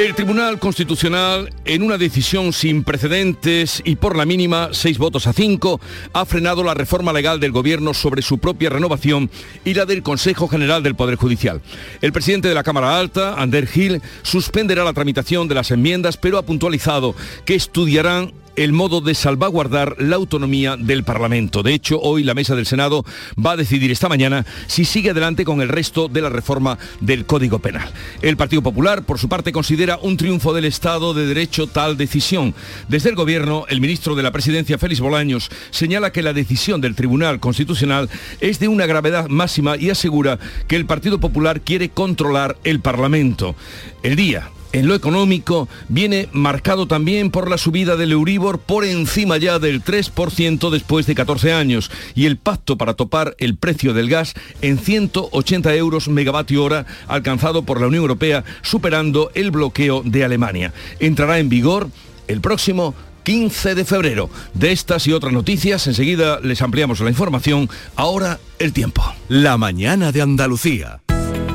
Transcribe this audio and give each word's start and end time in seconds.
El 0.00 0.14
Tribunal 0.14 0.58
Constitucional, 0.58 1.52
en 1.66 1.82
una 1.82 1.98
decisión 1.98 2.54
sin 2.54 2.84
precedentes 2.84 3.82
y 3.84 3.96
por 3.96 4.16
la 4.16 4.24
mínima, 4.24 4.70
seis 4.72 4.96
votos 4.96 5.26
a 5.26 5.34
cinco, 5.34 5.78
ha 6.14 6.24
frenado 6.24 6.64
la 6.64 6.72
reforma 6.72 7.12
legal 7.12 7.38
del 7.38 7.52
Gobierno 7.52 7.92
sobre 7.92 8.22
su 8.22 8.38
propia 8.38 8.70
renovación 8.70 9.30
y 9.62 9.74
la 9.74 9.84
del 9.84 10.02
Consejo 10.02 10.48
General 10.48 10.82
del 10.82 10.94
Poder 10.94 11.16
Judicial. 11.16 11.60
El 12.00 12.14
presidente 12.14 12.48
de 12.48 12.54
la 12.54 12.62
Cámara 12.62 12.98
Alta, 12.98 13.34
Ander 13.34 13.66
Gil, 13.66 14.00
suspenderá 14.22 14.84
la 14.84 14.94
tramitación 14.94 15.48
de 15.48 15.54
las 15.54 15.70
enmiendas, 15.70 16.16
pero 16.16 16.38
ha 16.38 16.46
puntualizado 16.46 17.14
que 17.44 17.54
estudiarán 17.54 18.32
el 18.56 18.72
modo 18.72 19.00
de 19.00 19.14
salvaguardar 19.14 19.96
la 19.98 20.16
autonomía 20.16 20.76
del 20.76 21.04
Parlamento. 21.04 21.62
De 21.62 21.74
hecho, 21.74 22.00
hoy 22.00 22.24
la 22.24 22.34
mesa 22.34 22.54
del 22.54 22.66
Senado 22.66 23.04
va 23.44 23.52
a 23.52 23.56
decidir 23.56 23.90
esta 23.90 24.08
mañana 24.08 24.44
si 24.66 24.84
sigue 24.84 25.10
adelante 25.10 25.44
con 25.44 25.60
el 25.60 25.68
resto 25.68 26.08
de 26.08 26.22
la 26.22 26.28
reforma 26.28 26.78
del 27.00 27.26
Código 27.26 27.58
Penal. 27.58 27.90
El 28.22 28.36
Partido 28.36 28.62
Popular, 28.62 29.04
por 29.04 29.18
su 29.18 29.28
parte, 29.28 29.52
considera 29.52 29.98
un 30.02 30.16
triunfo 30.16 30.52
del 30.52 30.64
Estado 30.64 31.14
de 31.14 31.26
Derecho 31.26 31.66
tal 31.66 31.96
decisión. 31.96 32.54
Desde 32.88 33.10
el 33.10 33.16
Gobierno, 33.16 33.64
el 33.68 33.80
ministro 33.80 34.14
de 34.14 34.22
la 34.22 34.32
Presidencia, 34.32 34.78
Félix 34.78 35.00
Bolaños, 35.00 35.50
señala 35.70 36.12
que 36.12 36.22
la 36.22 36.32
decisión 36.32 36.80
del 36.80 36.94
Tribunal 36.94 37.40
Constitucional 37.40 38.08
es 38.40 38.58
de 38.58 38.68
una 38.68 38.86
gravedad 38.86 39.28
máxima 39.28 39.76
y 39.76 39.90
asegura 39.90 40.38
que 40.68 40.76
el 40.76 40.86
Partido 40.86 41.20
Popular 41.20 41.60
quiere 41.60 41.88
controlar 41.88 42.56
el 42.64 42.80
Parlamento. 42.80 43.54
El 44.02 44.16
día 44.16 44.50
en 44.72 44.86
lo 44.86 44.94
económico 44.94 45.68
viene 45.88 46.28
marcado 46.32 46.86
también 46.86 47.30
por 47.30 47.50
la 47.50 47.58
subida 47.58 47.96
del 47.96 48.12
Euribor 48.12 48.58
por 48.60 48.84
encima 48.84 49.36
ya 49.36 49.58
del 49.58 49.82
3% 49.82 50.70
después 50.70 51.06
de 51.06 51.14
14 51.14 51.52
años 51.52 51.90
y 52.14 52.26
el 52.26 52.36
pacto 52.36 52.76
para 52.76 52.94
topar 52.94 53.34
el 53.38 53.56
precio 53.56 53.94
del 53.94 54.08
gas 54.08 54.34
en 54.62 54.78
180 54.78 55.74
euros 55.74 56.08
megavatio 56.08 56.64
hora 56.64 56.86
alcanzado 57.08 57.62
por 57.62 57.80
la 57.80 57.88
Unión 57.88 58.02
Europea 58.02 58.44
superando 58.62 59.30
el 59.34 59.50
bloqueo 59.50 60.02
de 60.04 60.24
Alemania. 60.24 60.72
Entrará 60.98 61.38
en 61.38 61.48
vigor 61.48 61.90
el 62.28 62.40
próximo 62.40 62.94
15 63.24 63.74
de 63.74 63.84
febrero. 63.84 64.30
De 64.54 64.72
estas 64.72 65.06
y 65.06 65.12
otras 65.12 65.32
noticias, 65.32 65.86
enseguida 65.86 66.40
les 66.40 66.62
ampliamos 66.62 67.00
la 67.00 67.10
información. 67.10 67.68
Ahora 67.96 68.38
el 68.58 68.72
tiempo. 68.72 69.02
La 69.28 69.56
mañana 69.58 70.10
de 70.12 70.22
Andalucía. 70.22 71.02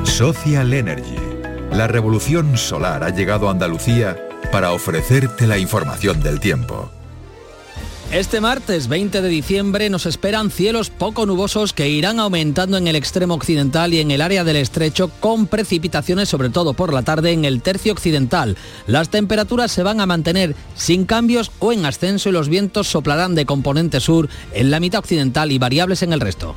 Social 0.04 0.72
Energy. 0.72 1.35
La 1.76 1.88
revolución 1.88 2.56
solar 2.56 3.04
ha 3.04 3.10
llegado 3.10 3.48
a 3.48 3.50
Andalucía 3.50 4.16
para 4.50 4.72
ofrecerte 4.72 5.46
la 5.46 5.58
información 5.58 6.22
del 6.22 6.40
tiempo. 6.40 6.90
Este 8.10 8.40
martes 8.40 8.88
20 8.88 9.20
de 9.20 9.28
diciembre 9.28 9.90
nos 9.90 10.06
esperan 10.06 10.50
cielos 10.50 10.88
poco 10.88 11.26
nubosos 11.26 11.74
que 11.74 11.90
irán 11.90 12.18
aumentando 12.18 12.78
en 12.78 12.88
el 12.88 12.96
extremo 12.96 13.34
occidental 13.34 13.92
y 13.92 14.00
en 14.00 14.10
el 14.10 14.22
área 14.22 14.42
del 14.42 14.56
estrecho 14.56 15.10
con 15.20 15.48
precipitaciones 15.48 16.30
sobre 16.30 16.48
todo 16.48 16.72
por 16.72 16.94
la 16.94 17.02
tarde 17.02 17.32
en 17.32 17.44
el 17.44 17.60
tercio 17.60 17.92
occidental. 17.92 18.56
Las 18.86 19.10
temperaturas 19.10 19.70
se 19.70 19.82
van 19.82 20.00
a 20.00 20.06
mantener 20.06 20.56
sin 20.76 21.04
cambios 21.04 21.52
o 21.58 21.74
en 21.74 21.84
ascenso 21.84 22.30
y 22.30 22.32
los 22.32 22.48
vientos 22.48 22.86
soplarán 22.86 23.34
de 23.34 23.44
componente 23.44 24.00
sur 24.00 24.30
en 24.54 24.70
la 24.70 24.80
mitad 24.80 25.00
occidental 25.00 25.52
y 25.52 25.58
variables 25.58 26.00
en 26.00 26.14
el 26.14 26.20
resto. 26.20 26.56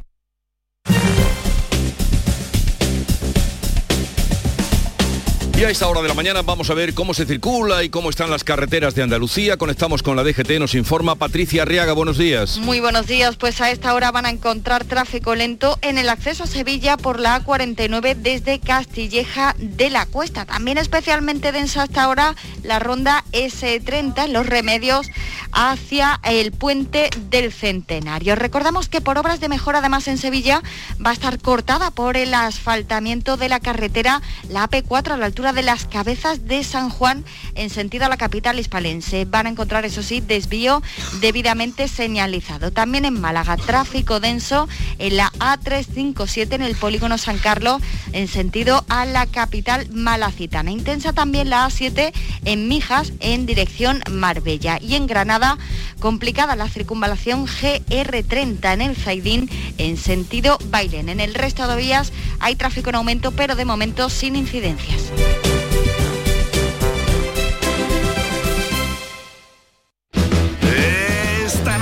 Y 5.61 5.63
a 5.63 5.69
esta 5.69 5.87
hora 5.87 6.01
de 6.01 6.07
la 6.07 6.15
mañana 6.15 6.41
vamos 6.41 6.71
a 6.71 6.73
ver 6.73 6.95
cómo 6.95 7.13
se 7.13 7.27
circula 7.27 7.83
y 7.83 7.89
cómo 7.91 8.09
están 8.09 8.31
las 8.31 8.43
carreteras 8.43 8.95
de 8.95 9.03
Andalucía. 9.03 9.57
Conectamos 9.57 10.01
con 10.01 10.15
la 10.15 10.23
DGT, 10.23 10.57
nos 10.57 10.73
informa 10.73 11.13
Patricia 11.13 11.61
Arriaga. 11.61 11.93
Buenos 11.93 12.17
días. 12.17 12.57
Muy 12.57 12.79
buenos 12.79 13.05
días, 13.05 13.35
pues 13.35 13.61
a 13.61 13.69
esta 13.69 13.93
hora 13.93 14.09
van 14.09 14.25
a 14.25 14.31
encontrar 14.31 14.85
tráfico 14.85 15.35
lento 15.35 15.77
en 15.83 15.99
el 15.99 16.09
acceso 16.09 16.45
a 16.45 16.47
Sevilla 16.47 16.97
por 16.97 17.19
la 17.19 17.39
A49 17.45 18.15
desde 18.15 18.59
Castilleja 18.59 19.55
de 19.59 19.91
la 19.91 20.07
Cuesta. 20.07 20.45
También 20.45 20.79
especialmente 20.79 21.51
densa 21.51 21.83
hasta 21.83 22.05
ahora 22.05 22.35
la 22.63 22.79
ronda 22.79 23.23
S30 23.31 24.25
en 24.25 24.33
los 24.33 24.47
remedios 24.47 25.05
hacia 25.51 26.19
el 26.23 26.53
puente 26.53 27.11
del 27.29 27.51
Centenario. 27.51 28.35
Recordamos 28.35 28.89
que 28.89 29.01
por 29.01 29.19
obras 29.19 29.39
de 29.39 29.49
mejora 29.49 29.77
además 29.77 30.07
en 30.07 30.17
Sevilla 30.17 30.63
va 31.05 31.11
a 31.11 31.13
estar 31.13 31.37
cortada 31.39 31.91
por 31.91 32.17
el 32.17 32.33
asfaltamiento 32.33 33.37
de 33.37 33.49
la 33.49 33.59
carretera, 33.59 34.23
la 34.49 34.67
AP4 34.67 35.11
a 35.11 35.17
la 35.17 35.27
altura 35.27 35.50
de 35.53 35.63
las 35.63 35.85
cabezas 35.85 36.45
de 36.47 36.63
San 36.63 36.89
Juan 36.89 37.25
en 37.55 37.69
sentido 37.69 38.05
a 38.05 38.09
la 38.09 38.17
capital 38.17 38.59
hispalense. 38.59 39.25
Van 39.25 39.47
a 39.47 39.49
encontrar, 39.49 39.85
eso 39.85 40.03
sí, 40.03 40.21
desvío 40.21 40.81
debidamente 41.19 41.87
señalizado. 41.87 42.71
También 42.71 43.05
en 43.05 43.19
Málaga, 43.19 43.57
tráfico 43.57 44.19
denso 44.19 44.67
en 44.99 45.17
la 45.17 45.31
A357 45.33 46.53
en 46.53 46.61
el 46.61 46.75
polígono 46.75 47.17
San 47.17 47.37
Carlos 47.37 47.81
en 48.13 48.27
sentido 48.27 48.85
a 48.89 49.05
la 49.05 49.25
capital 49.25 49.89
malacitana. 49.91 50.71
Intensa 50.71 51.13
también 51.13 51.49
la 51.49 51.67
A7 51.67 52.11
en 52.45 52.67
Mijas 52.67 53.13
en 53.19 53.45
dirección 53.45 54.01
Marbella. 54.09 54.79
Y 54.81 54.95
en 54.95 55.07
Granada, 55.07 55.57
complicada 55.99 56.55
la 56.55 56.69
circunvalación 56.69 57.47
GR30 57.47 58.73
en 58.73 58.81
el 58.81 58.95
Zaidín 58.95 59.49
en 59.77 59.97
sentido 59.97 60.57
Bailén. 60.65 61.09
En 61.09 61.19
el 61.19 61.33
resto 61.33 61.67
de 61.67 61.75
vías 61.75 62.11
hay 62.39 62.55
tráfico 62.55 62.89
en 62.89 62.95
aumento, 62.95 63.31
pero 63.31 63.55
de 63.55 63.65
momento 63.65 64.09
sin 64.09 64.35
incidencias. 64.35 65.11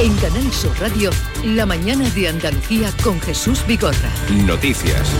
En 0.00 0.14
Canal 0.18 0.52
Sur 0.52 0.70
Radio, 0.78 1.10
la 1.44 1.66
mañana 1.66 2.08
de 2.10 2.28
Andalucía 2.28 2.92
con 3.02 3.20
Jesús 3.20 3.64
Vigorra. 3.66 4.12
Noticias. 4.46 5.10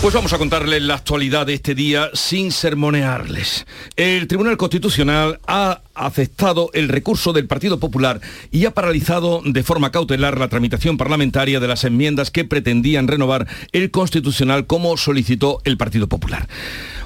Pues 0.00 0.14
vamos 0.14 0.32
a 0.32 0.38
contarles 0.38 0.82
la 0.82 0.94
actualidad 0.94 1.44
de 1.44 1.52
este 1.52 1.74
día 1.74 2.08
sin 2.14 2.50
sermonearles. 2.50 3.66
El 3.96 4.26
Tribunal 4.26 4.56
Constitucional 4.56 5.40
ha 5.46 5.82
aceptado 5.94 6.70
el 6.72 6.88
recurso 6.88 7.34
del 7.34 7.46
Partido 7.46 7.78
Popular 7.78 8.22
y 8.50 8.64
ha 8.64 8.70
paralizado 8.70 9.42
de 9.44 9.62
forma 9.62 9.92
cautelar 9.92 10.38
la 10.38 10.48
tramitación 10.48 10.96
parlamentaria 10.96 11.60
de 11.60 11.68
las 11.68 11.84
enmiendas 11.84 12.30
que 12.30 12.46
pretendían 12.46 13.08
renovar 13.08 13.46
el 13.72 13.90
Constitucional 13.90 14.66
como 14.66 14.96
solicitó 14.96 15.60
el 15.64 15.76
Partido 15.76 16.08
Popular. 16.08 16.48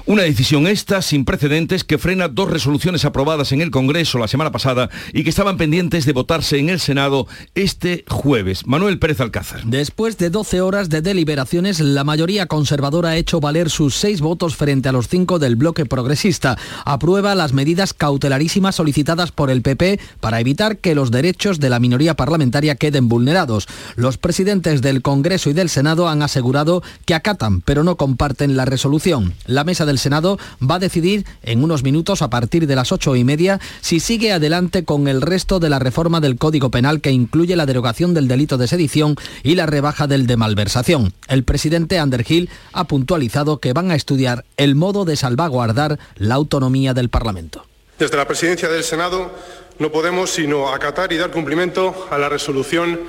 Una 0.09 0.23
decisión 0.23 0.65
esta 0.65 1.03
sin 1.03 1.23
precedentes 1.23 1.83
que 1.83 1.99
frena 1.99 2.29
dos 2.29 2.49
resoluciones 2.49 3.05
aprobadas 3.05 3.51
en 3.51 3.61
el 3.61 3.69
Congreso 3.69 4.17
la 4.17 4.27
semana 4.27 4.51
pasada 4.51 4.89
y 5.13 5.23
que 5.23 5.29
estaban 5.29 5.57
pendientes 5.57 6.07
de 6.07 6.13
votarse 6.13 6.57
en 6.57 6.69
el 6.69 6.79
Senado 6.79 7.27
este 7.53 8.05
jueves. 8.07 8.65
Manuel 8.65 8.97
Pérez 8.97 9.21
Alcázar. 9.21 9.65
Después 9.65 10.17
de 10.17 10.31
12 10.31 10.61
horas 10.61 10.89
de 10.89 11.03
deliberaciones, 11.03 11.79
la 11.79 12.03
mayoría 12.03 12.47
conservadora 12.47 13.09
ha 13.09 13.17
hecho 13.17 13.39
valer 13.39 13.69
sus 13.69 13.93
seis 13.93 14.19
votos 14.19 14.55
frente 14.55 14.89
a 14.89 14.93
los 14.93 15.09
cinco 15.09 15.37
del 15.37 15.55
bloque 15.55 15.85
progresista. 15.85 16.57
Aprueba 16.85 17.35
las 17.35 17.53
medidas 17.53 17.93
cautelarísimas 17.93 18.77
solicitadas 18.77 19.31
por 19.31 19.51
el 19.51 19.61
PP 19.61 19.99
para 20.21 20.39
evitar 20.39 20.79
que 20.79 20.95
los 20.95 21.11
derechos 21.11 21.59
de 21.59 21.69
la 21.69 21.79
minoría 21.79 22.15
parlamentaria 22.15 22.73
queden 22.73 23.09
vulnerados. 23.09 23.67
Los 23.95 24.17
presidentes 24.17 24.81
del 24.81 25.03
Congreso 25.03 25.51
y 25.51 25.53
del 25.53 25.69
Senado 25.69 26.09
han 26.09 26.23
asegurado 26.23 26.81
que 27.05 27.13
acatan, 27.13 27.61
pero 27.61 27.83
no 27.83 27.95
comparten 27.95 28.57
la 28.57 28.65
resolución. 28.65 29.35
La 29.45 29.63
mesa 29.63 29.85
del 29.85 29.98
Senado 29.99 30.39
va 30.61 30.75
a 30.75 30.79
decidir 30.79 31.25
en 31.43 31.63
unos 31.63 31.83
minutos 31.83 32.21
a 32.21 32.29
partir 32.29 32.67
de 32.67 32.75
las 32.75 32.91
ocho 32.91 33.15
y 33.15 33.23
media 33.23 33.59
si 33.81 33.99
sigue 33.99 34.31
adelante 34.31 34.83
con 34.83 35.07
el 35.07 35.21
resto 35.21 35.59
de 35.59 35.69
la 35.69 35.79
reforma 35.79 36.19
del 36.19 36.37
Código 36.37 36.71
Penal 36.71 37.01
que 37.01 37.11
incluye 37.11 37.55
la 37.55 37.65
derogación 37.65 38.13
del 38.13 38.27
delito 38.27 38.57
de 38.57 38.67
sedición 38.67 39.15
y 39.43 39.55
la 39.55 39.65
rebaja 39.65 40.07
del 40.07 40.27
de 40.27 40.37
malversación. 40.37 41.13
El 41.27 41.43
presidente 41.43 42.01
Underhill 42.01 42.49
ha 42.73 42.85
puntualizado 42.85 43.59
que 43.59 43.73
van 43.73 43.91
a 43.91 43.95
estudiar 43.95 44.45
el 44.57 44.75
modo 44.75 45.05
de 45.05 45.15
salvaguardar 45.15 45.99
la 46.15 46.35
autonomía 46.35 46.93
del 46.93 47.09
Parlamento. 47.09 47.65
Desde 47.97 48.17
la 48.17 48.27
presidencia 48.27 48.69
del 48.69 48.83
Senado 48.83 49.31
no 49.79 49.91
podemos 49.91 50.29
sino 50.29 50.73
acatar 50.73 51.11
y 51.13 51.17
dar 51.17 51.31
cumplimiento 51.31 52.07
a 52.09 52.17
la 52.17 52.29
resolución 52.29 52.99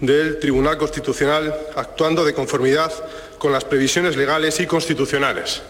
del 0.00 0.38
Tribunal 0.38 0.78
Constitucional 0.78 1.54
actuando 1.76 2.24
de 2.24 2.34
conformidad 2.34 2.92
con 3.38 3.52
las 3.52 3.64
previsiones 3.64 4.16
legales 4.16 4.60
y 4.60 4.66
constitucionales, 4.66 5.62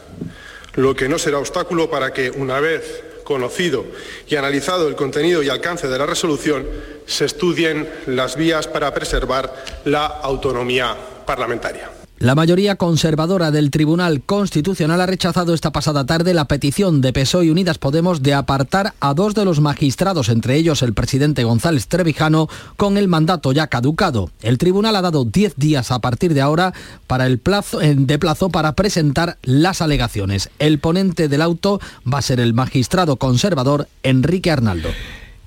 lo 0.78 0.94
que 0.94 1.08
no 1.08 1.19
será 1.19 1.38
obstáculo 1.38 1.90
para 1.90 2.12
que, 2.12 2.30
una 2.30 2.60
vez 2.60 3.02
conocido 3.25 3.84
y 4.28 4.36
analizado 4.36 4.86
el 4.86 4.94
contenido 4.94 5.42
y 5.42 5.48
alcance 5.48 5.88
de 5.88 5.98
la 5.98 6.06
resolución, 6.06 6.66
se 7.04 7.25
estudien 7.25 7.88
las 8.06 8.36
vías 8.36 8.69
para 8.69 8.94
preservar 8.94 9.52
la 9.84 10.06
autonomía 10.06 10.96
parlamentaria. 11.26 11.90
La 12.20 12.35
mayoría 12.35 12.75
conservadora 12.75 13.53
del 13.53 13.70
Tribunal 13.70 14.23
Constitucional 14.23 15.00
ha 15.00 15.06
rechazado 15.06 15.55
esta 15.55 15.70
pasada 15.70 16.05
tarde 16.05 16.35
la 16.35 16.47
petición 16.47 17.00
de 17.00 17.12
PSOE 17.12 17.47
y 17.47 17.50
Unidas 17.50 17.79
Podemos 17.79 18.25
de 18.25 18.35
apartar 18.35 18.94
a 18.99 19.15
dos 19.15 19.37
de 19.37 19.44
los 19.44 19.61
magistrados, 19.61 20.29
entre 20.29 20.56
ellos 20.56 20.82
el 20.82 20.94
presidente 20.94 21.44
González 21.44 21.87
Trevijano, 21.87 22.49
con 22.76 22.97
el 22.97 23.06
mandato 23.06 23.53
ya 23.53 23.69
caducado. 23.69 24.31
El 24.43 24.59
tribunal 24.59 24.97
ha 24.97 25.03
dado 25.03 25.26
10 25.26 25.55
días 25.59 25.93
a 25.93 26.00
partir 26.00 26.35
de 26.35 26.41
ahora 26.41 26.75
para 27.06 27.25
el 27.25 27.38
plazo, 27.38 27.79
de 27.79 28.19
plazo 28.19 28.49
para 28.49 28.73
presentar 28.73 29.38
las 29.44 29.81
alegaciones. 29.81 30.50
El 30.59 30.81
ponente 30.81 31.29
del 31.29 31.41
auto 31.41 31.81
va 32.12 32.19
a 32.19 32.23
ser 32.23 32.41
el 32.41 32.53
magistrado 32.53 33.15
conservador 33.15 33.87
Enrique 34.03 34.50
Arnaldo. 34.50 34.88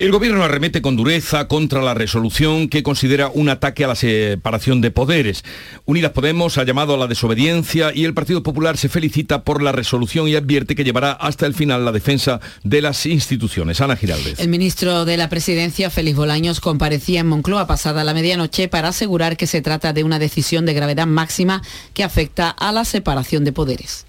El 0.01 0.11
gobierno 0.11 0.43
arremete 0.43 0.81
con 0.81 0.95
dureza 0.95 1.47
contra 1.47 1.79
la 1.83 1.93
resolución 1.93 2.69
que 2.69 2.81
considera 2.81 3.29
un 3.31 3.49
ataque 3.49 3.83
a 3.83 3.87
la 3.87 3.93
separación 3.93 4.81
de 4.81 4.89
poderes. 4.89 5.43
Unidas 5.85 6.09
Podemos 6.09 6.57
ha 6.57 6.63
llamado 6.63 6.95
a 6.95 6.97
la 6.97 7.05
desobediencia 7.05 7.91
y 7.93 8.05
el 8.05 8.15
Partido 8.15 8.41
Popular 8.41 8.77
se 8.77 8.89
felicita 8.89 9.43
por 9.43 9.61
la 9.61 9.71
resolución 9.71 10.27
y 10.27 10.33
advierte 10.33 10.73
que 10.73 10.83
llevará 10.83 11.11
hasta 11.11 11.45
el 11.45 11.53
final 11.53 11.85
la 11.85 11.91
defensa 11.91 12.39
de 12.63 12.81
las 12.81 13.05
instituciones. 13.05 13.79
Ana 13.79 13.95
Giraldez. 13.95 14.39
El 14.39 14.47
ministro 14.47 15.05
de 15.05 15.17
la 15.17 15.29
Presidencia, 15.29 15.91
Félix 15.91 16.17
Bolaños, 16.17 16.61
comparecía 16.61 17.19
en 17.19 17.27
Moncloa 17.27 17.67
pasada 17.67 18.03
la 18.03 18.15
medianoche 18.15 18.69
para 18.69 18.87
asegurar 18.87 19.37
que 19.37 19.45
se 19.45 19.61
trata 19.61 19.93
de 19.93 20.03
una 20.03 20.17
decisión 20.17 20.65
de 20.65 20.73
gravedad 20.73 21.05
máxima 21.05 21.61
que 21.93 22.03
afecta 22.03 22.49
a 22.49 22.71
la 22.71 22.85
separación 22.85 23.43
de 23.43 23.51
poderes. 23.51 24.07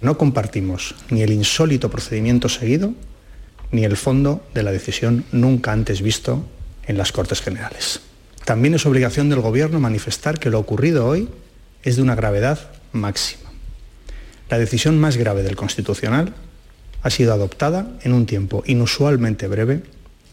No 0.00 0.16
compartimos 0.16 0.94
ni 1.10 1.20
el 1.20 1.34
insólito 1.34 1.90
procedimiento 1.90 2.48
seguido 2.48 2.94
ni 3.70 3.84
el 3.84 3.96
fondo 3.96 4.44
de 4.54 4.62
la 4.62 4.72
decisión 4.72 5.24
nunca 5.32 5.72
antes 5.72 6.02
visto 6.02 6.44
en 6.86 6.96
las 6.96 7.12
Cortes 7.12 7.40
Generales. 7.40 8.00
También 8.44 8.74
es 8.74 8.86
obligación 8.86 9.28
del 9.28 9.40
Gobierno 9.40 9.78
manifestar 9.78 10.38
que 10.38 10.50
lo 10.50 10.58
ocurrido 10.58 11.06
hoy 11.06 11.28
es 11.82 11.96
de 11.96 12.02
una 12.02 12.14
gravedad 12.14 12.70
máxima. 12.92 13.50
La 14.48 14.58
decisión 14.58 14.98
más 14.98 15.16
grave 15.16 15.42
del 15.42 15.56
Constitucional 15.56 16.34
ha 17.02 17.10
sido 17.10 17.34
adoptada 17.34 17.98
en 18.02 18.14
un 18.14 18.26
tiempo 18.26 18.62
inusualmente 18.66 19.46
breve 19.46 19.82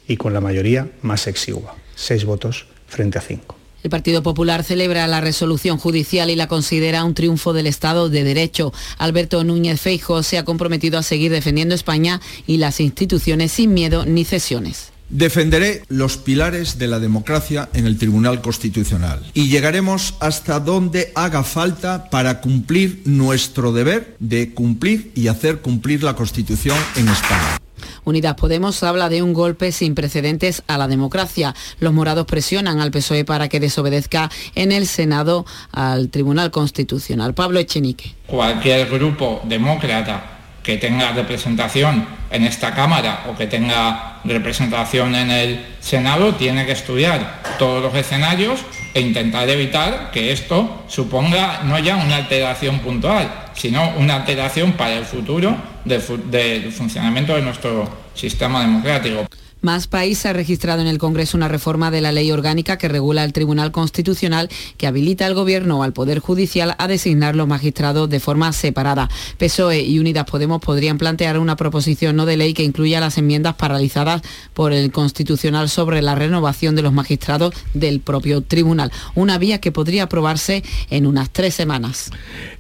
y 0.08 0.18
con 0.18 0.34
la 0.34 0.42
mayoría 0.42 0.90
más 1.02 1.28
exigua, 1.28 1.76
seis 1.96 2.26
votos 2.26 2.68
frente 2.88 3.18
a 3.18 3.22
cinco. 3.22 3.58
El 3.86 3.92
Partido 3.92 4.24
Popular 4.24 4.64
celebra 4.64 5.06
la 5.06 5.22
resolución 5.22 5.78
judicial 5.78 6.32
y 6.32 6.36
la 6.36 6.48
considera 6.48 7.04
un 7.04 7.14
triunfo 7.14 7.54
del 7.54 7.68
Estado 7.68 8.10
de 8.10 8.24
Derecho. 8.24 8.74
Alberto 8.98 9.44
Núñez 9.44 9.80
Feijo 9.80 10.24
se 10.24 10.40
ha 10.40 10.44
comprometido 10.44 10.98
a 10.98 11.04
seguir 11.04 11.32
defendiendo 11.32 11.76
España 11.76 12.20
y 12.48 12.58
las 12.58 12.80
instituciones 12.80 13.52
sin 13.52 13.76
miedo 13.76 14.04
ni 14.04 14.26
cesiones. 14.26 14.92
Defenderé 15.10 15.84
los 15.88 16.18
pilares 16.18 16.80
de 16.80 16.88
la 16.88 17.00
democracia 17.00 17.70
en 17.76 17.86
el 17.86 18.00
Tribunal 18.00 18.42
Constitucional 18.42 19.24
y 19.36 19.50
llegaremos 19.50 20.16
hasta 20.20 20.60
donde 20.60 21.12
haga 21.14 21.44
falta 21.44 22.10
para 22.10 22.42
cumplir 22.42 23.04
nuestro 23.06 23.72
deber 23.72 24.18
de 24.20 24.52
cumplir 24.56 25.12
y 25.14 25.28
hacer 25.28 25.62
cumplir 25.62 26.02
la 26.02 26.16
Constitución 26.16 26.80
en 26.96 27.08
España. 27.08 27.60
Unidas 28.06 28.36
Podemos 28.36 28.82
habla 28.84 29.10
de 29.10 29.22
un 29.22 29.34
golpe 29.34 29.72
sin 29.72 29.96
precedentes 29.96 30.64
a 30.68 30.78
la 30.78 30.88
democracia. 30.88 31.54
Los 31.80 31.92
morados 31.92 32.26
presionan 32.26 32.80
al 32.80 32.92
PSOE 32.92 33.26
para 33.26 33.50
que 33.50 33.60
desobedezca 33.60 34.32
en 34.54 34.72
el 34.72 34.88
Senado 34.88 35.46
al 35.72 36.10
Tribunal 36.10 36.52
Constitucional. 36.52 37.34
Pablo 37.34 37.60
Echenique. 37.60 38.14
Cualquier 38.28 38.88
grupo 38.90 39.42
demócrata 39.44 40.36
que 40.64 40.78
tenga 40.78 41.12
representación 41.12 42.08
en 42.32 42.44
esta 42.44 42.74
Cámara 42.74 43.26
o 43.30 43.36
que 43.36 43.46
tenga 43.46 44.20
representación 44.24 45.14
en 45.14 45.30
el 45.30 45.66
Senado 45.80 46.34
tiene 46.34 46.66
que 46.66 46.72
estudiar 46.72 47.42
todos 47.60 47.84
los 47.84 47.94
escenarios 47.94 48.62
e 48.94 49.02
intentar 49.02 49.48
evitar 49.50 50.10
que 50.12 50.32
esto 50.32 50.84
suponga 50.88 51.62
no 51.64 51.78
ya 51.78 51.98
una 51.98 52.18
alteración 52.18 52.80
puntual, 52.80 53.30
sino 53.54 53.92
una 53.98 54.16
alteración 54.16 54.74
para 54.74 54.96
el 54.96 55.06
futuro 55.06 55.56
del, 55.86 56.72
funcionamiento 56.72 57.36
de 57.36 57.42
nuestro 57.42 57.88
sistema 58.14 58.62
democrático. 58.62 59.28
Más 59.66 59.88
País 59.88 60.24
ha 60.28 60.34
registrado 60.34 60.82
en 60.82 60.88
el 60.88 61.00
Congreso 61.00 61.36
una 61.36 61.48
reforma 61.48 61.90
de 61.90 62.00
la 62.00 62.12
ley 62.12 62.32
orgánica 62.32 62.78
que 62.78 62.88
regula 62.88 63.24
el 63.24 63.34
Tribunal 63.34 63.72
Constitucional 63.72 64.48
que 64.78 64.86
habilita 64.86 65.26
al 65.26 65.34
Gobierno 65.34 65.80
o 65.80 65.84
al 65.84 65.92
Poder 65.92 66.20
Judicial 66.20 66.76
a 66.78 66.88
designar 66.88 67.36
los 67.36 67.48
magistrados 67.48 68.08
de 68.08 68.20
forma 68.20 68.54
separada. 68.54 69.10
PSOE 69.40 69.82
y 69.82 69.98
Unidas 69.98 70.26
Podemos 70.26 70.62
podrían 70.62 71.00
plantear 71.00 71.40
una 71.40 71.56
proposición 71.56 72.16
no 72.16 72.28
de 72.28 72.38
ley 72.38 72.54
que 72.54 72.62
incluya 72.62 73.00
las 73.00 73.18
enmiendas 73.18 73.56
paralizadas 73.56 74.22
por 74.54 74.72
el 74.72 74.92
Constitucional 74.92 75.68
sobre 75.68 76.04
la 76.04 76.14
renovación 76.14 76.76
de 76.76 76.84
los 76.84 76.94
magistrados 76.94 77.56
del 77.74 78.02
propio 78.02 78.42
tribunal. 78.42 78.92
Una 79.16 79.40
vía 79.40 79.60
que 79.62 79.72
podría 79.72 80.04
aprobarse 80.04 80.64
en 80.92 81.08
unas 81.08 81.32
tres 81.32 81.56
semanas. 81.56 82.12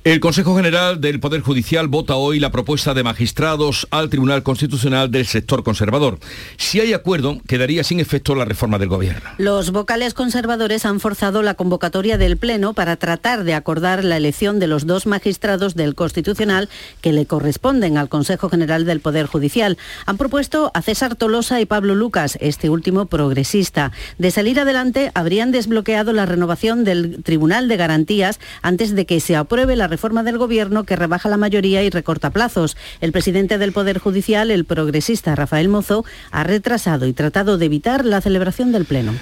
El 0.05 0.19
Consejo 0.19 0.55
General 0.55 1.01
del 1.01 1.19
Poder 1.19 1.41
Judicial 1.41 1.87
vota 1.87 2.13
hoy 2.13 2.39
la 2.39 2.51
propuesta 2.51 2.93
de 2.93 3.01
magistrados 3.01 3.87
al 3.89 4.11
Tribunal 4.11 4.43
Constitucional 4.43 5.09
del 5.09 5.25
sector 5.25 5.63
conservador. 5.63 6.19
Si 6.57 6.79
hay 6.79 6.93
acuerdo, 6.93 7.39
quedaría 7.47 7.83
sin 7.83 7.99
efecto 7.99 8.35
la 8.35 8.45
reforma 8.45 8.77
del 8.77 8.89
Gobierno. 8.89 9.27
Los 9.39 9.71
vocales 9.71 10.13
conservadores 10.13 10.85
han 10.85 10.99
forzado 10.99 11.41
la 11.41 11.55
convocatoria 11.55 12.19
del 12.19 12.37
Pleno 12.37 12.75
para 12.75 12.97
tratar 12.97 13.45
de 13.45 13.55
acordar 13.55 14.03
la 14.03 14.15
elección 14.15 14.59
de 14.59 14.67
los 14.67 14.85
dos 14.85 15.07
magistrados 15.07 15.73
del 15.73 15.95
Constitucional 15.95 16.69
que 17.01 17.11
le 17.11 17.25
corresponden 17.25 17.97
al 17.97 18.07
Consejo 18.07 18.47
General 18.47 18.85
del 18.85 18.99
Poder 18.99 19.25
Judicial. 19.25 19.75
Han 20.05 20.17
propuesto 20.17 20.69
a 20.75 20.83
César 20.83 21.15
Tolosa 21.15 21.59
y 21.61 21.65
Pablo 21.65 21.95
Lucas, 21.95 22.37
este 22.41 22.69
último 22.69 23.07
progresista. 23.07 23.91
De 24.19 24.29
salir 24.29 24.59
adelante, 24.59 25.09
habrían 25.15 25.51
desbloqueado 25.51 26.13
la 26.13 26.27
renovación 26.27 26.83
del 26.83 27.23
Tribunal 27.23 27.67
de 27.67 27.77
Garantías 27.77 28.39
antes 28.61 28.93
de 28.93 29.07
que 29.07 29.19
se 29.19 29.35
apruebe 29.35 29.75
la 29.75 29.94
reforma 29.95 30.23
del 30.23 30.37
Gobierno 30.37 30.83
que 30.83 30.97
rebaja 30.97 31.29
la 31.29 31.37
mayoría 31.37 31.81
y 31.81 31.89
recorta 31.89 32.31
plazos. 32.31 32.75
El 32.99 33.13
presidente 33.13 33.57
del 33.57 33.71
Poder 33.71 33.97
Judicial, 33.99 34.51
el 34.51 34.65
progresista 34.65 35.35
Rafael 35.35 35.69
Mozo, 35.69 36.03
ha 36.31 36.43
retrasado 36.43 37.07
y 37.07 37.13
tratado 37.13 37.57
de 37.57 37.67
evitar 37.67 38.03
la 38.03 38.19
celebración 38.19 38.73
del 38.73 38.83
Pleno. 38.83 39.13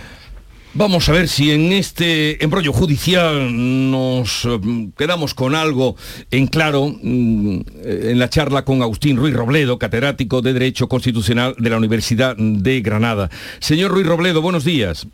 Vamos 0.73 1.07
a 1.07 1.11
ver 1.11 1.27
si 1.27 1.51
en 1.51 1.71
este 1.73 2.43
embrollo 2.43 2.73
judicial 2.73 3.91
nos 3.91 4.43
mm, 4.45 4.87
quedamos 4.97 5.35
con 5.35 5.53
algo 5.53 5.95
en 6.31 6.47
claro 6.47 6.87
mm, 6.87 7.59
en 7.83 8.17
la 8.17 8.27
charla 8.29 8.65
con 8.65 8.81
Agustín 8.81 9.17
Ruiz 9.17 9.35
Robledo, 9.35 9.77
catedrático 9.77 10.41
de 10.41 10.53
Derecho 10.53 10.89
Constitucional 10.89 11.53
de 11.59 11.69
la 11.69 11.77
Universidad 11.77 12.35
de 12.35 12.81
Granada. 12.81 13.29
Señor 13.59 13.91
Ruiz 13.91 14.07
Robledo, 14.07 14.41
buenos 14.41 14.63
días. 14.65 15.05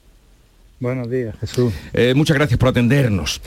Buenos 0.79 1.09
días, 1.11 1.35
Jesús. 1.41 1.73
Eh, 1.91 2.13
muchas 2.15 2.37
gracias 2.37 2.57
por 2.57 2.69
atendernos. 2.69 3.41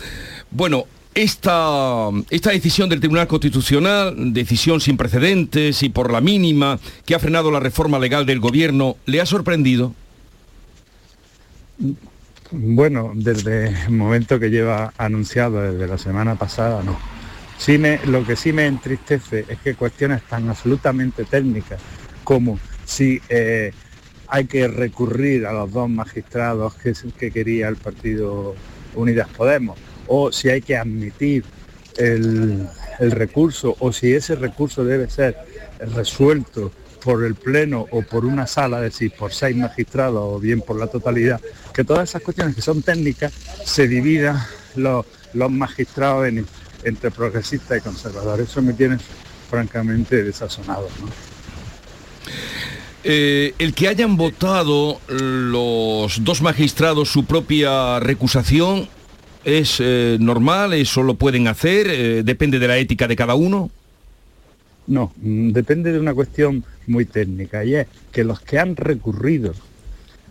Bueno, 0.50 0.84
esta, 1.14 2.08
esta, 2.30 2.50
decisión 2.50 2.88
del 2.88 3.00
Tribunal 3.00 3.26
Constitucional, 3.26 4.32
decisión 4.32 4.80
sin 4.80 4.96
precedentes 4.96 5.82
y 5.82 5.88
por 5.88 6.12
la 6.12 6.20
mínima, 6.20 6.78
que 7.04 7.14
ha 7.14 7.18
frenado 7.18 7.50
la 7.50 7.60
reforma 7.60 7.98
legal 7.98 8.26
del 8.26 8.40
Gobierno, 8.40 8.96
¿le 9.06 9.20
ha 9.20 9.26
sorprendido? 9.26 9.94
Bueno, 12.50 13.12
desde 13.14 13.68
el 13.86 13.92
momento 13.92 14.38
que 14.38 14.50
lleva 14.50 14.92
anunciado, 14.98 15.62
desde 15.62 15.86
la 15.86 15.98
semana 15.98 16.34
pasada, 16.34 16.82
no. 16.82 16.98
Sí 17.58 17.78
lo 18.06 18.26
que 18.26 18.34
sí 18.34 18.52
me 18.52 18.66
entristece 18.66 19.44
es 19.48 19.58
que 19.60 19.74
cuestiones 19.74 20.22
tan 20.22 20.48
absolutamente 20.48 21.24
técnicas 21.24 21.80
como 22.24 22.58
si 22.84 23.20
eh, 23.28 23.72
hay 24.26 24.46
que 24.46 24.66
recurrir 24.66 25.46
a 25.46 25.52
los 25.52 25.70
dos 25.70 25.88
magistrados 25.88 26.74
que, 26.74 26.92
que 27.18 27.30
quería 27.30 27.68
el 27.68 27.76
Partido 27.76 28.54
Unidas 28.94 29.28
Podemos, 29.28 29.78
o 30.06 30.32
si 30.32 30.48
hay 30.48 30.60
que 30.60 30.76
admitir 30.76 31.44
el, 31.96 32.68
recurso 32.98 33.76
o 33.80 33.92
si 33.92 34.12
ese 34.12 34.36
recurso 34.36 34.84
debe 34.84 35.10
ser 35.10 35.36
resuelto 35.94 36.70
por 37.02 37.24
el 37.24 37.34
Pleno 37.34 37.86
o 37.90 38.02
por 38.02 38.24
una 38.24 38.46
sala, 38.46 38.78
es 38.78 38.92
decir, 38.92 39.12
por 39.18 39.32
seis 39.32 39.56
magistrados 39.56 40.22
o 40.22 40.38
bien 40.38 40.60
por 40.60 40.78
la 40.78 40.86
totalidad, 40.86 41.40
que 41.74 41.82
todas 41.82 42.08
esas 42.08 42.22
cuestiones 42.22 42.54
que 42.54 42.62
son 42.62 42.82
técnicas 42.82 43.32
se 43.64 43.88
dividan 43.88 44.38
los, 44.76 45.04
magistrados 45.50 46.28
en, 46.28 46.46
entre 46.84 47.10
progresistas 47.10 47.78
y 47.78 47.80
conservadores. 47.80 48.48
Eso 48.48 48.62
me 48.62 48.72
tiene 48.72 48.98
francamente 49.50 50.22
desazonado. 50.22 50.88
Eh, 53.04 53.54
el 53.58 53.74
que 53.74 53.88
hayan 53.88 54.16
votado 54.16 55.00
los 55.08 56.22
dos 56.22 56.40
magistrados 56.40 57.08
su 57.08 57.24
propia 57.24 57.98
recusación 57.98 58.88
es 59.44 59.78
eh, 59.80 60.16
normal, 60.20 60.72
eso 60.74 61.02
lo 61.02 61.14
pueden 61.14 61.48
hacer, 61.48 61.86
eh, 61.88 62.22
depende 62.22 62.58
de 62.58 62.68
la 62.68 62.78
ética 62.78 63.08
de 63.08 63.16
cada 63.16 63.34
uno. 63.34 63.70
No, 64.86 65.12
mm, 65.16 65.50
depende 65.52 65.92
de 65.92 65.98
una 65.98 66.14
cuestión 66.14 66.64
muy 66.86 67.04
técnica 67.04 67.64
y 67.64 67.76
es 67.76 67.86
que 68.10 68.24
los 68.24 68.40
que 68.40 68.58
han 68.58 68.76
recurrido 68.76 69.54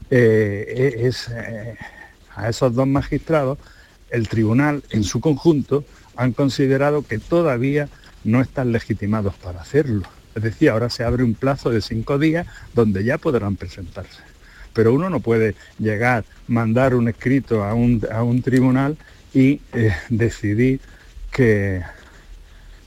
e, 0.10 0.94
es, 1.04 1.30
a 2.36 2.50
esos 2.50 2.76
dos 2.76 2.88
magistrados, 2.88 3.58
el 4.10 4.28
tribunal 4.28 4.84
en 4.90 5.04
su 5.04 5.22
conjunto 5.22 5.86
han 6.18 6.34
considerado 6.34 7.04
que 7.04 7.18
todavía 7.18 7.88
no 8.24 8.42
están 8.42 8.72
legitimados 8.72 9.36
para 9.36 9.62
hacerlo. 9.62 10.04
Es 10.36 10.44
decir, 10.44 10.70
ahora 10.70 10.90
se 10.90 11.04
abre 11.04 11.24
un 11.24 11.34
plazo 11.34 11.70
de 11.70 11.82
cinco 11.82 12.20
días 12.20 12.48
donde 12.74 13.04
ya 13.04 13.18
podrán 13.18 13.56
presentarse. 13.56 14.31
Pero 14.74 14.94
uno 14.94 15.10
no 15.10 15.20
puede 15.20 15.56
llegar, 15.80 16.24
mandar 16.48 16.96
un 16.96 17.08
escrito 17.08 17.64
a 17.64 17.74
un, 17.74 18.42
tribunal 18.42 18.98
y 19.34 19.62
eh, 19.74 19.94
decidir 20.10 20.80
que, 21.32 21.82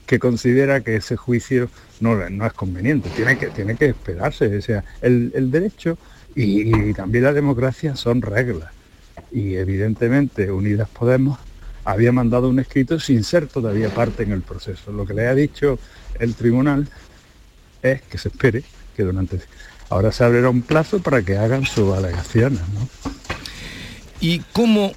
que 0.07 0.19
considera 0.19 0.81
que 0.81 0.97
ese 0.97 1.17
juicio 1.17 1.69
no, 2.00 2.29
no, 2.31 2.47
es 2.47 2.53
conveniente. 2.53 3.11
Tiene 3.11 3.38
que, 3.38 3.49
tiene 3.49 3.76
que 3.76 3.87
esperarse. 3.87 4.57
O 4.57 4.62
sea, 4.62 4.85
el, 5.03 5.50
derecho 5.50 5.99
y 6.35 6.93
también 6.95 7.25
la 7.25 7.33
democracia 7.33 7.97
son 7.97 8.23
reglas. 8.23 8.73
Y 9.31 9.55
evidentemente 9.55 10.50
Unidas 10.50 10.88
Podemos 10.88 11.38
había 11.85 12.12
mandado 12.12 12.49
un 12.49 12.59
escrito 12.59 12.99
sin 12.99 13.25
ser 13.25 13.47
todavía 13.47 13.91
parte 13.91 14.23
en 14.23 14.33
el 14.33 14.43
proceso. 14.43 14.93
Lo 14.93 15.07
que 15.07 15.14
le 15.14 15.26
ha 15.26 15.35
dicho 15.35 15.79
el 16.19 16.35
tribunal 16.35 16.88
es 17.83 18.03
que 18.03 18.19
se 18.19 18.29
espere 18.29 18.62
que 18.97 19.03
durante... 19.03 19.41
Ahora 19.94 20.10
se 20.10 20.24
abrirá 20.24 20.50
un 20.50 20.62
plazo 20.62 20.98
para 20.98 21.22
que 21.22 21.36
hagan 21.36 21.64
sus 21.66 21.96
alegaciones. 21.96 22.58
¿no? 22.74 22.88
¿Y 24.20 24.40
cómo 24.52 24.92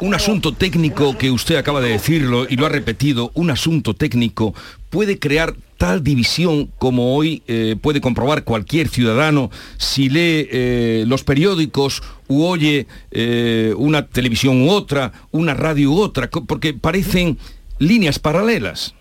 un 0.00 0.14
asunto 0.14 0.52
técnico 0.52 1.16
que 1.16 1.30
usted 1.30 1.56
acaba 1.56 1.80
de 1.80 1.88
decirlo 1.88 2.46
y 2.46 2.56
lo 2.56 2.66
ha 2.66 2.68
repetido, 2.68 3.30
un 3.32 3.50
asunto 3.50 3.94
técnico 3.94 4.54
puede 4.90 5.18
crear 5.18 5.54
tal 5.78 6.04
división 6.04 6.70
como 6.76 7.16
hoy 7.16 7.42
eh, 7.46 7.76
puede 7.80 8.02
comprobar 8.02 8.44
cualquier 8.44 8.88
ciudadano 8.88 9.50
si 9.78 10.10
lee 10.10 10.48
eh, 10.50 11.04
los 11.06 11.24
periódicos 11.24 12.02
u 12.28 12.44
oye 12.44 12.86
eh, 13.10 13.72
una 13.78 14.06
televisión 14.06 14.60
u 14.60 14.70
otra, 14.70 15.12
una 15.30 15.54
radio 15.54 15.92
u 15.92 15.98
otra, 15.98 16.28
porque 16.28 16.74
parecen 16.74 17.38
líneas 17.78 18.18
paralelas? 18.18 18.94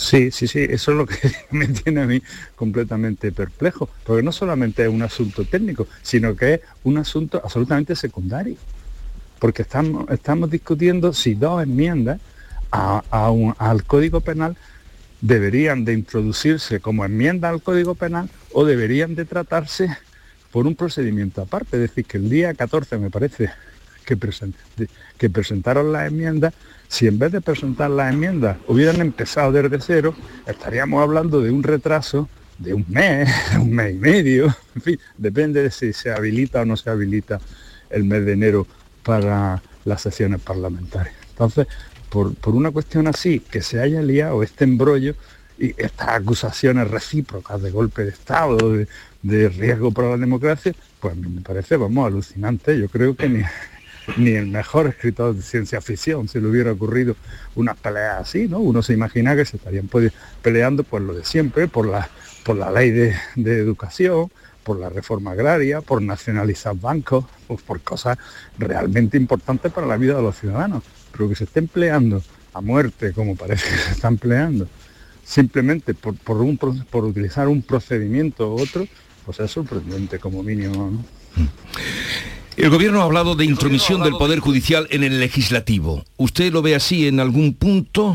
Sí, 0.00 0.30
sí, 0.30 0.48
sí, 0.48 0.60
eso 0.60 0.92
es 0.92 0.96
lo 0.96 1.04
que 1.04 1.30
me 1.50 1.68
tiene 1.68 2.00
a 2.00 2.06
mí 2.06 2.22
completamente 2.56 3.32
perplejo, 3.32 3.90
porque 4.02 4.22
no 4.22 4.32
solamente 4.32 4.82
es 4.82 4.88
un 4.88 5.02
asunto 5.02 5.44
técnico, 5.44 5.86
sino 6.00 6.34
que 6.34 6.54
es 6.54 6.60
un 6.84 6.96
asunto 6.96 7.38
absolutamente 7.44 7.94
secundario, 7.94 8.56
porque 9.38 9.60
estamos, 9.60 10.50
discutiendo 10.50 11.12
si 11.12 11.34
dos 11.34 11.62
enmiendas 11.62 12.18
al 12.70 13.84
Código 13.84 14.22
Penal 14.22 14.56
deberían 15.20 15.84
de 15.84 15.92
introducirse 15.92 16.80
como 16.80 17.04
enmienda 17.04 17.50
al 17.50 17.60
Código 17.60 17.94
Penal 17.94 18.30
o 18.52 18.64
deberían 18.64 19.14
de 19.14 19.26
tratarse 19.26 19.98
por 20.50 20.66
un 20.66 20.76
procedimiento 20.76 21.42
aparte, 21.42 21.76
es 21.76 21.90
decir, 21.90 22.06
que 22.06 22.16
el 22.16 22.30
día 22.30 22.54
14 22.54 22.96
me 22.96 23.10
parece 23.10 23.50
que, 25.18 25.30
presentaron 25.30 25.92
las 25.92 26.08
enmiendas 26.08 26.54
si 26.88 27.06
en 27.06 27.18
vez 27.18 27.30
de 27.30 27.40
presentar 27.40 27.90
las 27.90 28.12
enmiendas 28.12 28.56
hubieran 28.66 29.00
empezado 29.00 29.52
desde 29.52 29.80
cero, 29.80 30.14
estaríamos 30.46 31.02
hablando 31.02 31.40
de 31.40 31.50
un 31.50 31.62
retraso 31.62 32.28
de 32.58 32.74
un 32.74 32.84
mes, 32.88 33.30
un 33.60 33.72
mes 33.72 33.94
y 33.94 33.98
medio, 33.98 34.46
en 34.74 34.82
fin, 34.82 35.00
depende 35.16 35.62
de 35.62 35.70
si 35.70 35.92
se 35.92 36.10
habilita 36.10 36.62
o 36.62 36.64
no 36.64 36.76
se 36.76 36.90
habilita 36.90 37.40
el 37.90 38.04
mes 38.04 38.24
de 38.26 38.32
enero 38.32 38.66
para 39.04 39.62
las 39.84 40.02
sesiones 40.02 40.40
parlamentarias. 40.40 41.14
Entonces, 41.30 41.66
por, 42.10 42.34
una 42.46 42.70
cuestión 42.70 43.06
así, 43.06 43.40
que 43.40 43.62
se 43.62 43.80
haya 43.80 44.02
liado 44.02 44.42
este 44.42 44.64
embrollo 44.64 45.14
y 45.58 45.74
estas 45.80 46.08
acusaciones 46.08 46.90
recíprocas 46.90 47.62
de 47.62 47.70
golpe 47.70 48.02
de 48.02 48.10
Estado, 48.10 48.58
de, 49.22 49.48
riesgo 49.48 49.92
para 49.92 50.10
la 50.10 50.16
democracia, 50.16 50.74
pues 50.98 51.16
me 51.16 51.40
parece, 51.40 51.76
vamos, 51.76 52.06
alucinante. 52.06 52.78
Yo 52.78 52.88
creo 52.88 53.14
que 53.14 53.28
ni, 53.28 53.42
ni 54.16 54.30
el 54.32 54.46
mejor 54.46 54.86
escritor 54.88 55.34
de 55.34 55.42
ciencia 55.42 55.80
ficción 55.80 56.28
se 56.28 56.40
le 56.40 56.48
hubiera 56.48 56.72
ocurrido 56.72 57.16
unas 57.54 57.76
peleas 57.76 58.20
así, 58.20 58.48
¿no? 58.48 58.58
Uno 58.58 58.82
se 58.82 58.92
imagina 58.92 59.36
que 59.36 59.44
se 59.44 59.56
estarían 59.56 59.88
peleando 60.42 60.84
por 60.84 61.02
lo 61.02 61.14
de 61.14 61.24
siempre, 61.24 61.68
por 61.68 61.86
la, 61.86 62.08
por 62.44 62.56
la 62.56 62.70
ley 62.70 62.90
de, 62.90 63.14
educación, 63.36 64.30
por 64.64 64.78
la 64.78 64.88
reforma 64.88 65.32
agraria, 65.32 65.80
por 65.80 66.02
nacionalizar 66.02 66.74
bancos, 66.76 67.24
pues 67.46 67.62
por 67.62 67.80
cosas 67.80 68.18
realmente 68.58 69.16
importantes 69.16 69.72
para 69.72 69.86
la 69.86 69.96
vida 69.96 70.16
de 70.16 70.22
los 70.22 70.38
ciudadanos. 70.38 70.84
Pero 71.12 71.28
que 71.28 71.34
se 71.34 71.44
esté 71.44 71.60
empleando 71.60 72.22
a 72.52 72.60
muerte, 72.60 73.12
como 73.12 73.36
parece 73.36 73.68
que 73.68 73.76
se 73.76 73.92
está 73.92 74.08
empleando, 74.08 74.68
simplemente 75.24 75.94
por, 75.94 76.14
por, 76.16 77.04
utilizar 77.04 77.48
un 77.48 77.62
procedimiento 77.62 78.54
u 78.54 78.60
otro, 78.60 78.86
pues 79.24 79.40
es 79.40 79.50
sorprendente 79.50 80.18
como 80.18 80.42
mínimo. 80.42 80.90
¿no? 80.90 81.04
El 82.60 82.68
gobierno 82.68 83.00
ha 83.00 83.04
hablado 83.04 83.36
de 83.36 83.46
intromisión 83.46 84.02
del 84.02 84.12
Poder 84.18 84.40
Judicial 84.40 84.86
en 84.90 85.02
el 85.02 85.18
legislativo. 85.18 86.04
¿Usted 86.18 86.52
lo 86.52 86.60
ve 86.60 86.74
así 86.74 87.08
en 87.08 87.18
algún 87.18 87.54
punto? 87.54 88.14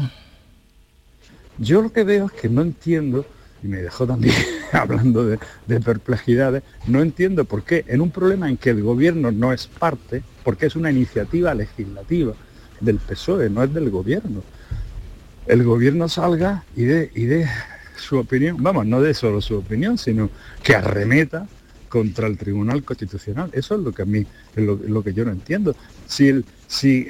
Yo 1.57 1.81
lo 1.81 1.91
que 1.91 2.03
veo 2.03 2.27
es 2.27 2.31
que 2.33 2.47
no 2.47 2.61
entiendo, 2.61 3.25
y 3.63 3.67
me 3.67 3.77
dejó 3.77 4.05
también 4.05 4.35
hablando 4.71 5.25
de, 5.25 5.39
perplejidades, 5.83 6.61
no 6.85 7.01
entiendo 7.01 7.45
por 7.45 7.63
qué 7.63 7.85
en 7.87 8.01
un 8.01 8.11
problema 8.11 8.47
en 8.47 8.57
que 8.57 8.69
el 8.69 8.83
gobierno 8.83 9.31
no 9.31 9.51
es 9.51 9.65
parte, 9.65 10.21
porque 10.43 10.67
es 10.67 10.75
una 10.75 10.91
iniciativa 10.91 11.55
legislativa 11.55 12.33
del 12.81 12.97
PSOE, 12.97 13.49
no 13.49 13.63
es 13.63 13.73
del 13.73 13.89
gobierno, 13.89 14.43
el 15.47 15.63
gobierno 15.63 16.07
salga 16.07 16.65
y 16.75 16.83
dé 16.83 17.49
su 17.97 18.19
opinión, 18.19 18.57
vamos, 18.59 18.85
no 18.85 19.01
de 19.01 19.15
solo 19.15 19.41
su 19.41 19.55
opinión, 19.55 19.97
sino 19.97 20.29
que 20.61 20.75
arremeta 20.75 21.47
contra 21.95 22.27
el 22.27 22.37
Tribunal 22.37 22.83
Constitucional. 22.83 23.49
Eso 23.53 23.75
es 23.75 23.79
lo 23.79 23.93
que 23.93 24.01
a 24.01 24.05
mí, 24.05 24.27
es 24.53 24.63
lo, 24.65 25.01
que 25.01 25.13
yo 25.13 25.23
no 25.23 25.31
entiendo. 25.31 25.73
Si, 26.05 26.43
si 26.67 27.07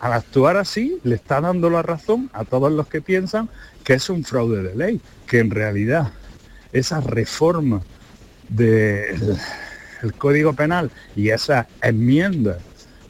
al 0.00 0.12
actuar 0.12 0.58
así 0.58 0.98
le 1.02 1.14
está 1.14 1.40
dando 1.40 1.70
la 1.70 1.80
razón 1.80 2.28
a 2.34 2.44
todos 2.44 2.70
los 2.70 2.88
que 2.88 3.00
piensan 3.00 3.48
que 3.82 3.94
es 3.94 4.10
un 4.10 4.22
fraude 4.22 4.62
de 4.62 4.74
ley, 4.76 5.00
que 5.26 5.38
en 5.38 5.48
realidad 5.48 6.12
esa 6.74 7.00
reforma 7.00 7.80
del 8.50 9.38
Código 10.18 10.52
Penal 10.52 10.90
y 11.16 11.30
esa 11.30 11.66
enmienda 11.80 12.58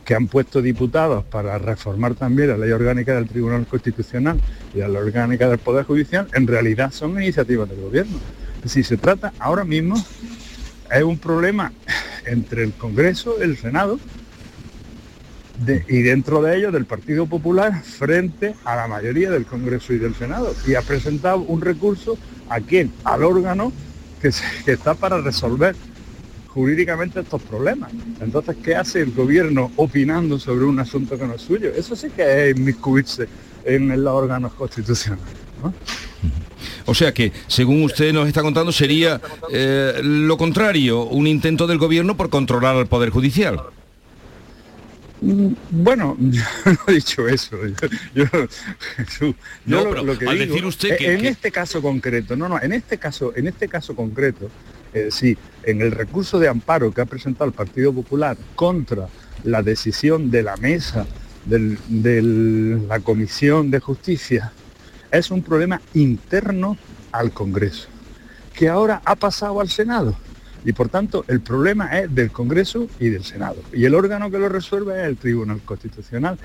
que 0.04 0.14
han 0.14 0.28
puesto 0.28 0.62
diputados 0.62 1.24
para 1.24 1.58
reformar 1.58 2.14
también 2.14 2.50
la 2.50 2.58
ley 2.58 2.70
orgánica 2.70 3.16
del 3.16 3.26
Tribunal 3.26 3.66
Constitucional 3.66 4.40
y 4.72 4.78
la 4.78 4.86
ley 4.86 4.98
orgánica 4.98 5.48
del 5.48 5.58
Poder 5.58 5.84
Judicial, 5.84 6.28
en 6.32 6.46
realidad 6.46 6.92
son 6.92 7.20
iniciativas 7.20 7.68
del 7.68 7.80
gobierno. 7.80 8.20
Si 8.66 8.82
se 8.82 8.96
trata 8.96 9.32
ahora 9.38 9.64
mismo 9.64 9.96
es 10.90 11.02
un 11.02 11.18
problema 11.18 11.72
entre 12.26 12.64
el 12.64 12.72
Congreso, 12.72 13.40
el 13.40 13.56
Senado, 13.56 13.98
y 15.88 16.02
dentro 16.02 16.42
de 16.42 16.56
ellos 16.56 16.72
del 16.72 16.84
Partido 16.84 17.26
Popular 17.26 17.82
frente 17.82 18.54
a 18.64 18.74
la 18.74 18.88
mayoría 18.88 19.30
del 19.30 19.46
Congreso 19.46 19.92
y 19.92 19.98
del 19.98 20.14
Senado. 20.14 20.54
Y 20.66 20.74
ha 20.74 20.82
presentado 20.82 21.38
un 21.38 21.60
recurso 21.60 22.18
a 22.48 22.60
quién? 22.60 22.92
Al 23.04 23.22
órgano 23.22 23.72
que, 24.20 24.32
está 24.66 24.94
para 24.94 25.20
resolver 25.20 25.76
jurídicamente 26.48 27.20
estos 27.20 27.42
problemas. 27.42 27.92
Entonces, 28.20 28.56
¿qué 28.62 28.74
hace 28.74 29.00
el 29.00 29.12
gobierno 29.12 29.70
opinando 29.76 30.38
sobre 30.38 30.64
un 30.64 30.78
asunto 30.78 31.18
que 31.18 31.26
no 31.26 31.34
es 31.34 31.42
suyo? 31.42 31.70
Eso 31.74 31.94
sí 31.94 32.08
que 32.10 32.50
es 32.50 32.56
inmiscuirse 32.56 33.28
en 33.64 33.88
los 34.02 34.12
órganos 34.12 34.52
constitucionales. 34.54 35.24
O 36.86 36.94
sea 36.94 37.12
que, 37.12 37.32
según 37.46 37.82
usted 37.82 38.12
nos 38.12 38.28
está 38.28 38.42
contando, 38.42 38.72
sería 38.72 39.20
eh, 39.50 40.00
lo 40.02 40.36
contrario, 40.36 41.04
un 41.04 41.26
intento 41.26 41.66
del 41.66 41.78
gobierno 41.78 42.16
por 42.16 42.30
controlar 42.30 42.76
al 42.76 42.86
Poder 42.86 43.10
Judicial. 43.10 43.60
Mm, 45.20 45.52
bueno, 45.70 46.16
yo 46.20 46.42
no 46.66 46.78
he 46.88 46.92
dicho 46.92 47.26
eso. 47.28 47.56
Yo, 48.14 48.26
lo, 49.66 50.18
que 50.18 50.26
digo, 50.46 50.68
usted 50.68 50.96
que, 50.96 51.14
en 51.14 51.24
este 51.24 51.50
caso 51.50 51.80
concreto, 51.80 52.36
no, 52.36 52.48
no, 52.48 52.60
en 52.60 52.72
este 52.72 52.98
caso, 52.98 53.32
en 53.34 53.46
este 53.46 53.68
caso 53.68 53.96
concreto, 53.96 54.50
eh, 54.92 55.08
sí, 55.10 55.36
en 55.64 55.80
el 55.80 55.92
recurso 55.92 56.38
de 56.38 56.48
amparo 56.48 56.92
que 56.92 57.00
ha 57.00 57.06
presentado 57.06 57.46
el 57.46 57.52
Partido 57.52 57.92
Popular 57.92 58.36
contra 58.54 59.08
la 59.44 59.62
decisión 59.62 60.30
de 60.30 60.42
la 60.42 60.56
mesa 60.56 61.06
de 61.46 62.22
la 62.88 63.00
Comisión 63.00 63.70
de 63.70 63.78
Justicia 63.78 64.52
es 65.18 65.30
un 65.30 65.42
problema 65.42 65.80
interno 65.94 66.76
al 67.12 67.32
Congreso, 67.32 67.88
que 68.54 68.68
ahora 68.68 69.02
ha 69.04 69.16
pasado 69.16 69.60
al 69.60 69.68
Senado. 69.68 70.16
Y 70.64 70.72
por 70.72 70.88
tanto, 70.88 71.24
el 71.28 71.40
problema 71.40 71.98
es 71.98 72.14
del 72.14 72.30
Congreso 72.30 72.88
y 72.98 73.10
del 73.10 73.24
Senado. 73.24 73.62
Y 73.72 73.84
el 73.84 73.94
órgano 73.94 74.30
que 74.30 74.38
lo 74.38 74.48
resuelve 74.48 75.00
es 75.00 75.06
el 75.06 75.16
Tribunal 75.16 75.60
Constitucional, 75.64 76.38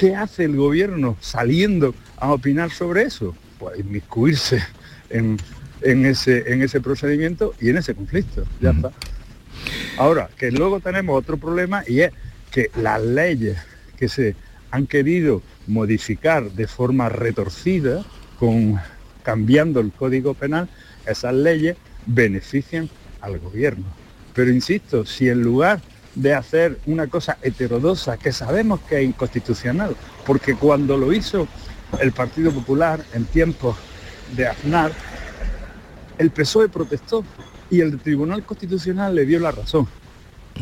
¿Qué 0.00 0.16
hace 0.16 0.44
el 0.44 0.56
gobierno 0.56 1.18
saliendo 1.20 1.94
a 2.16 2.32
opinar 2.32 2.70
sobre 2.70 3.02
eso? 3.02 3.34
Pues 3.58 3.78
inmiscuirse 3.78 4.62
en, 5.10 5.36
en 5.82 6.06
ese, 6.06 6.50
en 6.52 6.62
ese 6.62 6.80
procedimiento 6.80 7.54
y 7.60 7.68
en 7.68 7.76
ese 7.76 7.94
conflicto. 7.94 8.44
Ya 8.62 8.70
está. 8.70 8.92
Ahora, 9.98 10.30
que 10.38 10.50
luego 10.50 10.80
tenemos 10.80 11.18
otro 11.18 11.36
problema 11.36 11.84
y 11.86 12.00
es 12.00 12.12
que 12.50 12.70
las 12.80 13.02
leyes 13.02 13.58
que 13.98 14.08
se 14.08 14.36
han 14.70 14.86
querido 14.86 15.42
modificar 15.70 16.50
de 16.50 16.66
forma 16.66 17.08
retorcida, 17.08 18.04
con, 18.38 18.78
cambiando 19.22 19.80
el 19.80 19.92
código 19.92 20.34
penal, 20.34 20.68
esas 21.06 21.34
leyes 21.34 21.76
benefician 22.06 22.88
al 23.20 23.38
gobierno. 23.38 23.84
Pero 24.34 24.50
insisto, 24.50 25.04
si 25.06 25.28
en 25.28 25.42
lugar 25.42 25.80
de 26.14 26.34
hacer 26.34 26.78
una 26.86 27.06
cosa 27.06 27.38
heterodosa 27.42 28.16
que 28.16 28.32
sabemos 28.32 28.80
que 28.80 28.98
es 28.98 29.04
inconstitucional, 29.04 29.96
porque 30.26 30.54
cuando 30.54 30.96
lo 30.96 31.12
hizo 31.12 31.46
el 32.00 32.12
Partido 32.12 32.50
Popular 32.52 33.04
en 33.14 33.24
tiempos 33.24 33.76
de 34.36 34.46
Aznar, 34.46 34.92
el 36.18 36.30
PSOE 36.30 36.68
protestó 36.68 37.24
y 37.70 37.80
el 37.80 37.98
Tribunal 37.98 38.44
Constitucional 38.44 39.14
le 39.14 39.24
dio 39.24 39.38
la 39.40 39.52
razón. 39.52 39.86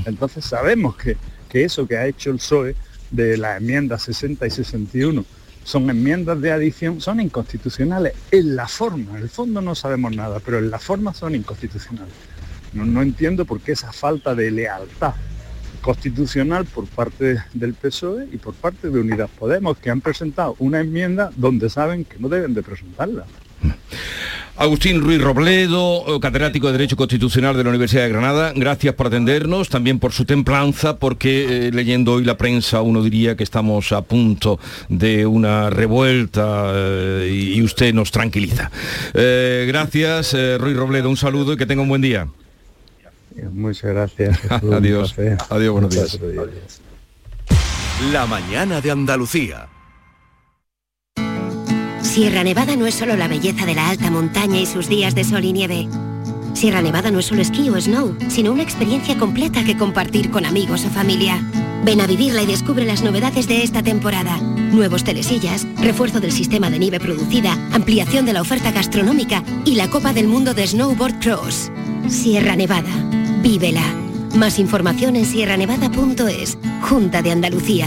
Entonces 0.05 0.45
sabemos 0.45 0.97
que, 0.97 1.17
que 1.49 1.65
eso 1.65 1.87
que 1.87 1.97
ha 1.97 2.07
hecho 2.07 2.31
el 2.31 2.37
PSOE 2.37 2.77
de 3.11 3.37
las 3.37 3.61
enmiendas 3.61 4.03
60 4.03 4.47
y 4.47 4.51
61 4.51 5.25
son 5.65 5.91
enmiendas 5.91 6.41
de 6.41 6.51
adición, 6.51 7.01
son 7.01 7.21
inconstitucionales 7.21 8.15
en 8.31 8.57
la 8.57 8.67
forma, 8.67 9.17
en 9.17 9.23
el 9.23 9.29
fondo 9.29 9.61
no 9.61 9.75
sabemos 9.75 10.17
nada, 10.17 10.41
pero 10.45 10.59
en 10.59 10.71
la 10.71 10.79
forma 10.79 11.13
son 11.13 11.35
inconstitucionales. 11.35 12.15
No, 12.73 12.87
no 12.87 13.03
entiendo 13.03 13.45
por 13.45 13.61
qué 13.61 13.73
esa 13.73 13.93
falta 13.93 14.35
de 14.35 14.51
lealtad 14.51 15.15
constitucional 15.83 16.65
por 16.65 16.87
parte 16.87 17.43
del 17.55 17.75
PSOE 17.75 18.29
y 18.33 18.37
por 18.37 18.55
parte 18.55 18.91
de 18.91 19.01
Unidas 19.01 19.31
Podemos, 19.39 19.79
que 19.79 19.91
han 19.91 20.01
presentado 20.01 20.57
una 20.59 20.81
enmienda 20.81 21.31
donde 21.37 21.71
saben 21.71 22.05
que 22.05 22.19
no 22.19 22.29
deben 22.29 22.55
de 22.55 22.63
presentarla. 22.63 23.25
Agustín 24.59 25.01
Ruiz 25.01 25.21
Robledo, 25.23 26.19
catedrático 26.21 26.67
de 26.67 26.73
Derecho 26.73 26.97
Constitucional 26.97 27.57
de 27.57 27.63
la 27.63 27.71
Universidad 27.71 28.03
de 28.03 28.09
Granada, 28.09 28.53
gracias 28.57 28.93
por 28.93 29.07
atendernos, 29.07 29.69
también 29.69 30.01
por 30.01 30.11
su 30.11 30.25
templanza, 30.25 30.97
porque 30.97 31.69
eh, 31.69 31.71
leyendo 31.71 32.15
hoy 32.15 32.25
la 32.25 32.37
prensa 32.37 32.83
uno 32.83 33.05
diría 33.05 33.37
que 33.37 33.45
estamos 33.45 33.93
a 33.93 34.03
punto 34.03 34.59
de 34.89 35.27
una 35.27 35.71
revuelta 35.71 36.73
eh, 36.75 37.53
y 37.55 37.63
usted 37.63 37.95
nos 37.95 38.11
tranquiliza. 38.11 38.73
Eh, 39.15 39.65
gracias, 39.69 40.37
Ruiz 40.59 40.77
Robledo, 40.77 41.09
un 41.09 41.17
saludo 41.17 41.53
y 41.53 41.57
que 41.57 41.65
tenga 41.65 41.83
un 41.83 41.89
buen 41.89 42.03
día. 42.03 42.27
Muchas 43.53 43.93
gracias. 43.93 44.41
Adiós. 44.51 45.15
Adiós, 45.51 45.73
buenos 45.73 45.95
días. 45.95 46.19
La 48.13 48.27
mañana 48.27 48.81
de 48.81 48.91
Andalucía. 48.91 49.69
Sierra 52.09 52.43
Nevada 52.43 52.75
no 52.75 52.87
es 52.87 52.95
solo 52.95 53.17
la 53.17 53.29
belleza 53.29 53.67
de 53.67 53.75
la 53.75 53.91
alta 53.91 54.11
montaña 54.11 54.59
y 54.59 54.65
sus 54.65 54.89
días 54.89 55.15
de 55.15 55.25
sol 55.25 55.45
y 55.45 55.53
nieve. 55.53 55.89
Sierra 56.55 56.81
Nevada 56.81 57.11
no 57.11 57.19
es 57.19 57.27
solo 57.27 57.43
esquí 57.43 57.69
o 57.69 57.79
snow, 57.79 58.17
sino 58.29 58.51
una 58.51 58.63
experiencia 58.63 59.19
completa 59.19 59.63
que 59.63 59.77
compartir 59.77 60.31
con 60.31 60.47
amigos 60.47 60.87
o 60.87 60.89
familia. 60.89 61.39
Ven 61.85 62.01
a 62.01 62.07
vivirla 62.07 62.43
y 62.43 62.47
descubre 62.47 62.87
las 62.87 63.03
novedades 63.03 63.47
de 63.47 63.63
esta 63.63 63.83
temporada. 63.83 64.39
Nuevos 64.39 65.05
telesillas, 65.05 65.67
refuerzo 65.77 66.19
del 66.19 66.33
sistema 66.33 66.71
de 66.71 66.79
nieve 66.79 66.99
producida, 66.99 67.53
ampliación 67.73 68.25
de 68.25 68.33
la 68.33 68.41
oferta 68.41 68.73
gastronómica 68.73 69.45
y 69.67 69.75
la 69.75 69.89
Copa 69.91 70.15
del 70.15 70.29
Mundo 70.29 70.55
de 70.55 70.67
Snowboard 70.67 71.21
Cross. 71.21 71.71
Sierra 72.09 72.57
Nevada. 72.57 72.91
Vívela. 73.43 73.85
Más 74.35 74.59
información 74.59 75.15
en 75.15 75.27
sierranevada.es. 75.27 76.57
Junta 76.81 77.21
de 77.21 77.33
Andalucía. 77.33 77.87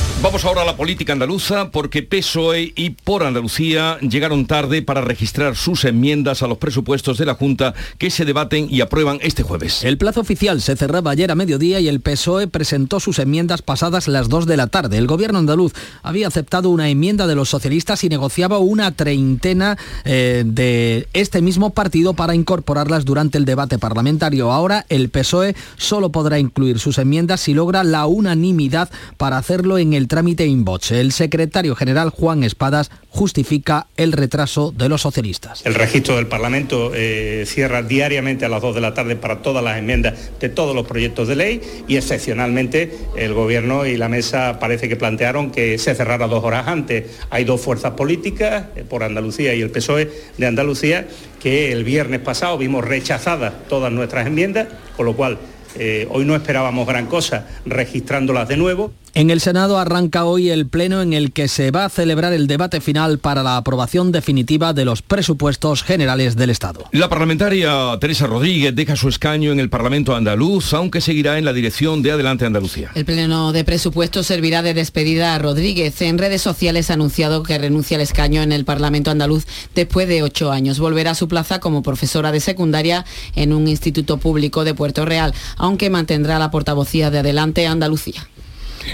Vamos 0.23 0.45
ahora 0.45 0.61
a 0.61 0.65
la 0.65 0.75
política 0.75 1.13
andaluza 1.13 1.71
porque 1.71 2.03
PSOE 2.03 2.73
y 2.75 2.91
por 2.91 3.23
Andalucía 3.23 3.97
llegaron 4.01 4.45
tarde 4.45 4.83
para 4.83 5.01
registrar 5.01 5.55
sus 5.55 5.83
enmiendas 5.83 6.43
a 6.43 6.47
los 6.47 6.59
presupuestos 6.59 7.17
de 7.17 7.25
la 7.25 7.33
Junta 7.33 7.73
que 7.97 8.11
se 8.11 8.23
debaten 8.23 8.67
y 8.69 8.81
aprueban 8.81 9.17
este 9.23 9.41
jueves. 9.41 9.83
El 9.83 9.97
plazo 9.97 10.21
oficial 10.21 10.61
se 10.61 10.75
cerraba 10.75 11.09
ayer 11.09 11.31
a 11.31 11.35
mediodía 11.35 11.79
y 11.79 11.87
el 11.87 12.01
PSOE 12.01 12.45
presentó 12.45 12.99
sus 12.99 13.17
enmiendas 13.17 13.63
pasadas 13.63 14.07
las 14.07 14.29
2 14.29 14.45
de 14.45 14.57
la 14.57 14.67
tarde. 14.67 14.99
El 14.99 15.07
gobierno 15.07 15.39
andaluz 15.39 15.73
había 16.03 16.27
aceptado 16.27 16.69
una 16.69 16.87
enmienda 16.87 17.25
de 17.25 17.33
los 17.33 17.49
socialistas 17.49 18.03
y 18.03 18.09
negociaba 18.09 18.59
una 18.59 18.91
treintena 18.91 19.79
eh, 20.05 20.43
de 20.45 21.07
este 21.13 21.41
mismo 21.41 21.71
partido 21.71 22.13
para 22.13 22.35
incorporarlas 22.35 23.05
durante 23.05 23.39
el 23.39 23.45
debate 23.45 23.79
parlamentario. 23.79 24.51
Ahora 24.51 24.85
el 24.89 25.09
PSOE 25.09 25.55
solo 25.77 26.11
podrá 26.11 26.37
incluir 26.37 26.77
sus 26.77 26.99
enmiendas 26.99 27.41
si 27.41 27.55
logra 27.55 27.83
la 27.83 28.05
unanimidad 28.05 28.91
para 29.17 29.39
hacerlo 29.39 29.79
en 29.79 29.93
el 29.93 30.10
trámite 30.11 30.45
in 30.45 30.65
voce. 30.65 30.99
El 30.99 31.13
secretario 31.13 31.73
general 31.73 32.09
Juan 32.09 32.43
Espadas 32.43 32.91
justifica 33.07 33.87
el 33.95 34.11
retraso 34.11 34.73
de 34.73 34.89
los 34.89 35.03
socialistas. 35.03 35.65
El 35.65 35.73
registro 35.73 36.17
del 36.17 36.27
Parlamento 36.27 36.91
eh, 36.93 37.45
cierra 37.47 37.81
diariamente 37.81 38.43
a 38.43 38.49
las 38.49 38.61
2 38.61 38.75
de 38.75 38.81
la 38.81 38.93
tarde 38.93 39.15
para 39.15 39.41
todas 39.41 39.63
las 39.63 39.77
enmiendas 39.77 40.31
de 40.37 40.49
todos 40.49 40.75
los 40.75 40.85
proyectos 40.85 41.29
de 41.29 41.37
ley 41.37 41.61
y 41.87 41.95
excepcionalmente 41.95 42.91
el 43.15 43.33
Gobierno 43.33 43.85
y 43.85 43.95
la 43.95 44.09
Mesa 44.09 44.59
parece 44.59 44.89
que 44.89 44.97
plantearon 44.97 45.49
que 45.49 45.77
se 45.77 45.95
cerrara 45.95 46.27
dos 46.27 46.43
horas 46.43 46.67
antes. 46.67 47.05
Hay 47.29 47.45
dos 47.45 47.61
fuerzas 47.61 47.91
políticas, 47.91 48.65
eh, 48.75 48.83
por 48.83 49.03
Andalucía 49.03 49.55
y 49.55 49.61
el 49.61 49.71
PSOE 49.71 50.11
de 50.37 50.45
Andalucía, 50.45 51.07
que 51.41 51.71
el 51.71 51.85
viernes 51.85 52.19
pasado 52.19 52.57
vimos 52.57 52.83
rechazadas 52.83 53.53
todas 53.69 53.93
nuestras 53.93 54.27
enmiendas, 54.27 54.67
con 54.97 55.05
lo 55.05 55.15
cual 55.15 55.37
eh, 55.75 56.07
hoy 56.09 56.25
no 56.25 56.35
esperábamos 56.35 56.85
gran 56.85 57.07
cosa 57.07 57.47
registrándolas 57.65 58.47
de 58.47 58.57
nuevo. 58.57 58.91
En 59.13 59.29
el 59.29 59.41
Senado 59.41 59.77
arranca 59.77 60.23
hoy 60.23 60.51
el 60.51 60.67
pleno 60.67 61.01
en 61.01 61.11
el 61.11 61.33
que 61.33 61.49
se 61.49 61.69
va 61.71 61.83
a 61.83 61.89
celebrar 61.89 62.31
el 62.31 62.47
debate 62.47 62.79
final 62.79 63.19
para 63.19 63.43
la 63.43 63.57
aprobación 63.57 64.13
definitiva 64.13 64.71
de 64.71 64.85
los 64.85 65.01
presupuestos 65.01 65.83
generales 65.83 66.37
del 66.37 66.49
Estado. 66.49 66.85
La 66.93 67.09
parlamentaria 67.09 67.97
Teresa 67.99 68.25
Rodríguez 68.25 68.73
deja 68.73 68.95
su 68.95 69.09
escaño 69.09 69.51
en 69.51 69.59
el 69.59 69.69
Parlamento 69.69 70.15
andaluz, 70.15 70.73
aunque 70.73 71.01
seguirá 71.01 71.37
en 71.37 71.43
la 71.43 71.51
dirección 71.51 72.01
de 72.01 72.11
Adelante 72.11 72.45
Andalucía. 72.45 72.91
El 72.95 73.03
pleno 73.03 73.51
de 73.51 73.65
presupuestos 73.65 74.27
servirá 74.27 74.61
de 74.61 74.73
despedida 74.73 75.35
a 75.35 75.39
Rodríguez. 75.39 76.01
En 76.01 76.17
redes 76.17 76.41
sociales 76.41 76.89
ha 76.89 76.93
anunciado 76.93 77.43
que 77.43 77.57
renuncia 77.57 77.97
al 77.97 78.01
escaño 78.03 78.41
en 78.41 78.53
el 78.53 78.63
Parlamento 78.63 79.11
andaluz 79.11 79.45
después 79.75 80.07
de 80.07 80.23
ocho 80.23 80.53
años. 80.53 80.79
Volverá 80.79 81.11
a 81.11 81.15
su 81.15 81.27
plaza 81.27 81.59
como 81.59 81.83
profesora 81.83 82.31
de 82.31 82.39
secundaria 82.39 83.03
en 83.35 83.51
un 83.51 83.67
instituto 83.67 84.17
público 84.17 84.63
de 84.63 84.73
Puerto 84.73 85.03
Real, 85.03 85.33
aunque 85.57 85.89
mantendrá 85.89 86.39
la 86.39 86.49
portavocía 86.49 87.11
de 87.11 87.19
Adelante 87.19 87.67
Andalucía. 87.67 88.25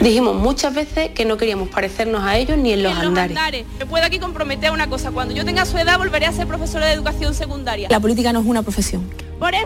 Dijimos 0.02 0.36
muchas 0.36 0.74
veces 0.74 1.10
que 1.10 1.26
no 1.26 1.38
queríamos 1.38 1.70
parecernos 1.70 2.24
a 2.24 2.38
ellos 2.38 2.58
ni 2.58 2.74
en 2.74 2.84
los, 2.84 2.94
andares. 2.94 3.66
Me 3.80 3.86
puedo 3.86 4.06
aquí 4.06 4.20
comprometer 4.20 4.72
una 4.72 4.88
cosa, 4.88 5.12
cuando 5.12 5.34
yo 5.34 5.46
tenga 5.46 5.66
su 5.66 5.78
edad 5.78 5.98
volveré 5.98 6.26
a 6.26 6.32
ser 6.32 6.48
profesora 6.48 6.86
de 6.88 6.94
educación 6.94 7.34
secundaria. 7.34 7.88
La 7.90 8.00
política 8.00 8.34
no 8.34 8.40
es 8.42 8.46
una 8.46 8.64
profesión. 8.64 9.10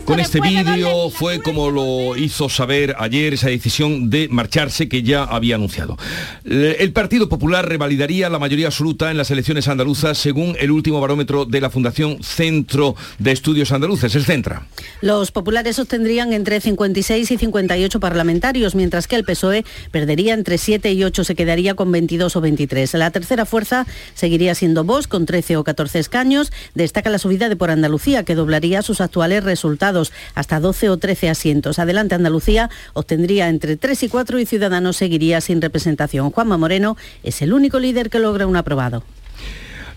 Con 0.06 0.20
este 0.20 0.42
vídeo 0.42 1.10
fue 1.10 1.42
como 1.42 1.72
lo 1.72 2.18
hizo 2.18 2.50
saber 2.50 2.94
ayer 3.00 3.34
esa 3.34 3.48
decisión 3.48 4.10
de 4.10 4.28
marcharse 4.30 4.90
que 4.90 5.02
ya 5.02 5.24
había 5.24 5.56
anunciado. 5.56 5.98
El 6.44 6.92
Partido 6.92 7.30
Popular 7.30 7.68
revalidaría 7.68 8.30
la 8.30 8.38
mayoría 8.38 8.68
absoluta 8.68 9.12
en 9.12 9.18
las 9.18 9.32
elecciones 9.32 9.70
andaluzas 9.70 10.18
según 10.18 10.58
el 10.60 10.72
último 10.72 11.00
barómetro 11.00 11.46
de 11.46 11.62
la 11.62 11.70
Fundación 11.70 12.22
Centro 12.22 12.96
de 13.18 13.32
Estudios 13.32 13.72
Andaluces, 13.72 14.14
el 14.16 14.26
Centra. 14.26 14.68
Los 15.00 15.32
populares 15.32 15.80
obtendrían 15.80 16.34
entre 16.34 16.60
56 16.60 17.32
y 17.32 17.38
58 17.38 18.00
parlamentarios, 18.02 18.76
mientras 18.76 19.08
que 19.08 19.16
el 19.16 19.24
PSOE 19.24 19.64
perdería 19.92 20.34
entre 20.34 20.58
7 20.58 20.92
y 20.92 21.06
8, 21.06 21.24
se 21.24 21.36
quedaría 21.36 21.76
con 21.76 21.92
22 21.94 22.36
o 22.36 22.42
23. 22.42 22.94
La 22.96 23.12
tercera 23.12 23.46
fuerza 23.46 23.88
seguiría 24.16 24.54
siendo 24.54 24.84
Vox 24.84 25.08
con 25.08 25.26
13 25.26 25.56
o 25.56 25.64
14 25.64 26.00
escaños. 26.00 26.52
Destaca 26.76 27.10
la 27.10 27.20
subida 27.20 27.48
de 27.48 27.56
por 27.56 27.72
Andalucía, 27.72 28.24
que 28.24 28.36
doblaría 28.36 28.82
sus 28.82 29.00
actuales 29.00 29.44
resultados 29.44 29.61
resultados, 29.62 30.12
hasta 30.34 30.60
12 30.60 30.90
o 30.90 30.98
13 30.98 31.30
asientos. 31.30 31.78
Adelante 31.78 32.16
Andalucía 32.16 32.70
obtendría 32.94 33.48
entre 33.48 33.78
3 33.78 34.04
y 34.04 34.10
4 34.10 34.40
y 34.40 34.46
Ciudadanos 34.46 34.98
seguiría 34.98 35.40
sin 35.40 35.62
representación. 35.62 36.32
Juanma 36.32 36.58
Moreno 36.58 36.98
es 37.24 37.42
el 37.42 37.54
único 37.54 37.80
líder 37.80 38.10
que 38.10 38.20
logra 38.20 38.48
un 38.48 38.56
aprobado. 38.56 39.04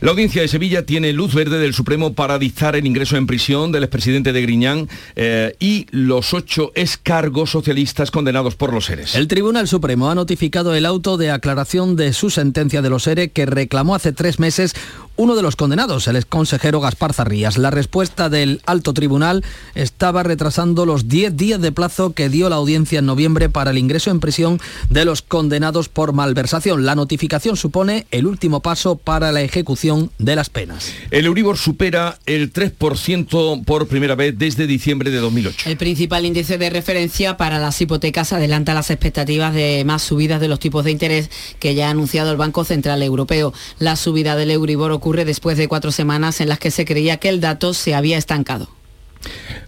La 0.00 0.10
audiencia 0.10 0.42
de 0.42 0.48
Sevilla 0.48 0.84
tiene 0.84 1.14
luz 1.14 1.34
verde 1.34 1.58
del 1.58 1.72
Supremo 1.72 2.12
para 2.12 2.38
dictar 2.38 2.76
el 2.76 2.84
ingreso 2.84 3.16
en 3.16 3.26
prisión 3.26 3.72
del 3.72 3.84
expresidente 3.84 4.34
de 4.34 4.42
Griñán 4.42 4.86
eh, 5.16 5.56
y 5.60 5.86
los 5.92 6.34
ocho 6.34 6.72
escargos 6.74 7.48
socialistas 7.50 8.10
condenados 8.10 8.54
por 8.54 8.74
los 8.74 8.84
seres. 8.84 9.14
El 9.14 9.28
Tribunal 9.28 9.66
Supremo 9.66 10.10
ha 10.10 10.14
notificado 10.14 10.74
el 10.74 10.84
auto 10.84 11.16
de 11.16 11.30
aclaración 11.30 11.96
de 11.96 12.12
su 12.12 12.28
sentencia 12.28 12.82
de 12.82 12.90
los 12.90 13.04
seres 13.04 13.30
que 13.32 13.46
reclamó 13.46 13.94
hace 13.94 14.12
tres 14.12 14.38
meses 14.38 14.74
uno 15.16 15.36
de 15.36 15.42
los 15.42 15.54
condenados, 15.54 16.08
el 16.08 16.16
exconsejero 16.16 16.80
Gaspar 16.80 17.12
Zarrías. 17.12 17.56
La 17.56 17.70
respuesta 17.70 18.28
del 18.28 18.60
alto 18.66 18.92
tribunal 18.92 19.44
estaba 19.74 20.22
retrasando 20.22 20.86
los 20.86 21.08
10 21.08 21.36
días 21.36 21.60
de 21.60 21.70
plazo 21.70 22.14
que 22.14 22.28
dio 22.28 22.48
la 22.48 22.56
audiencia 22.56 22.98
en 22.98 23.06
noviembre 23.06 23.48
para 23.48 23.70
el 23.70 23.78
ingreso 23.78 24.10
en 24.10 24.20
prisión 24.20 24.60
de 24.90 25.04
los 25.04 25.22
condenados 25.22 25.88
por 25.88 26.12
malversación. 26.12 26.84
La 26.84 26.96
notificación 26.96 27.56
supone 27.56 28.06
el 28.10 28.26
último 28.26 28.60
paso 28.60 28.96
para 28.96 29.30
la 29.30 29.42
ejecución 29.42 30.10
de 30.18 30.34
las 30.34 30.50
penas. 30.50 30.92
El 31.10 31.26
Euribor 31.26 31.58
supera 31.58 32.18
el 32.26 32.52
3% 32.52 33.64
por 33.64 33.86
primera 33.86 34.16
vez 34.16 34.36
desde 34.36 34.66
diciembre 34.66 35.10
de 35.10 35.18
2008. 35.18 35.68
El 35.70 35.76
principal 35.76 36.24
índice 36.24 36.58
de 36.58 36.70
referencia 36.70 37.36
para 37.36 37.58
las 37.58 37.80
hipotecas 37.80 38.32
adelanta 38.32 38.74
las 38.74 38.90
expectativas 38.90 39.54
de 39.54 39.84
más 39.86 40.02
subidas 40.02 40.40
de 40.40 40.48
los 40.48 40.58
tipos 40.58 40.84
de 40.84 40.90
interés 40.90 41.30
que 41.60 41.74
ya 41.76 41.88
ha 41.88 41.90
anunciado 41.90 42.32
el 42.32 42.36
Banco 42.36 42.64
Central 42.64 43.02
Europeo. 43.02 43.52
La 43.78 43.94
subida 43.94 44.34
del 44.34 44.50
Euribor 44.50 44.90
ocurre 45.04 45.26
después 45.26 45.58
de 45.58 45.68
cuatro 45.68 45.92
semanas 45.92 46.40
en 46.40 46.48
las 46.48 46.58
que 46.58 46.70
se 46.70 46.86
creía 46.86 47.18
que 47.18 47.28
el 47.28 47.42
dato 47.42 47.74
se 47.74 47.94
había 47.94 48.16
estancado. 48.16 48.70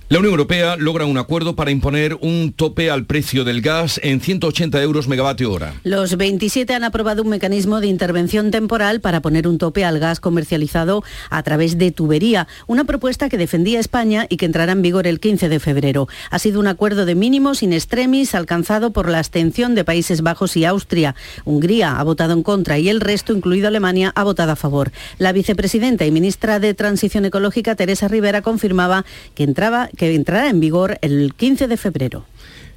La 0.08 0.20
Unión 0.20 0.34
Europea 0.34 0.76
logra 0.76 1.04
un 1.04 1.18
acuerdo 1.18 1.56
para 1.56 1.72
imponer 1.72 2.16
un 2.20 2.52
tope 2.52 2.92
al 2.92 3.06
precio 3.06 3.42
del 3.42 3.60
gas 3.60 3.98
en 4.04 4.20
180 4.20 4.80
euros 4.80 5.08
megavatio 5.08 5.50
hora. 5.50 5.74
Los 5.82 6.16
27 6.16 6.72
han 6.74 6.84
aprobado 6.84 7.24
un 7.24 7.28
mecanismo 7.28 7.80
de 7.80 7.88
intervención 7.88 8.52
temporal 8.52 9.00
para 9.00 9.20
poner 9.20 9.48
un 9.48 9.58
tope 9.58 9.84
al 9.84 9.98
gas 9.98 10.20
comercializado 10.20 11.02
a 11.28 11.42
través 11.42 11.76
de 11.76 11.90
tubería, 11.90 12.46
una 12.68 12.84
propuesta 12.84 13.28
que 13.28 13.36
defendía 13.36 13.80
España 13.80 14.26
y 14.28 14.36
que 14.36 14.46
entrará 14.46 14.70
en 14.70 14.82
vigor 14.82 15.08
el 15.08 15.18
15 15.18 15.48
de 15.48 15.58
febrero. 15.58 16.06
Ha 16.30 16.38
sido 16.38 16.60
un 16.60 16.68
acuerdo 16.68 17.04
de 17.04 17.16
mínimos 17.16 17.64
in 17.64 17.72
extremis 17.72 18.36
alcanzado 18.36 18.92
por 18.92 19.08
la 19.08 19.18
abstención 19.18 19.74
de 19.74 19.82
Países 19.82 20.22
Bajos 20.22 20.56
y 20.56 20.64
Austria. 20.66 21.16
Hungría 21.44 21.98
ha 21.98 22.04
votado 22.04 22.32
en 22.32 22.44
contra 22.44 22.78
y 22.78 22.90
el 22.90 23.00
resto, 23.00 23.32
incluido 23.32 23.66
Alemania, 23.66 24.12
ha 24.14 24.22
votado 24.22 24.52
a 24.52 24.56
favor. 24.56 24.92
La 25.18 25.32
vicepresidenta 25.32 26.06
y 26.06 26.12
ministra 26.12 26.60
de 26.60 26.74
Transición 26.74 27.24
Ecológica, 27.24 27.74
Teresa 27.74 28.06
Rivera, 28.06 28.40
confirmaba 28.40 29.04
que 29.34 29.42
entraba 29.42 29.88
que 29.96 30.14
entrará 30.14 30.48
en 30.48 30.60
vigor 30.60 30.98
el 31.02 31.34
15 31.34 31.66
de 31.66 31.76
febrero 31.76 32.24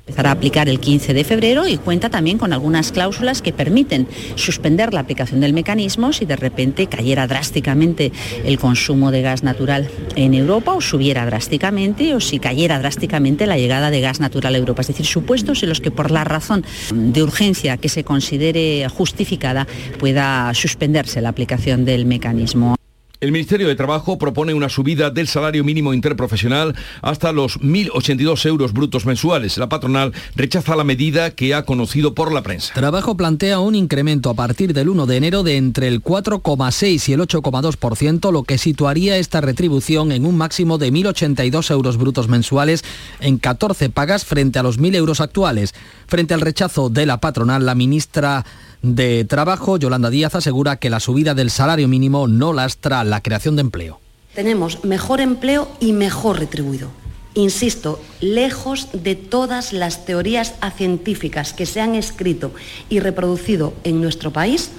empezará 0.10 0.30
a 0.30 0.34
aplicar 0.34 0.68
el 0.70 0.80
15 0.80 1.14
de 1.14 1.24
febrero 1.24 1.68
y 1.68 1.78
cuenta 1.78 2.10
también 2.10 2.40
con 2.40 2.52
algunas 2.52 2.92
cláusulas 2.92 3.44
que 3.44 3.54
permiten 3.54 4.08
suspender 4.36 4.92
la 4.92 5.02
aplicación 5.02 5.40
del 5.40 5.54
mecanismo 5.54 6.14
si 6.14 6.26
de 6.26 6.36
repente 6.36 6.88
cayera 6.88 7.28
drásticamente 7.28 8.12
el 8.44 8.58
consumo 8.58 9.12
de 9.12 9.22
gas 9.22 9.44
natural 9.44 9.88
en 10.16 10.34
Europa 10.34 10.74
o 10.74 10.82
subiera 10.82 11.28
drásticamente 11.28 12.16
o 12.16 12.20
si 12.20 12.40
cayera 12.40 12.80
drásticamente 12.80 13.46
la 13.46 13.58
llegada 13.58 13.92
de 13.92 14.02
gas 14.02 14.20
natural 14.20 14.56
a 14.56 14.58
Europa. 14.58 14.82
Es 14.82 14.88
decir, 14.88 15.06
supuestos 15.06 15.62
en 15.62 15.70
los 15.70 15.80
que 15.80 15.92
por 15.92 16.10
la 16.10 16.24
razón 16.24 16.66
de 16.92 17.22
urgencia 17.22 17.78
que 17.78 17.90
se 17.90 18.04
considere 18.04 18.88
justificada 18.90 19.68
pueda 20.00 20.52
suspenderse 20.56 21.22
la 21.22 21.30
aplicación 21.30 21.86
del 21.86 22.08
mecanismo. 22.08 22.79
El 23.22 23.34
Ministerio 23.34 23.68
de 23.68 23.76
Trabajo 23.76 24.18
propone 24.18 24.54
una 24.54 24.70
subida 24.70 25.10
del 25.10 25.28
salario 25.28 25.66
mínimo 25.66 25.94
interprofesional 25.94 26.74
hasta 27.02 27.34
los 27.34 27.60
1.082 27.60 28.46
euros 28.46 28.72
brutos 28.72 29.06
mensuales. 29.06 29.58
La 29.58 29.68
patronal 29.68 30.14
rechaza 30.38 30.78
la 30.78 30.86
medida 30.86 31.32
que 31.32 31.54
ha 31.54 31.66
conocido 31.66 32.16
por 32.16 32.32
la 32.32 32.44
prensa. 32.44 32.74
Trabajo 32.74 33.18
plantea 33.18 33.60
un 33.60 33.76
incremento 33.76 34.30
a 34.30 34.36
partir 34.36 34.74
del 34.74 34.88
1 34.88 35.06
de 35.06 35.18
enero 35.18 35.44
de 35.44 35.58
entre 35.58 35.90
el 35.90 36.02
4,6 36.02 37.10
y 37.10 37.12
el 37.12 37.20
8,2%, 37.20 38.32
lo 38.32 38.44
que 38.44 38.58
situaría 38.58 39.18
esta 39.18 39.42
retribución 39.42 40.14
en 40.14 40.26
un 40.26 40.38
máximo 40.38 40.78
de 40.78 40.90
1.082 40.90 41.72
euros 41.72 41.98
brutos 41.98 42.30
mensuales 42.30 42.86
en 43.20 43.38
14 43.38 43.90
pagas 43.90 44.24
frente 44.24 44.60
a 44.60 44.64
los 44.64 44.80
1.000 44.80 44.96
euros 44.96 45.20
actuales. 45.20 45.74
Frente 46.10 46.34
al 46.34 46.42
rechazo 46.42 46.90
de 46.90 47.06
la 47.06 47.22
patronal, 47.22 47.68
la 47.68 47.76
ministra 47.76 48.44
de 48.82 49.26
Trabajo, 49.26 49.78
Yolanda 49.78 50.10
Díaz, 50.10 50.34
asegura 50.34 50.78
que 50.78 50.90
la 50.90 51.00
subida 51.00 51.36
del 51.36 51.52
salario 51.52 51.88
mínimo 51.88 52.28
no 52.28 52.52
lastra 52.52 53.04
la 53.04 53.22
creación 53.22 53.56
de 53.56 53.62
empleo. 53.62 54.00
Tenemos 54.34 54.84
mejor 54.84 55.22
empleo 55.22 55.68
y 55.80 55.94
mejor 55.94 56.40
retribuido. 56.40 56.90
Insisto, 57.36 58.02
lejos 58.22 58.88
de 58.92 59.14
todas 59.14 59.72
las 59.72 60.06
teorías 60.06 60.56
científicas 60.76 61.54
que 61.54 61.68
se 61.68 61.80
han 61.80 61.94
escrito 61.94 62.54
y 62.90 63.02
reproducido 63.02 63.76
en 63.84 64.02
nuestro 64.02 64.34
país, 64.34 64.72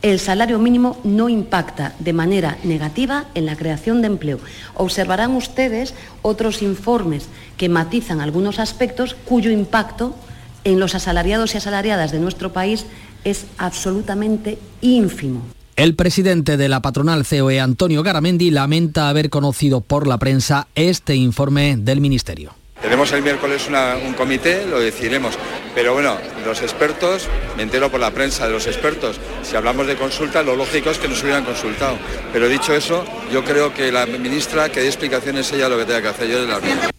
el 0.00 0.18
salario 0.20 0.58
mínimo 0.58 0.98
no 1.04 1.28
impacta 1.28 1.94
de 1.98 2.14
manera 2.14 2.56
negativa 2.64 3.26
en 3.34 3.44
la 3.44 3.56
creación 3.56 4.00
de 4.00 4.06
empleo. 4.06 4.38
Observarán 4.72 5.36
ustedes 5.36 5.92
otros 6.22 6.62
informes 6.62 7.28
que 7.58 7.68
matizan 7.68 8.22
algunos 8.22 8.58
aspectos 8.58 9.14
cuyo 9.26 9.50
impacto 9.50 10.16
en 10.64 10.80
los 10.80 10.94
asalariados 10.94 11.54
y 11.54 11.58
asalariadas 11.58 12.12
de 12.12 12.20
nuestro 12.20 12.52
país 12.52 12.86
es 13.24 13.46
absolutamente 13.58 14.58
ínfimo. 14.80 15.42
El 15.76 15.94
presidente 15.94 16.56
de 16.56 16.68
la 16.68 16.82
patronal 16.82 17.24
COE, 17.26 17.58
Antonio 17.58 18.02
Garamendi, 18.02 18.50
lamenta 18.50 19.08
haber 19.08 19.30
conocido 19.30 19.80
por 19.80 20.06
la 20.06 20.18
prensa 20.18 20.68
este 20.74 21.16
informe 21.16 21.76
del 21.78 22.00
Ministerio. 22.00 22.54
Tenemos 22.82 23.12
el 23.12 23.22
miércoles 23.22 23.68
un 24.04 24.12
comité, 24.14 24.66
lo 24.66 24.80
decidiremos. 24.80 25.38
Pero 25.74 25.94
bueno, 25.94 26.18
los 26.44 26.60
expertos, 26.62 27.28
me 27.56 27.62
entero 27.62 27.90
por 27.90 28.00
la 28.00 28.10
prensa 28.10 28.46
de 28.46 28.52
los 28.52 28.66
expertos, 28.66 29.18
si 29.42 29.56
hablamos 29.56 29.86
de 29.86 29.96
consulta, 29.96 30.42
lo 30.42 30.56
lógico 30.56 30.90
es 30.90 30.98
que 30.98 31.08
nos 31.08 31.22
hubieran 31.22 31.44
consultado. 31.44 31.96
Pero 32.32 32.48
dicho 32.48 32.74
eso, 32.74 33.04
yo 33.32 33.44
creo 33.44 33.72
que 33.72 33.92
la 33.92 34.04
ministra 34.04 34.68
que 34.68 34.80
dé 34.80 34.88
explicaciones 34.88 35.50
ella 35.52 35.68
lo 35.68 35.78
que 35.78 35.84
tenga 35.84 36.02
que 36.02 36.08
hacer, 36.08 36.28
yo 36.28 36.42
de 36.42 36.48
la 36.48 36.91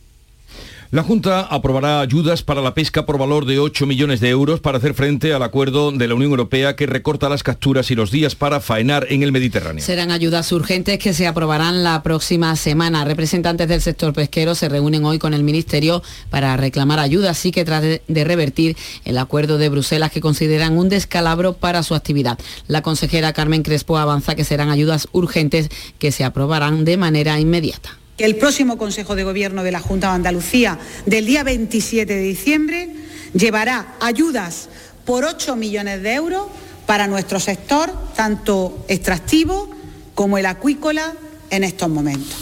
la 0.94 1.02
Junta 1.02 1.42
aprobará 1.42 2.02
ayudas 2.02 2.44
para 2.44 2.62
la 2.62 2.76
pesca 2.76 3.04
por 3.08 3.18
valor 3.18 3.46
de 3.46 3.58
8 3.58 3.88
millones 3.88 4.20
de 4.20 4.30
euros 4.30 4.60
para 4.60 4.78
hacer 4.78 4.94
frente 4.94 5.34
al 5.34 5.42
acuerdo 5.42 5.92
de 5.92 6.08
la 6.08 6.14
Unión 6.14 6.30
Europea 6.30 6.76
que 6.76 6.86
recorta 6.86 7.30
las 7.30 7.42
capturas 7.42 7.90
y 7.90 7.96
los 7.96 8.12
días 8.12 8.36
para 8.36 8.60
faenar 8.60 9.08
en 9.10 9.24
el 9.24 9.32
Mediterráneo. 9.32 9.84
Serán 9.84 10.12
ayudas 10.12 10.52
urgentes 10.52 11.00
que 11.00 11.16
se 11.16 11.26
aprobarán 11.26 11.84
la 11.84 12.04
próxima 12.04 12.56
semana. 12.56 13.06
Representantes 13.06 13.68
del 13.68 13.82
sector 13.82 14.14
pesquero 14.14 14.54
se 14.54 14.70
reúnen 14.70 15.04
hoy 15.04 15.18
con 15.18 15.34
el 15.34 15.42
Ministerio 15.42 16.04
para 16.30 16.56
reclamar 16.58 17.00
ayudas 17.00 17.44
y 17.44 17.52
que 17.52 17.66
trate 17.66 18.04
de 18.08 18.24
revertir 18.24 18.78
el 19.04 19.18
acuerdo 19.18 19.58
de 19.58 19.70
Bruselas 19.70 20.12
que 20.12 20.22
consideran 20.22 20.78
un 20.78 20.90
descalabro 20.90 21.54
para 21.54 21.82
su 21.82 21.96
actividad. 21.96 22.38
La 22.68 22.84
consejera 22.84 23.34
Carmen 23.34 23.64
Crespo 23.64 23.98
avanza 23.98 24.36
que 24.36 24.44
serán 24.44 24.70
ayudas 24.70 25.08
urgentes 25.12 25.70
que 25.98 26.12
se 26.12 26.24
aprobarán 26.24 26.86
de 26.86 26.98
manera 26.98 27.40
inmediata 27.40 27.98
que 28.18 28.26
el 28.26 28.36
próximo 28.36 28.78
Consejo 28.78 29.16
de 29.16 29.24
Gobierno 29.24 29.64
de 29.64 29.72
la 29.72 29.80
Junta 29.80 30.10
de 30.10 30.16
Andalucía 30.16 30.80
del 31.06 31.26
día 31.26 31.44
27 31.44 32.14
de 32.14 32.22
diciembre 32.22 32.90
llevará 33.34 33.96
ayudas 34.00 34.70
por 35.06 35.26
8 35.26 35.56
millones 35.56 36.02
de 36.04 36.14
euros 36.14 36.48
para 36.86 37.08
nuestro 37.08 37.40
sector, 37.40 37.92
tanto 38.16 38.86
extractivo 38.88 39.70
como 40.16 40.38
el 40.38 40.46
acuícola, 40.46 41.14
en 41.50 41.64
estos 41.64 41.90
momentos. 41.90 42.36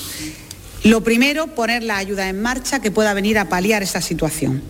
Lo 0.83 1.03
primero, 1.03 1.47
poner 1.47 1.83
la 1.83 1.97
ayuda 1.97 2.29
en 2.29 2.41
marcha 2.41 2.79
que 2.79 2.91
pueda 2.91 3.13
venir 3.13 3.37
a 3.37 3.49
paliar 3.49 3.83
esa 3.83 4.01
situación. 4.01 4.63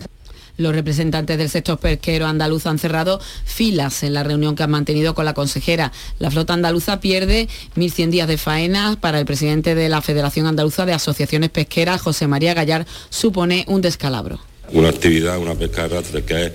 Los 0.62 0.76
representantes 0.76 1.38
del 1.38 1.50
sector 1.50 1.76
pesquero 1.76 2.24
andaluz 2.26 2.66
han 2.66 2.78
cerrado 2.78 3.20
filas 3.44 4.04
en 4.04 4.14
la 4.14 4.22
reunión 4.22 4.54
que 4.54 4.62
han 4.62 4.70
mantenido 4.70 5.12
con 5.12 5.24
la 5.24 5.34
consejera. 5.34 5.90
La 6.20 6.30
flota 6.30 6.54
andaluza 6.54 7.00
pierde 7.00 7.48
1.100 7.74 8.10
días 8.10 8.28
de 8.28 8.38
faena. 8.38 8.96
Para 9.00 9.18
el 9.18 9.26
presidente 9.26 9.74
de 9.74 9.88
la 9.88 10.00
Federación 10.02 10.46
Andaluza 10.46 10.86
de 10.86 10.92
Asociaciones 10.92 11.50
Pesqueras, 11.50 12.00
José 12.00 12.28
María 12.28 12.54
Gallar, 12.54 12.86
supone 13.10 13.64
un 13.66 13.80
descalabro. 13.80 14.38
Una 14.72 14.90
actividad, 14.90 15.36
una 15.38 15.56
pesca 15.56 15.88
de 15.88 15.96
arrastre 15.96 16.22
que 16.22 16.46
es 16.46 16.52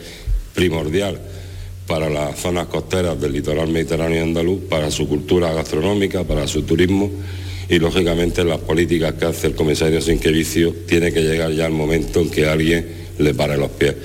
primordial 0.56 1.20
para 1.86 2.10
las 2.10 2.40
zonas 2.40 2.68
costeras 2.68 3.20
del 3.20 3.34
litoral 3.34 3.68
mediterráneo 3.68 4.24
andaluz, 4.24 4.62
para 4.70 4.90
su 4.90 5.06
cultura 5.10 5.52
gastronómica, 5.52 6.24
para 6.24 6.48
su 6.48 6.62
turismo 6.62 7.12
y 7.68 7.80
lógicamente 7.80 8.46
las 8.46 8.60
políticas 8.60 9.16
que 9.16 9.26
hace 9.26 9.48
el 9.48 9.56
comisario 9.56 10.02
Sinquevicio 10.02 10.74
tiene 10.88 11.12
que 11.12 11.24
llegar 11.24 11.52
ya 11.52 11.66
al 11.66 11.74
momento 11.74 12.22
en 12.22 12.30
que 12.30 12.48
alguien 12.48 13.07
le 13.18 13.34
pare 13.34 13.58
los 13.58 13.72
pies. 13.72 13.96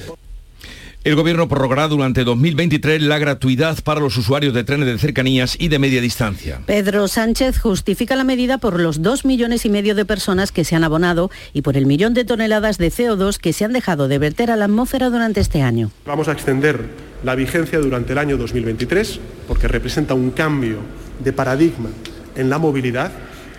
El 1.05 1.17
gobierno 1.17 1.49
prorrogará 1.49 1.89
durante 1.89 2.23
2023 2.23 3.03
la 3.03 3.19
gratuidad 3.19 3.83
para 3.83 3.99
los 3.99 4.17
usuarios 4.17 4.55
de 4.55 4.63
trenes 4.63 4.87
de 4.87 4.99
cercanías 4.99 5.57
y 5.59 5.67
de 5.67 5.81
media 5.81 6.01
distancia. 6.01 6.61
Pedro 6.65 7.09
Sánchez 7.09 7.59
justifica 7.59 8.15
la 8.15 8.23
medida 8.23 8.59
por 8.59 8.79
los 8.79 9.03
dos 9.03 9.25
millones 9.25 9.65
y 9.65 9.69
medio 9.69 9.97
de 9.97 10.05
personas 10.05 10.53
que 10.53 10.63
se 10.63 10.77
han 10.77 10.85
abonado 10.85 11.29
y 11.53 11.63
por 11.63 11.77
el 11.77 11.87
millón 11.87 12.15
de 12.15 12.25
toneladas 12.25 12.79
de 12.79 12.93
CO2 12.93 13.39
que 13.39 13.53
se 13.53 13.65
han 13.65 13.73
dejado 13.73 14.07
de 14.07 14.19
verter 14.19 14.53
a 14.53 14.57
la 14.57 14.67
atmósfera 14.67 15.11
durante 15.11 15.41
este 15.41 15.63
año. 15.63 15.91
Vamos 16.07 16.29
a 16.29 16.33
extender 16.33 16.85
la 17.25 17.35
vigencia 17.35 17.81
durante 17.81 18.13
el 18.13 18.19
año 18.19 18.37
2023 18.37 19.19
porque 19.49 19.67
representa 19.67 20.15
un 20.15 20.31
cambio 20.31 20.79
de 21.19 21.33
paradigma 21.33 21.91
en 22.37 22.49
la 22.49 22.59
movilidad 22.59 23.11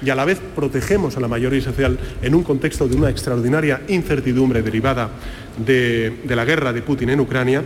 y 0.04 0.10
a 0.10 0.16
la 0.16 0.26
vez 0.26 0.40
protegemos 0.56 1.18
a 1.18 1.20
la 1.20 1.28
mayoría 1.28 1.62
social 1.62 1.98
en 2.22 2.36
un 2.36 2.44
contexto 2.44 2.88
de 2.88 2.96
una 2.96 3.10
extraordinaria 3.10 3.82
incertidumbre 3.88 4.62
derivada 4.62 5.10
de, 5.58 6.14
la 6.28 6.46
guerra 6.46 6.74
de 6.74 6.82
Putin 6.82 7.10
en 7.10 7.20
Ucrania. 7.20 7.64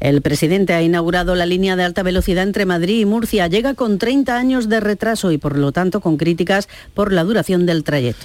El 0.00 0.22
presidente 0.22 0.74
ha 0.74 0.82
inaugurado 0.82 1.34
la 1.34 1.46
línea 1.46 1.76
de 1.76 1.84
alta 1.84 2.02
velocidad 2.02 2.44
entre 2.44 2.66
Madrid 2.66 3.00
y 3.00 3.04
Murcia. 3.04 3.48
Llega 3.48 3.74
con 3.74 3.98
30 3.98 4.36
años 4.36 4.68
de 4.68 4.80
retraso 4.80 5.32
y 5.32 5.38
por 5.38 5.58
lo 5.58 5.72
tanto 5.72 6.00
con 6.00 6.16
críticas 6.16 6.68
por 6.94 7.12
la 7.12 7.24
duración 7.24 7.66
del 7.66 7.84
trayecto. 7.84 8.24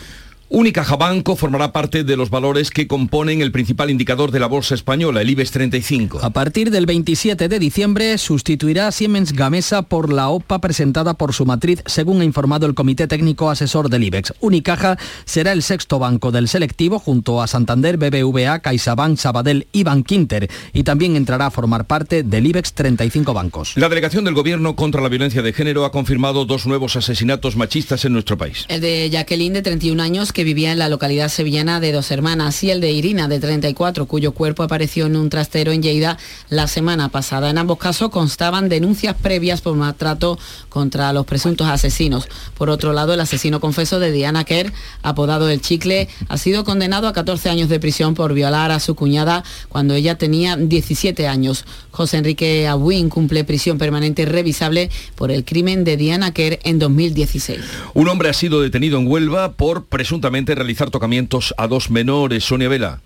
Unicaja 0.49 0.97
Banco 0.97 1.35
formará 1.35 1.71
parte 1.71 2.03
de 2.03 2.15
los 2.15 2.29
valores 2.29 2.69
que 2.69 2.87
componen 2.87 3.41
el 3.41 3.51
principal 3.51 3.89
indicador 3.89 4.29
de 4.29 4.39
la 4.39 4.45
bolsa 4.45 4.75
española, 4.75 5.21
el 5.21 5.29
IBEX 5.31 5.51
35. 5.51 6.19
A 6.21 6.29
partir 6.29 6.69
del 6.69 6.85
27 6.85 7.47
de 7.47 7.57
diciembre 7.57 8.17
sustituirá 8.19 8.87
a 8.87 8.91
Siemens 8.91 9.33
Gamesa 9.33 9.81
por 9.81 10.13
la 10.13 10.29
OPA 10.29 10.59
presentada 10.59 11.15
por 11.15 11.33
su 11.33 11.45
matriz, 11.45 11.81
según 11.87 12.21
ha 12.21 12.25
informado 12.25 12.67
el 12.67 12.75
Comité 12.75 13.07
Técnico 13.07 13.49
Asesor 13.49 13.89
del 13.89 14.03
IBEX. 14.03 14.33
Unicaja 14.41 14.97
será 15.25 15.53
el 15.53 15.63
sexto 15.63 15.97
banco 15.97 16.31
del 16.31 16.47
selectivo 16.47 16.99
junto 16.99 17.41
a 17.41 17.47
Santander, 17.47 17.97
BBVA, 17.97 18.59
CaixaBank, 18.59 19.17
Sabadell 19.17 19.67
y 19.71 19.83
Bankinter 19.83 20.49
y 20.71 20.83
también 20.83 21.15
entrará 21.15 21.47
a 21.47 21.51
formar 21.51 21.85
parte 21.85 22.21
del 22.21 22.45
IBEX 22.45 22.73
35 22.73 23.33
bancos. 23.33 23.73
La 23.75 23.89
delegación 23.89 24.23
del 24.23 24.35
Gobierno 24.35 24.75
contra 24.75 25.01
la 25.01 25.09
violencia 25.09 25.41
de 25.41 25.53
género 25.53 25.85
ha 25.85 25.91
confirmado 25.91 26.45
dos 26.45 26.67
nuevos 26.67 26.95
asesinatos 26.95 27.55
machistas 27.55 28.05
en 28.05 28.13
nuestro 28.13 28.37
país. 28.37 28.65
El 28.67 28.81
de 28.81 29.09
Jacqueline, 29.09 29.53
de 29.53 29.61
31 29.63 30.03
años, 30.03 30.31
que 30.31 30.42
vivía 30.43 30.71
en 30.71 30.79
la 30.79 30.89
localidad 30.89 31.29
sevillana 31.29 31.79
de 31.79 31.91
Dos 31.91 32.11
Hermanas, 32.11 32.63
y 32.63 32.71
el 32.71 32.81
de 32.81 32.91
Irina, 32.91 33.27
de 33.27 33.39
34, 33.39 34.05
cuyo 34.05 34.31
cuerpo 34.33 34.63
apareció 34.63 35.05
en 35.05 35.15
un 35.15 35.29
trastero 35.29 35.71
en 35.71 35.81
Lleida 35.81 36.17
la 36.49 36.67
semana 36.67 37.09
pasada. 37.09 37.49
En 37.49 37.57
ambos 37.57 37.77
casos 37.77 38.09
constaban 38.09 38.69
denuncias 38.69 39.15
previas 39.15 39.61
por 39.61 39.75
maltrato 39.75 40.37
contra 40.69 41.13
los 41.13 41.25
presuntos 41.25 41.67
asesinos. 41.67 42.27
Por 42.57 42.69
otro 42.69 42.93
lado, 42.93 43.13
el 43.13 43.19
asesino 43.19 43.59
confeso 43.59 43.99
de 43.99 44.11
Diana 44.11 44.43
Kerr, 44.43 44.71
apodado 45.01 45.49
El 45.49 45.61
Chicle, 45.61 46.07
ha 46.27 46.37
sido 46.37 46.63
condenado 46.63 47.07
a 47.07 47.13
14 47.13 47.49
años 47.49 47.69
de 47.69 47.79
prisión 47.79 48.13
por 48.13 48.33
violar 48.33 48.71
a 48.71 48.79
su 48.79 48.95
cuñada 48.95 49.43
cuando 49.69 49.93
ella 49.93 50.17
tenía 50.17 50.55
17 50.57 51.27
años. 51.27 51.65
José 51.91 52.17
Enrique 52.17 52.67
Abuin 52.67 53.09
cumple 53.09 53.43
prisión 53.43 53.77
permanente 53.77 54.25
revisable 54.25 54.89
por 55.15 55.31
el 55.31 55.45
crimen 55.45 55.83
de 55.83 55.97
Diana 55.97 56.33
Kerr 56.33 56.59
en 56.63 56.79
2016. 56.79 57.59
Un 57.93 58.07
hombre 58.07 58.29
ha 58.29 58.33
sido 58.33 58.61
detenido 58.61 58.99
en 58.99 59.07
Huelva 59.07 59.53
por 59.53 59.85
realizar 60.55 60.89
tocamientos 60.89 61.53
a 61.57 61.67
dos 61.67 61.89
menores. 61.89 62.43
Sonia 62.43 62.69
Vela. 62.69 63.01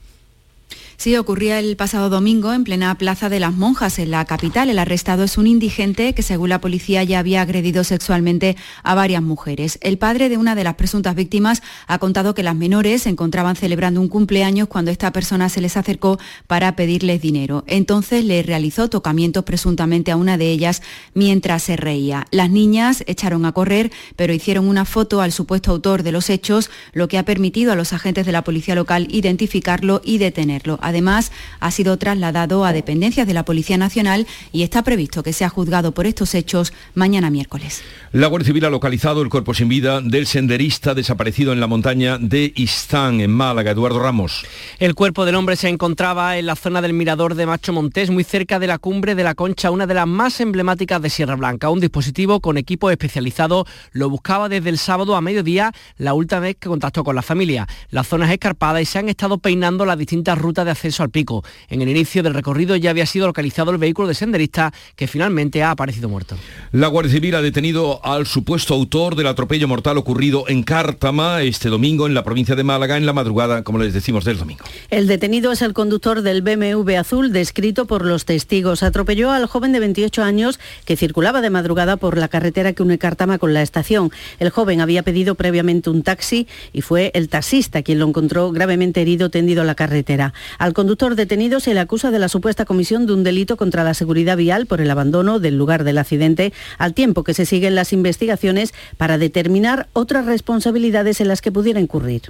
Sí, 1.00 1.16
ocurría 1.16 1.60
el 1.60 1.76
pasado 1.78 2.10
domingo 2.10 2.54
en 2.54 2.64
plena 2.64 2.96
Plaza 2.96 3.30
de 3.30 3.40
las 3.40 3.54
Monjas, 3.54 4.00
en 4.00 4.10
la 4.10 4.26
capital. 4.26 4.68
El 4.72 4.80
arrestado 4.80 5.24
es 5.26 5.38
un 5.38 5.46
indigente 5.46 6.16
que, 6.16 6.24
según 6.24 6.50
la 6.50 6.60
policía, 6.60 7.04
ya 7.04 7.20
había 7.20 7.44
agredido 7.44 7.84
sexualmente 7.84 8.58
a 8.82 8.96
varias 8.96 9.22
mujeres. 9.22 9.78
El 9.84 10.00
padre 10.00 10.28
de 10.28 10.38
una 10.38 10.56
de 10.56 10.64
las 10.64 10.74
presuntas 10.74 11.14
víctimas 11.14 11.62
ha 11.86 12.00
contado 12.00 12.34
que 12.34 12.42
las 12.42 12.56
menores 12.56 13.04
se 13.04 13.10
encontraban 13.10 13.56
celebrando 13.56 14.02
un 14.02 14.08
cumpleaños 14.08 14.70
cuando 14.70 14.90
esta 14.90 15.12
persona 15.12 15.50
se 15.50 15.62
les 15.62 15.78
acercó 15.78 16.18
para 16.48 16.76
pedirles 16.76 17.22
dinero. 17.22 17.64
Entonces 17.68 18.26
le 18.26 18.42
realizó 18.42 18.90
tocamientos 18.90 19.44
presuntamente 19.44 20.10
a 20.10 20.16
una 20.16 20.40
de 20.40 20.50
ellas 20.50 20.82
mientras 21.14 21.62
se 21.62 21.76
reía. 21.76 22.26
Las 22.32 22.50
niñas 22.50 23.04
echaron 23.06 23.46
a 23.46 23.52
correr, 23.52 23.92
pero 24.16 24.34
hicieron 24.34 24.68
una 24.68 24.84
foto 24.84 25.22
al 25.22 25.32
supuesto 25.32 25.70
autor 25.70 26.02
de 26.02 26.12
los 26.12 26.32
hechos, 26.32 26.72
lo 26.92 27.08
que 27.08 27.20
ha 27.20 27.24
permitido 27.24 27.72
a 27.72 27.76
los 27.76 27.94
agentes 27.94 28.26
de 28.26 28.32
la 28.32 28.44
policía 28.44 28.74
local 28.74 29.08
identificarlo 29.12 30.02
y 30.04 30.18
detenerlo. 30.18 30.80
Además, 30.88 31.34
ha 31.60 31.70
sido 31.72 31.98
trasladado 31.98 32.64
a 32.64 32.72
dependencias 32.72 33.28
de 33.28 33.34
la 33.34 33.44
Policía 33.44 33.78
Nacional 33.78 34.26
y 34.54 34.64
está 34.64 34.84
previsto 34.84 35.22
que 35.22 35.34
sea 35.34 35.50
juzgado 35.50 35.92
por 35.92 36.08
estos 36.08 36.34
hechos 36.34 36.72
mañana 36.96 37.30
miércoles. 37.30 37.84
La 38.14 38.28
Guardia 38.28 38.48
Civil 38.48 38.64
ha 38.64 38.70
localizado 38.70 39.22
el 39.22 39.28
cuerpo 39.28 39.54
sin 39.54 39.68
vida 39.68 40.00
del 40.00 40.28
senderista 40.28 40.94
desaparecido 40.94 41.52
en 41.52 41.60
la 41.60 41.68
montaña 41.68 42.18
de 42.18 42.54
Istán, 42.56 43.20
en 43.20 43.32
Málaga, 43.32 43.72
Eduardo 43.72 44.00
Ramos. 44.00 44.46
El 44.80 44.96
cuerpo 44.96 45.26
del 45.26 45.36
hombre 45.36 45.58
se 45.58 45.68
encontraba 45.68 46.38
en 46.38 46.46
la 46.46 46.56
zona 46.56 46.82
del 46.82 46.94
mirador 46.94 47.36
de 47.36 47.46
Macho 47.46 47.74
Montés, 47.74 48.10
muy 48.10 48.24
cerca 48.24 48.60
de 48.60 48.68
la 48.68 48.78
cumbre 48.78 49.14
de 49.14 49.26
la 49.26 49.36
Concha, 49.36 49.72
una 49.72 49.88
de 49.88 49.94
las 49.94 50.08
más 50.08 50.40
emblemáticas 50.40 51.02
de 51.02 51.10
Sierra 51.10 51.36
Blanca. 51.36 51.70
Un 51.70 51.82
dispositivo 51.82 52.40
con 52.40 52.58
equipo 52.58 52.90
especializado 52.90 53.66
lo 53.92 54.10
buscaba 54.10 54.48
desde 54.48 54.70
el 54.70 54.78
sábado 54.78 55.18
a 55.18 55.22
mediodía, 55.22 55.74
la 55.98 56.14
última 56.14 56.40
vez 56.40 56.56
que 56.58 56.70
contactó 56.70 57.04
con 57.04 57.16
la 57.16 57.22
familia. 57.22 57.68
La 57.90 58.06
zona 58.06 58.26
es 58.28 58.32
escarpada 58.32 58.82
y 58.82 58.86
se 58.86 59.00
han 59.00 59.10
estado 59.10 59.38
peinando 59.38 59.86
las 59.86 59.98
distintas 59.98 60.38
rutas 60.38 60.66
de 60.66 60.72
acceso 60.78 61.04
al 61.04 61.10
pico. 61.10 61.44
En 61.70 61.82
el 61.82 61.90
inicio 61.90 62.22
del 62.22 62.34
recorrido 62.34 62.76
ya 62.76 62.92
había 62.92 63.06
sido 63.06 63.26
localizado 63.28 63.72
el 63.72 63.78
vehículo 63.78 64.08
de 64.08 64.14
senderista 64.14 64.72
que 64.96 65.08
finalmente 65.08 65.64
ha 65.64 65.72
aparecido 65.72 66.08
muerto. 66.08 66.38
La 66.72 66.88
Guardia 66.88 67.12
Civil 67.12 67.36
ha 67.36 67.42
detenido 67.42 68.00
al 68.06 68.28
supuesto 68.28 68.76
autor 68.76 69.16
del 69.16 69.28
atropello 69.28 69.68
mortal 69.68 69.98
ocurrido 69.98 70.46
en 70.48 70.64
Cártama 70.64 71.42
este 71.42 71.70
domingo 71.70 72.06
en 72.06 72.14
la 72.14 72.24
provincia 72.24 72.56
de 72.56 72.64
Málaga 72.64 72.98
en 72.98 73.06
la 73.06 73.14
madrugada, 73.14 73.64
como 73.64 73.80
les 73.80 73.94
decimos, 73.94 74.24
del 74.24 74.38
domingo. 74.38 74.66
El 74.90 75.08
detenido 75.08 75.52
es 75.52 75.62
el 75.62 75.74
conductor 75.74 76.22
del 76.22 76.42
BMW 76.42 76.98
azul 76.98 77.34
descrito 77.34 77.88
por 77.88 78.06
los 78.06 78.26
testigos. 78.26 78.84
Atropelló 78.84 79.32
al 79.32 79.48
joven 79.48 79.72
de 79.72 79.80
28 79.80 80.24
años 80.24 80.60
que 80.86 80.96
circulaba 80.96 81.42
de 81.42 81.50
madrugada 81.50 81.98
por 81.98 82.18
la 82.18 82.28
carretera 82.28 82.74
que 82.74 82.84
une 82.84 83.00
Cártama 83.00 83.40
con 83.40 83.54
la 83.54 83.64
estación. 83.64 84.12
El 84.40 84.52
joven 84.52 84.82
había 84.82 85.02
pedido 85.02 85.36
previamente 85.36 85.90
un 85.90 86.04
taxi 86.04 86.48
y 86.72 86.82
fue 86.82 87.12
el 87.16 87.30
taxista 87.30 87.82
quien 87.82 87.98
lo 88.00 88.08
encontró 88.08 88.52
gravemente 88.52 89.02
herido 89.02 89.30
tendido 89.32 89.64
a 89.64 89.66
la 89.66 89.76
carretera. 89.76 90.34
Al 90.60 90.67
conductor 90.74 91.16
detenido 91.16 91.60
se 91.60 91.74
le 91.74 91.80
acusa 91.80 92.12
de 92.12 92.20
la 92.20 92.30
supuesta 92.30 92.66
comisión 92.66 93.06
de 93.06 93.14
un 93.14 93.24
delito 93.24 93.58
contra 93.58 93.84
la 93.84 93.94
seguridad 93.94 94.38
vial 94.38 94.66
por 94.66 94.82
el 94.82 94.90
abandono 94.90 95.40
del 95.40 95.58
lugar 95.58 95.84
del 95.84 95.98
accidente, 95.98 96.54
al 96.78 96.94
tiempo 96.94 97.24
que 97.24 97.34
se 97.34 97.46
siguen 97.46 97.76
las 97.76 97.94
investigaciones 97.94 98.74
para 98.98 99.18
determinar 99.18 99.88
otras 99.94 100.26
responsabilidades 100.26 101.22
en 101.22 101.28
las 101.28 101.42
que 101.42 101.52
pudiera 101.52 101.80
incurrir. 101.80 102.24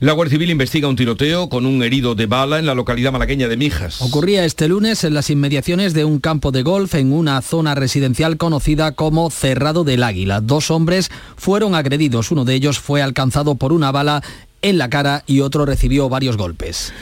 La 0.00 0.12
Guardia 0.12 0.32
Civil 0.32 0.50
investiga 0.50 0.88
un 0.88 0.96
tiroteo 0.96 1.48
con 1.48 1.66
un 1.66 1.82
herido 1.82 2.14
de 2.14 2.26
bala 2.26 2.58
en 2.58 2.66
la 2.66 2.74
localidad 2.74 3.12
malagueña 3.12 3.48
de 3.48 3.56
Mijas. 3.56 4.02
Ocurría 4.02 4.44
este 4.44 4.68
lunes 4.68 5.04
en 5.04 5.14
las 5.14 5.30
inmediaciones 5.30 5.94
de 5.94 6.04
un 6.04 6.18
campo 6.18 6.50
de 6.50 6.62
golf 6.62 6.94
en 6.94 7.12
una 7.12 7.40
zona 7.42 7.74
residencial 7.74 8.36
conocida 8.36 8.92
como 8.92 9.30
Cerrado 9.30 9.84
del 9.84 10.02
Águila. 10.02 10.40
Dos 10.40 10.70
hombres 10.70 11.10
fueron 11.36 11.74
agredidos. 11.74 12.30
Uno 12.30 12.44
de 12.44 12.54
ellos 12.54 12.78
fue 12.78 13.02
alcanzado 13.02 13.54
por 13.54 13.72
una 13.72 13.92
bala 13.92 14.22
en 14.62 14.78
la 14.78 14.88
cara 14.90 15.24
y 15.26 15.40
otro 15.40 15.66
recibió 15.66 16.08
varios 16.08 16.36
golpes. 16.36 16.92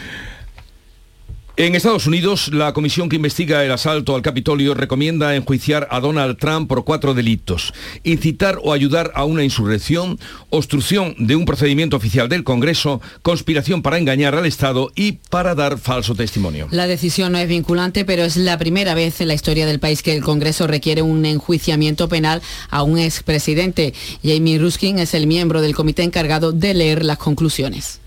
En 1.57 1.75
Estados 1.75 2.07
Unidos, 2.07 2.49
la 2.55 2.73
comisión 2.73 3.09
que 3.09 3.17
investiga 3.17 3.65
el 3.65 3.73
asalto 3.73 4.15
al 4.15 4.23
Capitolio 4.23 4.73
recomienda 4.73 5.35
enjuiciar 5.35 5.89
a 5.91 6.01
Donald 6.01 6.39
Trump 6.39 6.69
por 6.69 6.85
cuatro 6.85 7.13
delitos. 7.13 7.75
Incitar 8.03 8.59
o 8.63 8.73
ayudar 8.73 9.13
a 9.15 9.25
una 9.25 9.45
insurrección, 9.45 10.19
obstrucción 10.49 11.15
de 11.19 11.37
un 11.37 11.45
procedimiento 11.45 11.97
oficial 11.97 12.29
del 12.29 12.45
Congreso, 12.45 13.03
conspiración 13.23 13.83
para 13.83 13.99
engañar 13.99 14.35
al 14.35 14.47
Estado 14.47 14.91
y 14.95 15.19
para 15.29 15.55
dar 15.55 15.79
falso 15.79 16.15
testimonio. 16.15 16.69
La 16.71 16.87
decisión 16.87 17.33
no 17.33 17.39
es 17.39 17.49
vinculante, 17.49 18.05
pero 18.05 18.23
es 18.23 18.37
la 18.37 18.57
primera 18.57 18.95
vez 18.95 19.21
en 19.21 19.29
la 19.29 19.35
historia 19.35 19.67
del 19.67 19.81
país 19.81 20.03
que 20.03 20.15
el 20.15 20.23
Congreso 20.23 20.67
requiere 20.67 21.03
un 21.03 21.27
enjuiciamiento 21.27 22.09
penal 22.09 22.41
a 22.71 22.83
un 22.83 22.99
expresidente. 22.99 23.93
Jamie 24.23 24.59
Ruskin 24.59 24.99
es 24.99 25.13
el 25.13 25.27
miembro 25.27 25.61
del 25.61 25.75
comité 25.75 26.05
encargado 26.05 26.53
de 26.53 26.73
leer 26.73 27.05
las 27.05 27.19
conclusiones. 27.19 28.00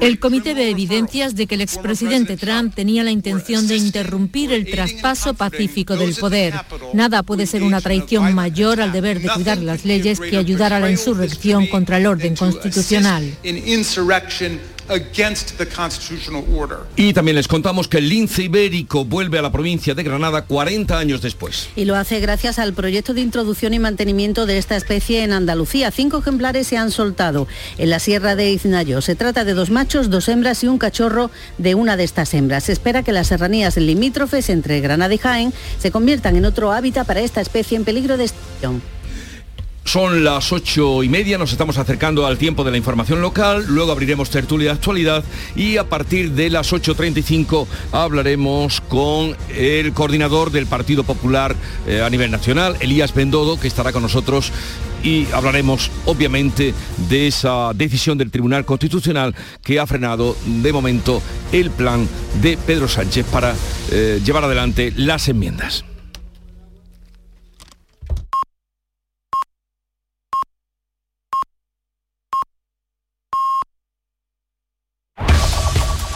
El 0.00 0.18
comité 0.18 0.54
ve 0.54 0.70
evidencias 0.70 1.34
de 1.34 1.46
que 1.46 1.54
el 1.54 1.60
expresidente 1.60 2.36
Trump 2.36 2.74
tenía 2.74 3.04
la 3.04 3.10
intención 3.10 3.66
de 3.68 3.76
interrumpir 3.76 4.52
el 4.52 4.70
traspaso 4.70 5.34
pacífico 5.34 5.96
del 5.96 6.14
poder. 6.14 6.54
Nada 6.94 7.22
puede 7.22 7.46
ser 7.46 7.62
una 7.62 7.80
traición 7.80 8.34
mayor 8.34 8.80
al 8.80 8.90
deber 8.90 9.20
de 9.20 9.28
cuidar 9.28 9.58
las 9.58 9.84
leyes 9.84 10.18
que 10.18 10.38
ayudar 10.38 10.72
a 10.72 10.80
la 10.80 10.90
insurrección 10.90 11.66
contra 11.66 11.98
el 11.98 12.06
orden 12.06 12.34
constitucional. 12.34 13.36
Y 16.96 17.12
también 17.12 17.36
les 17.36 17.48
contamos 17.48 17.88
que 17.88 17.98
el 17.98 18.08
lince 18.08 18.42
ibérico 18.44 19.04
vuelve 19.04 19.38
a 19.38 19.42
la 19.42 19.52
provincia 19.52 19.94
de 19.94 20.02
Granada 20.02 20.42
40 20.42 20.98
años 20.98 21.22
después. 21.22 21.68
Y 21.76 21.84
lo 21.84 21.96
hace 21.96 22.20
gracias 22.20 22.58
al 22.58 22.72
proyecto 22.74 23.14
de 23.14 23.20
introducción 23.20 23.74
y 23.74 23.78
mantenimiento 23.78 24.46
de 24.46 24.58
esta 24.58 24.76
especie 24.76 25.22
en 25.22 25.32
Andalucía. 25.32 25.90
Cinco 25.90 26.18
ejemplares 26.18 26.66
se 26.66 26.76
han 26.76 26.90
soltado 26.90 27.46
en 27.78 27.90
la 27.90 27.98
Sierra 27.98 28.36
de 28.36 28.50
Iznayo. 28.52 29.00
Se 29.00 29.14
trata 29.14 29.44
de 29.44 29.54
dos 29.54 29.70
machos, 29.70 30.10
dos 30.10 30.28
hembras 30.28 30.62
y 30.64 30.68
un 30.68 30.78
cachorro 30.78 31.30
de 31.58 31.74
una 31.74 31.96
de 31.96 32.04
estas 32.04 32.34
hembras. 32.34 32.64
Se 32.64 32.72
espera 32.72 33.02
que 33.02 33.12
las 33.12 33.28
serranías 33.28 33.76
limítrofes 33.76 34.48
entre 34.50 34.80
Granada 34.80 35.14
y 35.14 35.18
Jaén 35.18 35.52
se 35.78 35.90
conviertan 35.90 36.36
en 36.36 36.44
otro 36.44 36.72
hábitat 36.72 37.06
para 37.06 37.20
esta 37.20 37.40
especie 37.40 37.76
en 37.76 37.84
peligro 37.84 38.16
de 38.16 38.24
extinción. 38.24 38.82
Son 39.84 40.24
las 40.24 40.52
ocho 40.52 41.02
y 41.02 41.08
media, 41.08 41.38
nos 41.38 41.52
estamos 41.52 41.76
acercando 41.76 42.24
al 42.24 42.38
tiempo 42.38 42.64
de 42.64 42.70
la 42.70 42.76
información 42.76 43.20
local, 43.20 43.66
luego 43.68 43.92
abriremos 43.92 44.30
tertulia 44.30 44.68
de 44.68 44.74
actualidad 44.74 45.24
y 45.56 45.76
a 45.76 45.84
partir 45.84 46.30
de 46.32 46.48
las 46.50 46.72
8.35 46.72 47.66
hablaremos 47.90 48.80
con 48.80 49.36
el 49.54 49.92
coordinador 49.92 50.50
del 50.50 50.66
Partido 50.66 51.04
Popular 51.04 51.54
eh, 51.86 52.00
a 52.00 52.08
nivel 52.08 52.30
nacional, 52.30 52.76
Elías 52.80 53.12
Bendodo, 53.12 53.60
que 53.60 53.68
estará 53.68 53.92
con 53.92 54.02
nosotros 54.02 54.52
y 55.02 55.26
hablaremos 55.32 55.90
obviamente 56.06 56.72
de 57.10 57.26
esa 57.26 57.72
decisión 57.74 58.16
del 58.16 58.30
Tribunal 58.30 58.64
Constitucional 58.64 59.34
que 59.62 59.80
ha 59.80 59.86
frenado 59.86 60.36
de 60.46 60.72
momento 60.72 61.20
el 61.50 61.70
plan 61.70 62.08
de 62.40 62.56
Pedro 62.56 62.88
Sánchez 62.88 63.26
para 63.26 63.54
eh, 63.90 64.20
llevar 64.24 64.44
adelante 64.44 64.92
las 64.96 65.28
enmiendas. 65.28 65.84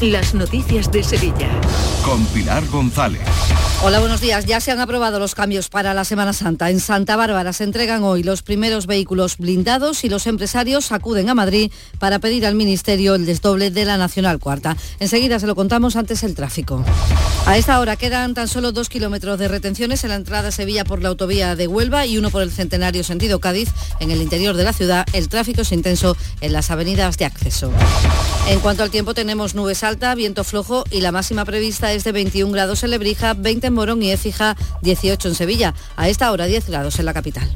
las 0.00 0.34
noticias 0.34 0.90
de 0.90 1.02
Sevilla. 1.02 1.48
Con 2.04 2.24
Pilar 2.26 2.66
González. 2.66 3.22
Hola, 3.82 4.00
buenos 4.00 4.20
días. 4.20 4.46
Ya 4.46 4.60
se 4.60 4.70
han 4.70 4.80
aprobado 4.80 5.18
los 5.18 5.34
cambios 5.34 5.68
para 5.68 5.94
la 5.94 6.04
Semana 6.04 6.32
Santa. 6.32 6.70
En 6.70 6.80
Santa 6.80 7.16
Bárbara 7.16 7.52
se 7.52 7.64
entregan 7.64 8.02
hoy 8.02 8.22
los 8.22 8.42
primeros 8.42 8.86
vehículos 8.86 9.36
blindados 9.36 10.04
y 10.04 10.08
los 10.08 10.26
empresarios 10.26 10.90
acuden 10.90 11.28
a 11.28 11.34
Madrid 11.34 11.70
para 11.98 12.18
pedir 12.18 12.46
al 12.46 12.54
Ministerio 12.54 13.14
el 13.14 13.26
desdoble 13.26 13.70
de 13.70 13.84
la 13.84 13.98
Nacional 13.98 14.38
Cuarta. 14.38 14.76
Enseguida 15.00 15.38
se 15.38 15.46
lo 15.46 15.54
contamos 15.54 15.96
antes 15.96 16.22
el 16.22 16.34
tráfico. 16.34 16.84
A 17.46 17.58
esta 17.58 17.78
hora 17.78 17.96
quedan 17.96 18.32
tan 18.32 18.48
solo 18.48 18.72
dos 18.72 18.88
kilómetros 18.88 19.38
de 19.38 19.48
retenciones 19.48 20.02
en 20.02 20.10
la 20.10 20.16
entrada 20.16 20.48
a 20.48 20.52
Sevilla 20.52 20.84
por 20.84 21.02
la 21.02 21.10
autovía 21.10 21.56
de 21.56 21.66
Huelva 21.66 22.06
y 22.06 22.16
uno 22.16 22.30
por 22.30 22.42
el 22.42 22.50
Centenario 22.50 23.04
sentido 23.04 23.38
Cádiz. 23.38 23.68
En 24.00 24.10
el 24.10 24.22
interior 24.22 24.56
de 24.56 24.64
la 24.64 24.72
ciudad 24.72 25.06
el 25.12 25.28
tráfico 25.28 25.60
es 25.60 25.72
intenso 25.72 26.16
en 26.40 26.52
las 26.54 26.70
avenidas 26.70 27.18
de 27.18 27.26
acceso. 27.26 27.70
En 28.48 28.60
cuanto 28.60 28.82
al 28.82 28.90
tiempo 28.90 29.14
tenemos 29.14 29.54
nubes 29.54 29.83
alta, 29.84 30.14
viento 30.14 30.44
flojo 30.44 30.84
y 30.90 31.00
la 31.00 31.12
máxima 31.12 31.44
prevista 31.44 31.92
es 31.92 32.04
de 32.04 32.12
21 32.12 32.52
grados 32.52 32.82
en 32.82 32.90
Lebrija, 32.90 33.34
20 33.34 33.66
en 33.66 33.74
Morón 33.74 34.02
y 34.02 34.10
Écija, 34.10 34.56
18 34.82 35.28
en 35.28 35.34
Sevilla. 35.34 35.74
A 35.96 36.08
esta 36.08 36.32
hora 36.32 36.46
10 36.46 36.68
grados 36.68 36.98
en 36.98 37.04
la 37.06 37.14
capital. 37.14 37.54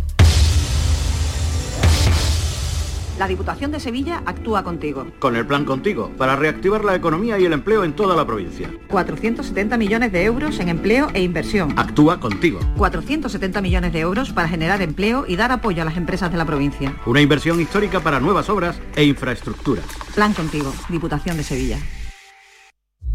La 3.19 3.27
Diputación 3.27 3.73
de 3.73 3.81
Sevilla 3.81 4.23
actúa 4.27 4.63
contigo. 4.63 5.09
Con 5.19 5.35
el 5.35 5.45
plan 5.45 5.65
Contigo, 5.65 6.13
para 6.17 6.37
reactivar 6.37 6.85
la 6.85 6.95
economía 6.95 7.37
y 7.37 7.47
el 7.47 7.53
empleo 7.53 7.83
en 7.83 7.95
toda 7.95 8.15
la 8.15 8.25
provincia. 8.25 8.71
470 8.89 9.77
millones 9.77 10.13
de 10.13 10.23
euros 10.23 10.61
en 10.61 10.69
empleo 10.69 11.09
e 11.15 11.23
inversión. 11.23 11.77
Actúa 11.77 12.21
contigo. 12.21 12.61
470 12.77 13.61
millones 13.61 13.93
de 13.93 13.99
euros 13.99 14.31
para 14.31 14.49
generar 14.49 14.83
empleo 14.83 15.25
y 15.27 15.35
dar 15.35 15.51
apoyo 15.51 15.83
a 15.83 15.85
las 15.85 15.97
empresas 15.97 16.31
de 16.31 16.39
la 16.39 16.45
provincia. 16.45 16.95
Una 17.07 17.21
inversión 17.21 17.61
histórica 17.61 17.99
para 17.99 18.21
nuevas 18.21 18.49
obras 18.51 18.79
e 18.95 19.03
infraestructura. 19.03 19.83
Plan 20.15 20.33
Contigo, 20.33 20.73
Diputación 20.89 21.37
de 21.37 21.43
Sevilla. 21.43 21.79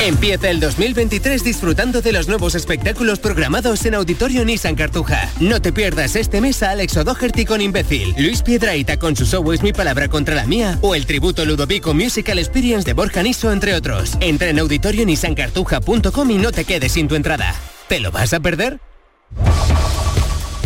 Empieza 0.00 0.48
el 0.48 0.60
2023 0.60 1.42
disfrutando 1.42 2.00
de 2.00 2.12
los 2.12 2.28
nuevos 2.28 2.54
espectáculos 2.54 3.18
programados 3.18 3.84
en 3.84 3.94
Auditorio 3.94 4.44
Nissan 4.44 4.76
Cartuja. 4.76 5.28
No 5.40 5.60
te 5.60 5.72
pierdas 5.72 6.14
este 6.14 6.40
mes 6.40 6.62
a 6.62 6.70
Alex 6.70 6.96
O'Doherty 6.96 7.44
con 7.44 7.60
Imbécil, 7.60 8.14
Luis 8.16 8.42
Piedraita 8.42 8.96
con 8.96 9.16
su 9.16 9.26
show 9.26 9.52
Es 9.52 9.62
mi 9.62 9.72
palabra 9.72 10.08
contra 10.08 10.36
la 10.36 10.46
mía 10.46 10.78
o 10.82 10.94
el 10.94 11.04
tributo 11.04 11.44
Ludovico 11.44 11.94
Musical 11.94 12.38
Experience 12.38 12.86
de 12.86 12.92
Borja 12.92 13.22
Niso, 13.22 13.52
entre 13.52 13.74
otros. 13.74 14.16
Entra 14.20 14.48
en 14.50 14.60
auditorionissancartuja.com 14.60 16.30
y 16.30 16.38
no 16.38 16.52
te 16.52 16.64
quedes 16.64 16.92
sin 16.92 17.08
tu 17.08 17.16
entrada. 17.16 17.54
¿Te 17.88 17.98
lo 17.98 18.12
vas 18.12 18.32
a 18.32 18.40
perder? 18.40 18.80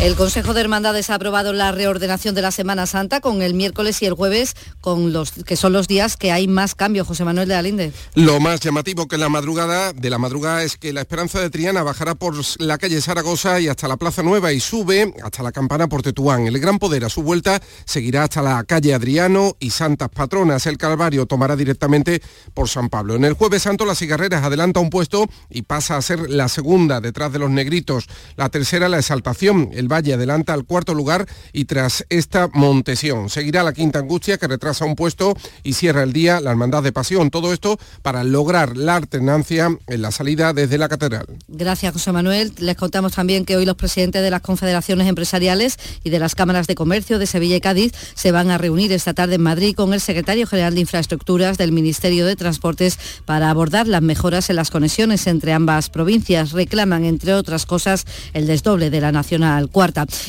El 0.02 0.16
Consejo 0.16 0.52
de 0.52 0.60
Hermandades 0.60 1.10
ha 1.10 1.14
aprobado 1.14 1.52
la 1.52 1.70
reordenación 1.70 2.34
de 2.34 2.42
la 2.42 2.50
Semana 2.50 2.86
Santa 2.86 3.20
con 3.20 3.40
el 3.40 3.54
miércoles 3.54 4.02
y 4.02 4.06
el 4.06 4.14
jueves, 4.14 4.56
con 4.80 5.12
los 5.12 5.30
que 5.30 5.54
son 5.54 5.72
los 5.72 5.86
días 5.86 6.16
que 6.16 6.32
hay 6.32 6.48
más 6.48 6.74
cambio. 6.74 7.04
José 7.04 7.24
Manuel 7.24 7.46
de 7.46 7.54
Alinde. 7.54 7.92
Lo 8.16 8.40
más 8.40 8.58
llamativo 8.58 9.06
que 9.06 9.16
la 9.16 9.28
madrugada 9.28 9.92
de 9.92 10.10
la 10.10 10.18
madrugada 10.18 10.64
es 10.64 10.76
que 10.76 10.92
la 10.92 11.02
Esperanza 11.02 11.38
de 11.38 11.50
Triana 11.50 11.84
bajará 11.84 12.16
por 12.16 12.34
la 12.58 12.78
calle 12.78 13.00
Zaragoza 13.00 13.60
y 13.60 13.68
hasta 13.68 13.86
la 13.86 13.96
Plaza 13.96 14.24
Nueva 14.24 14.52
y 14.52 14.58
sube 14.58 15.14
hasta 15.22 15.44
la 15.44 15.52
Campana 15.52 15.86
por 15.86 16.02
Tetuán. 16.02 16.48
El 16.48 16.58
Gran 16.58 16.80
Poder 16.80 17.04
a 17.04 17.08
su 17.08 17.22
vuelta 17.22 17.62
seguirá 17.84 18.24
hasta 18.24 18.42
la 18.42 18.64
calle 18.64 18.94
Adriano 18.94 19.54
y 19.60 19.70
Santas 19.70 20.08
Patronas. 20.08 20.66
El 20.66 20.78
Calvario 20.78 21.26
tomará 21.26 21.54
directamente 21.54 22.20
por 22.54 22.68
San 22.68 22.88
Pablo. 22.88 23.14
En 23.14 23.24
el 23.24 23.34
Jueves 23.34 23.62
Santo 23.62 23.84
las 23.84 24.00
cigarreras 24.00 24.42
adelanta 24.42 24.80
un 24.80 24.90
puesto 24.90 25.28
y 25.48 25.62
pasa 25.62 25.96
a 25.96 26.02
ser 26.02 26.28
la 26.28 26.48
segunda 26.48 27.00
detrás 27.00 27.32
de 27.32 27.38
los 27.38 27.50
negritos. 27.50 28.08
La 28.34 28.48
tercera 28.48 28.88
la 28.88 28.98
exaltación. 28.98 29.70
Valle 29.92 30.14
adelanta 30.14 30.54
al 30.54 30.64
cuarto 30.64 30.94
lugar 30.94 31.26
y 31.52 31.66
tras 31.66 32.04
esta 32.08 32.48
Montesión. 32.52 33.28
Seguirá 33.28 33.62
la 33.62 33.72
quinta 33.72 33.98
angustia 33.98 34.38
que 34.38 34.48
retrasa 34.48 34.84
un 34.84 34.96
puesto 34.96 35.34
y 35.62 35.74
cierra 35.74 36.02
el 36.02 36.12
día 36.12 36.40
la 36.40 36.50
Hermandad 36.50 36.82
de 36.82 36.92
Pasión. 36.92 37.30
Todo 37.30 37.52
esto 37.52 37.78
para 38.02 38.24
lograr 38.24 38.76
la 38.76 38.96
alternancia 38.96 39.76
en 39.86 40.02
la 40.02 40.10
salida 40.10 40.52
desde 40.52 40.78
la 40.78 40.88
catedral. 40.88 41.26
Gracias, 41.48 41.92
José 41.92 42.12
Manuel. 42.12 42.52
Les 42.58 42.76
contamos 42.76 43.12
también 43.12 43.44
que 43.44 43.56
hoy 43.56 43.64
los 43.64 43.76
presidentes 43.76 44.22
de 44.22 44.30
las 44.30 44.40
confederaciones 44.40 45.08
empresariales 45.08 45.76
y 46.02 46.10
de 46.10 46.18
las 46.18 46.34
cámaras 46.34 46.66
de 46.66 46.74
comercio 46.74 47.18
de 47.18 47.26
Sevilla 47.26 47.56
y 47.56 47.60
Cádiz 47.60 47.92
se 48.14 48.32
van 48.32 48.50
a 48.50 48.58
reunir 48.58 48.92
esta 48.92 49.14
tarde 49.14 49.34
en 49.34 49.42
Madrid 49.42 49.74
con 49.74 49.92
el 49.92 50.00
secretario 50.00 50.46
general 50.46 50.74
de 50.74 50.80
Infraestructuras 50.80 51.58
del 51.58 51.72
Ministerio 51.72 52.26
de 52.26 52.36
Transportes 52.36 52.98
para 53.24 53.50
abordar 53.50 53.86
las 53.86 54.02
mejoras 54.02 54.50
en 54.50 54.56
las 54.56 54.70
conexiones 54.70 55.26
entre 55.26 55.52
ambas 55.52 55.90
provincias. 55.90 56.52
Reclaman, 56.52 57.04
entre 57.04 57.34
otras 57.34 57.66
cosas, 57.66 58.06
el 58.32 58.46
desdoble 58.46 58.90
de 58.90 59.00
la 59.00 59.12
Nacional 59.12 59.68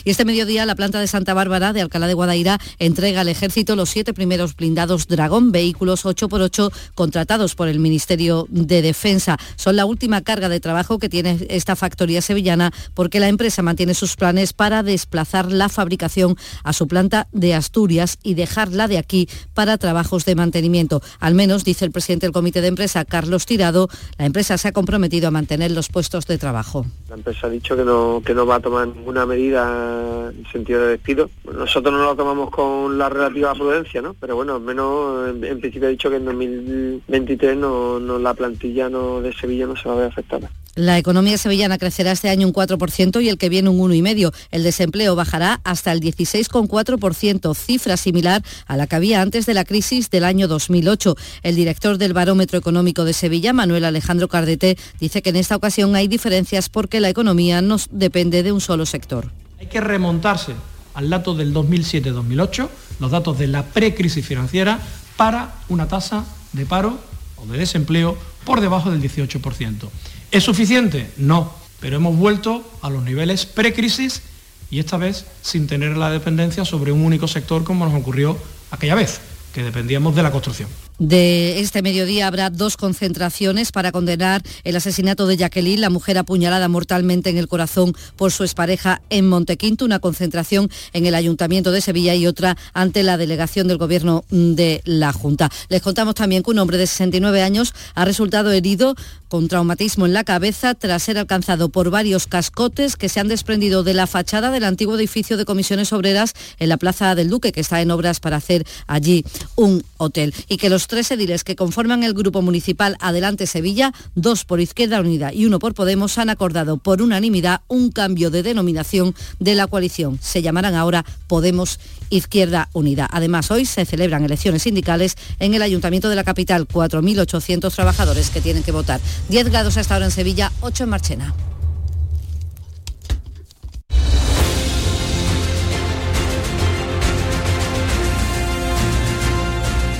y 0.05 0.09
este 0.09 0.25
mediodía 0.25 0.65
la 0.65 0.75
planta 0.75 0.99
de 0.99 1.07
Santa 1.07 1.33
Bárbara 1.33 1.73
de 1.73 1.81
Alcalá 1.81 2.07
de 2.07 2.13
Guadaira 2.13 2.59
entrega 2.79 3.21
al 3.21 3.27
ejército 3.27 3.75
los 3.75 3.89
siete 3.89 4.13
primeros 4.13 4.55
blindados 4.55 5.07
Dragón, 5.07 5.51
vehículos 5.51 6.05
8x8 6.05 6.71
contratados 6.95 7.53
por 7.53 7.67
el 7.67 7.79
Ministerio 7.79 8.47
de 8.49 8.81
Defensa. 8.81 9.37
Son 9.55 9.75
la 9.75 9.85
última 9.85 10.21
carga 10.21 10.47
de 10.47 10.59
trabajo 10.59 10.97
que 10.97 11.09
tiene 11.09 11.45
esta 11.49 11.75
factoría 11.75 12.21
sevillana 12.21 12.71
porque 12.93 13.19
la 13.19 13.27
empresa 13.27 13.61
mantiene 13.61 13.93
sus 13.93 14.15
planes 14.15 14.53
para 14.53 14.81
desplazar 14.81 15.51
la 15.51 15.67
fabricación 15.67 16.37
a 16.63 16.71
su 16.71 16.87
planta 16.87 17.27
de 17.33 17.53
Asturias 17.53 18.19
y 18.23 18.35
dejarla 18.35 18.87
de 18.87 18.97
aquí 18.97 19.27
para 19.53 19.77
trabajos 19.77 20.25
de 20.25 20.35
mantenimiento. 20.35 21.01
Al 21.19 21.35
menos, 21.35 21.63
dice 21.65 21.85
el 21.85 21.91
presidente 21.91 22.25
del 22.25 22.33
comité 22.33 22.61
de 22.61 22.67
empresa, 22.67 23.03
Carlos 23.03 23.45
Tirado, 23.45 23.89
la 24.17 24.25
empresa 24.25 24.57
se 24.57 24.69
ha 24.69 24.71
comprometido 24.71 25.27
a 25.27 25.31
mantener 25.31 25.71
los 25.71 25.89
puestos 25.89 26.25
de 26.27 26.37
trabajo. 26.37 26.85
La 27.09 27.15
empresa 27.15 27.47
ha 27.47 27.49
dicho 27.49 27.75
que 27.75 27.83
no, 27.83 28.45
va 28.45 28.55
a 28.55 28.59
tomar 28.59 28.87
ninguna 28.87 29.25
en 29.35 30.45
sentido 30.51 30.81
de 30.81 30.89
despido. 30.89 31.29
Nosotros 31.51 31.93
no 31.93 32.03
lo 32.03 32.15
tomamos 32.15 32.49
con 32.49 32.97
la 32.97 33.09
relativa 33.09 33.53
prudencia, 33.53 34.01
¿no? 34.01 34.15
Pero 34.19 34.35
bueno, 34.35 34.55
al 34.55 34.61
menos 34.61 35.29
en, 35.29 35.59
principio 35.59 35.87
he 35.87 35.91
dicho 35.91 36.09
que 36.09 36.17
en 36.17 36.25
2023 36.25 37.57
no, 37.57 37.99
no, 37.99 38.19
la 38.19 38.33
plantilla 38.33 38.89
no 38.89 39.21
de 39.21 39.33
Sevilla 39.33 39.67
no 39.67 39.75
se 39.75 39.87
va 39.87 39.95
a 39.95 39.97
ver 39.97 40.07
afectada. 40.07 40.49
La 40.75 40.97
economía 40.97 41.37
sevillana 41.37 41.77
crecerá 41.77 42.11
este 42.13 42.29
año 42.29 42.47
un 42.47 42.53
4% 42.53 43.21
y 43.21 43.29
el 43.29 43.37
que 43.37 43.49
viene 43.49 43.69
un 43.69 43.77
1,5%. 43.77 44.33
El 44.49 44.63
desempleo 44.63 45.15
bajará 45.15 45.61
hasta 45.63 45.91
el 45.91 46.01
16,4%, 46.01 47.55
cifra 47.55 47.95
similar 47.95 48.41
a 48.65 48.75
la 48.75 48.87
que 48.87 48.95
había 48.95 49.21
antes 49.21 49.45
de 49.45 49.53
la 49.53 49.65
crisis 49.65 50.09
del 50.09 50.23
año 50.23 50.47
2008. 50.47 51.15
El 51.43 51.55
director 51.55 51.99
del 51.99 52.13
Barómetro 52.13 52.57
Económico 52.57 53.05
de 53.05 53.13
Sevilla, 53.13 53.53
Manuel 53.53 53.85
Alejandro 53.85 54.27
Cardete, 54.27 54.75
dice 54.99 55.21
que 55.21 55.29
en 55.29 55.35
esta 55.35 55.55
ocasión 55.55 55.95
hay 55.95 56.07
diferencias 56.07 56.69
porque 56.69 56.99
la 56.99 57.09
economía 57.09 57.61
no 57.61 57.77
depende 57.91 58.41
de 58.41 58.51
un 58.51 58.59
solo 58.59 58.87
sector. 58.87 59.31
Hay 59.59 59.67
que 59.67 59.79
remontarse 59.79 60.53
al 60.95 61.07
dato 61.07 61.35
del 61.35 61.53
2007-2008, 61.53 62.67
los 62.99 63.11
datos 63.11 63.37
de 63.37 63.45
la 63.45 63.63
precrisis 63.63 64.25
financiera, 64.25 64.79
para 65.17 65.53
una 65.69 65.87
tasa 65.87 66.25
de 66.53 66.65
paro 66.65 66.99
o 67.37 67.45
de 67.45 67.59
desempleo 67.59 68.17
por 68.43 68.59
debajo 68.59 68.89
del 68.89 69.03
18%. 69.03 69.89
¿Es 70.33 70.45
suficiente? 70.45 71.11
No, 71.15 71.53
pero 71.79 71.97
hemos 71.97 72.17
vuelto 72.17 72.67
a 72.81 72.89
los 72.89 73.03
niveles 73.03 73.45
precrisis 73.45 74.23
y 74.71 74.79
esta 74.79 74.97
vez 74.97 75.25
sin 75.43 75.67
tener 75.67 75.95
la 75.95 76.09
dependencia 76.09 76.65
sobre 76.65 76.91
un 76.91 77.05
único 77.05 77.27
sector 77.27 77.63
como 77.63 77.85
nos 77.85 77.93
ocurrió 77.93 78.35
aquella 78.71 78.95
vez, 78.95 79.21
que 79.53 79.61
dependíamos 79.61 80.15
de 80.15 80.23
la 80.23 80.31
construcción. 80.31 80.69
De 80.99 81.59
este 81.59 81.81
mediodía 81.81 82.27
habrá 82.27 82.49
dos 82.49 82.77
concentraciones 82.77 83.71
para 83.71 83.91
condenar 83.91 84.43
el 84.63 84.75
asesinato 84.75 85.25
de 85.25 85.37
Jacqueline, 85.37 85.81
la 85.81 85.89
mujer 85.89 86.17
apuñalada 86.17 86.67
mortalmente 86.67 87.31
en 87.31 87.37
el 87.37 87.47
corazón 87.47 87.93
por 88.15 88.31
su 88.31 88.43
expareja 88.43 89.01
en 89.09 89.27
Montequinto, 89.27 89.85
una 89.85 89.99
concentración 89.99 90.69
en 90.93 91.05
el 91.05 91.15
Ayuntamiento 91.15 91.71
de 91.71 91.81
Sevilla 91.81 92.13
y 92.13 92.27
otra 92.27 92.57
ante 92.73 93.01
la 93.01 93.17
delegación 93.17 93.67
del 93.67 93.77
Gobierno 93.77 94.23
de 94.29 94.81
la 94.85 95.11
Junta. 95.13 95.49
Les 95.69 95.81
contamos 95.81 96.15
también 96.15 96.43
que 96.43 96.51
un 96.51 96.59
hombre 96.59 96.77
de 96.77 96.85
69 96.85 97.41
años 97.41 97.73
ha 97.95 98.05
resultado 98.05 98.51
herido 98.51 98.95
con 99.33 99.47
traumatismo 99.47 100.05
en 100.05 100.13
la 100.13 100.23
cabeza 100.23 100.75
tras 100.75 101.01
ser 101.01 101.17
alcanzado 101.17 101.69
por 101.69 101.89
varios 101.89 102.27
cascotes 102.27 102.95
que 102.95 103.09
se 103.09 103.19
han 103.19 103.27
desprendido 103.27 103.81
de 103.81 103.95
la 103.95 104.05
fachada 104.05 104.51
del 104.51 104.63
antiguo 104.63 104.95
edificio 104.95 105.37
de 105.37 105.45
comisiones 105.45 105.91
obreras 105.91 106.33
en 106.59 106.69
la 106.69 106.77
Plaza 106.77 107.15
del 107.15 107.31
Duque, 107.31 107.51
que 107.51 107.61
está 107.61 107.81
en 107.81 107.89
obras 107.89 108.19
para 108.19 108.37
hacer 108.37 108.63
allí 108.85 109.25
un 109.55 109.83
hotel. 109.97 110.35
Y 110.47 110.57
que 110.57 110.69
los 110.69 110.82
tres 110.87 111.11
ediles 111.11 111.43
que 111.43 111.55
conforman 111.55 112.03
el 112.03 112.13
Grupo 112.13 112.41
Municipal 112.41 112.97
Adelante 112.99 113.47
Sevilla, 113.47 113.93
dos 114.15 114.45
por 114.45 114.59
Izquierda 114.59 114.99
Unida 114.99 115.33
y 115.33 115.45
uno 115.45 115.59
por 115.59 115.73
Podemos, 115.73 116.17
han 116.17 116.29
acordado 116.29 116.77
por 116.77 117.01
unanimidad 117.01 117.61
un 117.67 117.91
cambio 117.91 118.29
de 118.29 118.43
denominación 118.43 119.15
de 119.39 119.55
la 119.55 119.67
coalición. 119.67 120.19
Se 120.21 120.41
llamarán 120.41 120.75
ahora 120.75 121.05
Podemos 121.27 121.79
Izquierda 122.09 122.69
Unida. 122.73 123.07
Además, 123.11 123.51
hoy 123.51 123.65
se 123.65 123.85
celebran 123.85 124.23
elecciones 124.23 124.63
sindicales 124.63 125.15
en 125.39 125.53
el 125.53 125.61
Ayuntamiento 125.61 126.09
de 126.09 126.15
la 126.15 126.23
capital, 126.23 126.67
4.800 126.67 127.73
trabajadores 127.73 128.29
que 128.29 128.41
tienen 128.41 128.63
que 128.63 128.71
votar. 128.71 129.01
10 129.29 129.49
grados 129.49 129.77
hasta 129.77 129.95
ahora 129.95 130.05
en 130.05 130.11
Sevilla, 130.11 130.51
8 130.61 130.83
en 130.83 130.89
Marchena. 130.89 131.52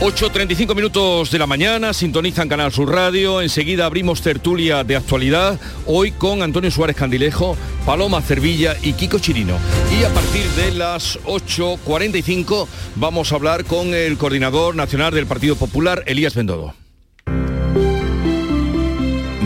8.35 0.04 0.76
minutos 0.76 1.32
de 1.32 1.40
la 1.40 1.48
mañana, 1.48 1.94
sintonizan 1.94 2.50
Canal 2.50 2.74
Sur 2.74 2.92
Radio, 2.92 3.42
enseguida 3.42 3.86
abrimos 3.86 4.22
tertulia 4.22 4.84
de 4.84 4.98
actualidad, 4.98 5.58
hoy 5.86 6.12
con 6.12 6.42
Antonio 6.42 6.70
Suárez 6.72 6.98
Candilejo, 6.98 7.56
Paloma 7.86 8.22
Cervilla 8.22 8.76
y 8.82 8.92
Kiko 8.94 9.20
Chirino. 9.20 9.58
Y 9.98 10.04
a 10.04 10.10
partir 10.10 10.44
de 10.58 10.74
las 10.74 11.18
8.45 11.24 12.68
vamos 12.98 13.32
a 13.32 13.36
hablar 13.36 13.64
con 13.64 13.94
el 13.94 14.18
coordinador 14.18 14.76
nacional 14.76 15.14
del 15.14 15.26
Partido 15.26 15.56
Popular, 15.56 16.04
Elías 16.06 16.36
Bendodo. 16.36 16.76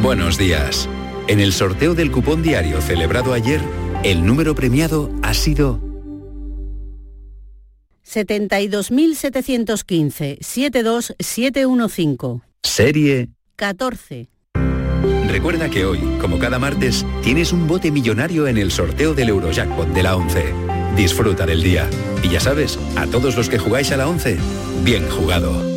Buenos 0.01 0.39
días. 0.39 0.89
En 1.27 1.39
el 1.39 1.53
sorteo 1.53 1.93
del 1.93 2.09
cupón 2.09 2.41
diario 2.41 2.81
celebrado 2.81 3.33
ayer, 3.33 3.61
el 4.03 4.25
número 4.25 4.55
premiado 4.55 5.11
ha 5.21 5.35
sido 5.35 5.86
72.715 8.07 10.37
72715. 10.41 12.41
Serie 12.63 13.29
14. 13.55 14.29
Recuerda 15.27 15.69
que 15.69 15.85
hoy, 15.85 15.99
como 16.19 16.39
cada 16.39 16.57
martes, 16.57 17.05
tienes 17.21 17.51
un 17.51 17.67
bote 17.67 17.91
millonario 17.91 18.47
en 18.47 18.57
el 18.57 18.71
sorteo 18.71 19.13
del 19.13 19.29
Eurojackpot 19.29 19.89
de 19.89 20.03
la 20.03 20.15
11. 20.15 20.45
Disfruta 20.95 21.45
del 21.45 21.61
día. 21.61 21.87
Y 22.23 22.29
ya 22.29 22.39
sabes, 22.39 22.79
a 22.95 23.05
todos 23.07 23.35
los 23.35 23.49
que 23.49 23.59
jugáis 23.59 23.91
a 23.91 23.97
la 23.97 24.07
11, 24.07 24.37
bien 24.83 25.07
jugado. 25.09 25.76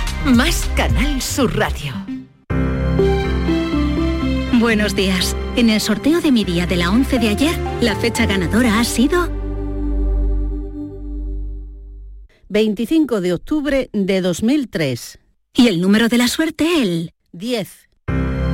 Más 0.25 0.69
Canal 0.75 1.21
Sur 1.21 1.57
Radio. 1.57 1.93
Buenos 4.59 4.95
días. 4.95 5.35
En 5.55 5.69
el 5.69 5.81
sorteo 5.81 6.21
de 6.21 6.31
mi 6.31 6.43
día 6.43 6.67
de 6.67 6.75
la 6.75 6.91
11 6.91 7.19
de 7.19 7.29
ayer, 7.29 7.57
la 7.81 7.95
fecha 7.95 8.25
ganadora 8.25 8.79
ha 8.79 8.83
sido 8.83 9.29
25 12.49 13.21
de 13.21 13.33
octubre 13.33 13.89
de 13.93 14.21
2003. 14.21 15.19
Y 15.55 15.67
el 15.67 15.81
número 15.81 16.09
de 16.09 16.17
la 16.17 16.27
suerte, 16.27 16.81
el 16.81 17.13
10. 17.31 17.89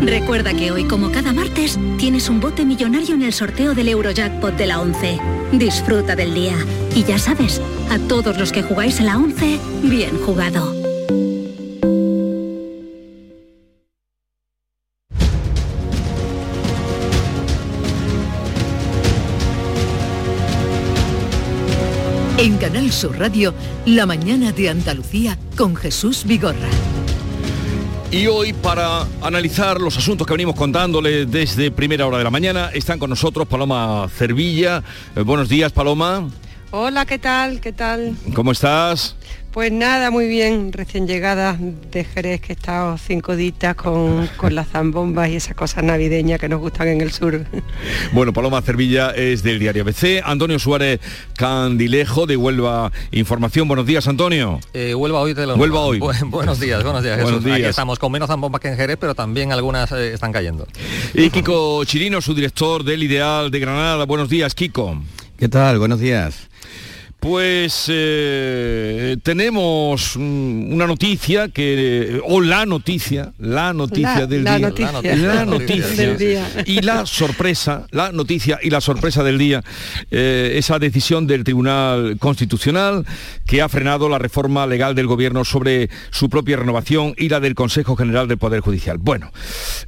Recuerda 0.01 0.53
que 0.53 0.71
hoy, 0.71 0.83
como 0.83 1.11
cada 1.11 1.33
martes, 1.33 1.79
tienes 1.97 2.29
un 2.29 2.39
bote 2.39 2.63
millonario 2.63 3.15
en 3.15 3.23
el 3.23 3.33
sorteo 3.33 3.73
del 3.73 3.89
Eurojackpot 3.89 4.55
de 4.55 4.67
la 4.67 4.79
11. 4.79 5.19
Disfruta 5.53 6.15
del 6.15 6.35
día. 6.35 6.55
Y 6.95 7.03
ya 7.03 7.17
sabes, 7.17 7.59
a 7.89 7.97
todos 8.07 8.37
los 8.37 8.51
que 8.51 8.61
jugáis 8.61 9.01
a 9.01 9.03
la 9.03 9.17
11, 9.17 9.59
bien 9.81 10.17
jugado. 10.19 10.76
Sur 22.97 23.19
Radio, 23.19 23.53
La 23.85 24.07
mañana 24.07 24.51
de 24.51 24.69
Andalucía 24.69 25.37
con 25.55 25.75
Jesús 25.75 26.23
Vigorra. 26.25 26.67
Y 28.09 28.25
hoy 28.25 28.53
para 28.53 29.05
analizar 29.21 29.79
los 29.79 29.95
asuntos 29.99 30.25
que 30.25 30.33
venimos 30.33 30.55
contándole 30.55 31.27
desde 31.27 31.69
primera 31.69 32.07
hora 32.07 32.17
de 32.17 32.23
la 32.23 32.31
mañana 32.31 32.71
están 32.73 32.97
con 32.97 33.11
nosotros 33.11 33.47
Paloma 33.47 34.07
Cervilla. 34.09 34.81
Eh, 35.15 35.21
buenos 35.21 35.47
días, 35.47 35.71
Paloma. 35.71 36.27
Hola, 36.71 37.05
¿qué 37.05 37.19
tal? 37.19 37.61
¿Qué 37.61 37.71
tal? 37.71 38.15
¿Cómo 38.33 38.51
estás? 38.51 39.15
Pues 39.58 39.72
nada, 39.72 40.12
muy 40.12 40.28
bien, 40.28 40.72
recién 40.72 41.08
llegada 41.08 41.58
de 41.60 42.03
Jerez, 42.03 42.41
que 42.41 42.53
he 42.53 42.55
estado 42.55 42.95
cinco 42.99 43.36
ditas 43.36 43.74
con, 43.74 44.28
con 44.38 44.53
las 44.53 44.68
zambombas 44.68 45.30
y 45.30 45.38
esas 45.38 45.55
cosas 45.55 45.84
navideñas 45.84 46.39
que 46.39 46.47
nos 46.47 46.60
gustan 46.60 46.89
en 46.89 47.01
el 47.01 47.12
sur. 47.12 47.43
Bueno, 48.14 48.34
Paloma 48.34 48.62
Cervilla 48.62 49.10
es 49.16 49.41
del 49.41 49.58
diario 49.58 49.82
ABC, 49.82 50.22
Antonio 50.24 50.60
Suárez 50.60 50.99
Candilejo 51.36 52.28
de 52.28 52.38
Huelva 52.38 52.91
Información. 53.10 53.68
Buenos 53.68 53.88
días, 53.88 54.08
Antonio. 54.08 54.60
Eh, 54.76 54.93
Huelva 54.93 55.22
hoy 55.22 55.34
te 55.34 55.47
lo... 55.47 55.55
Huelva 55.55 55.80
hoy. 55.86 55.97
buenos 56.26 56.60
días, 56.60 56.84
buenos 56.84 57.01
días. 57.01 57.20
Buenos 57.20 57.43
días. 57.43 57.58
Aquí 57.58 57.66
estamos 57.66 57.97
con 57.97 58.12
menos 58.12 58.28
zambombas 58.28 58.62
que 58.62 58.68
en 58.68 58.78
Jerez, 58.78 58.97
pero 58.99 59.16
también 59.16 59.51
algunas 59.51 59.91
eh, 59.91 60.14
están 60.14 60.32
cayendo. 60.32 60.68
Y 61.16 61.32
Kiko 61.32 61.84
Chirino, 61.84 62.22
su 62.22 62.36
director 62.36 62.84
del 62.84 63.01
Ideal 63.01 63.49
de 63.49 63.60
Granada. 63.60 64.05
Buenos 64.05 64.30
días, 64.30 64.53
Kiko. 64.53 65.01
¿Qué 65.36 65.49
tal? 65.49 65.80
Buenos 65.80 65.99
días. 65.99 66.47
Pues 67.20 67.86
eh, 67.89 69.18
tenemos 69.24 70.13
mm, 70.15 70.72
una 70.72 70.86
noticia 70.86 71.47
que 71.49 72.22
o 72.26 72.41
la 72.41 72.65
noticia, 72.68 73.34
la 73.39 73.74
noticia 73.74 74.20
La- 74.20 74.28
del 74.28 74.43
la 74.43 74.57
día, 74.57 74.68
noticia. 74.70 75.15
la 75.15 75.45
noticia 75.45 75.88
Del 76.07 76.18
día. 76.20 76.47
y 76.68 76.82
la 76.82 77.07
sorpresa, 77.07 77.88
la 77.89 78.11
noticia 78.11 78.59
y 78.61 78.70
la 78.70 78.82
sorpresa 78.82 79.24
del 79.24 79.39
día, 79.39 79.63
eh, 80.11 80.53
esa 80.57 80.78
decisión 80.78 81.26
del 81.26 81.43
Tribunal 81.43 82.18
Constitucional 82.20 83.03
que 83.47 83.63
ha 83.63 83.68
frenado 83.68 84.09
la 84.09 84.20
reforma 84.20 84.68
legal 84.68 84.93
del 84.93 85.07
Gobierno 85.07 85.43
sobre 85.43 85.89
su 86.11 86.30
propia 86.30 86.57
renovación 86.57 87.15
y 87.18 87.30
la 87.30 87.39
del 87.39 87.55
Consejo 87.55 87.95
General 87.95 88.28
del 88.28 88.38
Poder 88.38 88.59
Judicial. 88.61 88.99
Bueno, 88.99 89.32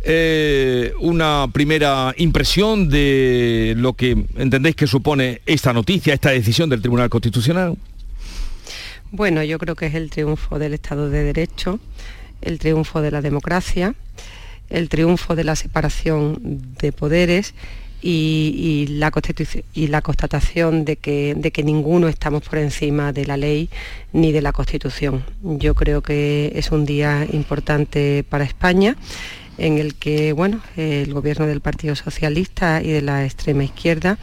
eh, 0.02 0.94
una 1.00 1.46
primera 1.54 2.12
impresión 2.18 2.90
de 2.90 3.76
lo 3.78 3.94
que 3.94 4.18
entendéis 4.36 4.76
que 4.76 4.88
supone 4.88 5.42
esta 5.46 5.74
noticia, 5.74 6.16
esta 6.16 6.32
decisión 6.32 6.70
del 6.72 6.82
Tribunal 6.82 7.04
Constitucional. 7.04 7.19
Bueno, 9.12 9.44
yo 9.44 9.58
creo 9.58 9.76
que 9.76 9.88
es 9.88 9.96
el 9.96 10.10
triunfo 10.10 10.60
del 10.60 10.74
Estado 10.74 11.10
de 11.10 11.24
Derecho, 11.24 11.80
el 12.42 12.60
triunfo 12.60 13.02
de 13.02 13.12
la 13.12 13.22
democracia, 13.22 13.96
el 14.70 14.88
triunfo 14.88 15.36
de 15.36 15.44
la 15.44 15.56
separación 15.56 16.38
de 16.80 16.92
poderes 16.92 17.56
y, 18.02 18.86
la, 18.90 19.12
y 19.74 19.88
la 19.88 20.02
constatación 20.02 20.86
de 20.86 20.96
que, 20.96 21.36
de 21.36 21.52
que 21.52 21.64
ninguno 21.64 22.08
estamos 22.08 22.44
por 22.44 22.60
encima 22.60 23.12
de 23.12 23.26
la 23.26 23.36
ley 23.36 23.70
ni 24.14 24.32
de 24.32 24.42
la 24.42 24.52
Constitución. 24.52 25.24
Yo 25.42 25.76
creo 25.76 26.02
que 26.02 26.52
es 26.56 26.72
un 26.72 26.86
día 26.86 27.28
importante 27.32 28.24
para 28.30 28.44
España 28.44 28.96
en 29.58 29.78
el 29.78 29.96
que 29.96 30.34
bueno, 30.34 30.62
el 30.78 31.14
gobierno 31.14 31.46
del 31.46 31.62
Partido 31.62 31.96
Socialista 31.96 32.82
y 32.82 32.92
de 32.92 33.02
la 33.02 33.26
extrema 33.26 33.64
izquierda 33.64 34.18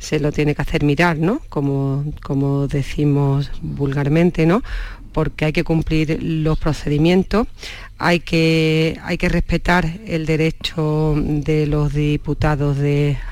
se 0.00 0.18
lo 0.18 0.32
tiene 0.32 0.54
que 0.56 0.62
hacer 0.62 0.82
mirar, 0.82 1.18
¿no? 1.18 1.42
Como, 1.50 2.04
como 2.22 2.66
decimos 2.66 3.52
vulgarmente, 3.60 4.46
¿no? 4.46 4.62
Porque 5.12 5.44
hay 5.44 5.52
que 5.52 5.62
cumplir 5.62 6.18
los 6.22 6.58
procedimientos, 6.58 7.46
hay 8.02 8.20
que, 8.20 8.98
hay 9.04 9.18
que 9.18 9.28
respetar 9.28 9.86
el 10.06 10.24
derecho 10.24 11.14
de 11.16 11.66
los 11.66 11.92
diputados 11.92 12.78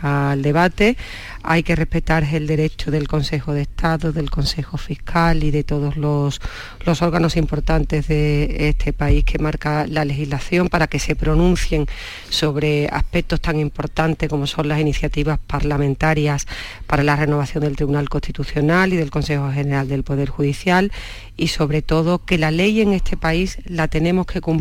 al 0.03 0.43
debate, 0.43 0.99
hay 1.43 1.63
que 1.63 1.75
respetar 1.75 2.23
el 2.25 2.47
derecho 2.47 2.91
del 2.91 3.09
Consejo 3.09 3.55
de 3.55 3.63
Estado, 3.63 4.13
del 4.13 4.31
Consejo 4.31 4.77
Fiscal 4.77 5.43
y 5.43 5.51
de 5.51 5.65
todos 5.65 5.97
los, 5.97 6.43
los 6.85 7.01
órganos 7.01 7.39
importantes 7.39 8.09
de 8.09 8.69
este 8.69 8.93
país 8.93 9.25
que 9.25 9.39
marca 9.39 9.87
la 9.87 10.05
legislación 10.05 10.69
para 10.69 10.87
que 10.87 10.99
se 10.99 11.17
pronuncien 11.17 11.87
sobre 12.29 12.89
aspectos 12.89 13.41
tan 13.41 13.59
importantes 13.59 14.29
como 14.29 14.47
son 14.47 14.69
las 14.69 14.81
iniciativas 14.81 15.39
parlamentarias 15.39 16.47
para 16.87 17.03
la 17.03 17.17
renovación 17.17 17.65
del 17.65 17.77
Tribunal 17.77 18.11
Constitucional 18.11 18.93
y 18.93 18.97
del 18.97 19.11
Consejo 19.11 19.51
General 19.51 19.89
del 19.89 20.05
Poder 20.05 20.29
Judicial 20.29 20.93
y 21.39 21.49
sobre 21.49 21.81
todo 21.81 22.19
que 22.19 22.37
la 22.37 22.51
ley 22.51 22.83
en 22.83 22.93
este 22.93 23.17
país 23.17 23.59
la 23.65 23.89
tenemos 23.89 24.27
que 24.27 24.43
cumplir 24.43 24.58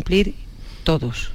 todos. 0.84 1.32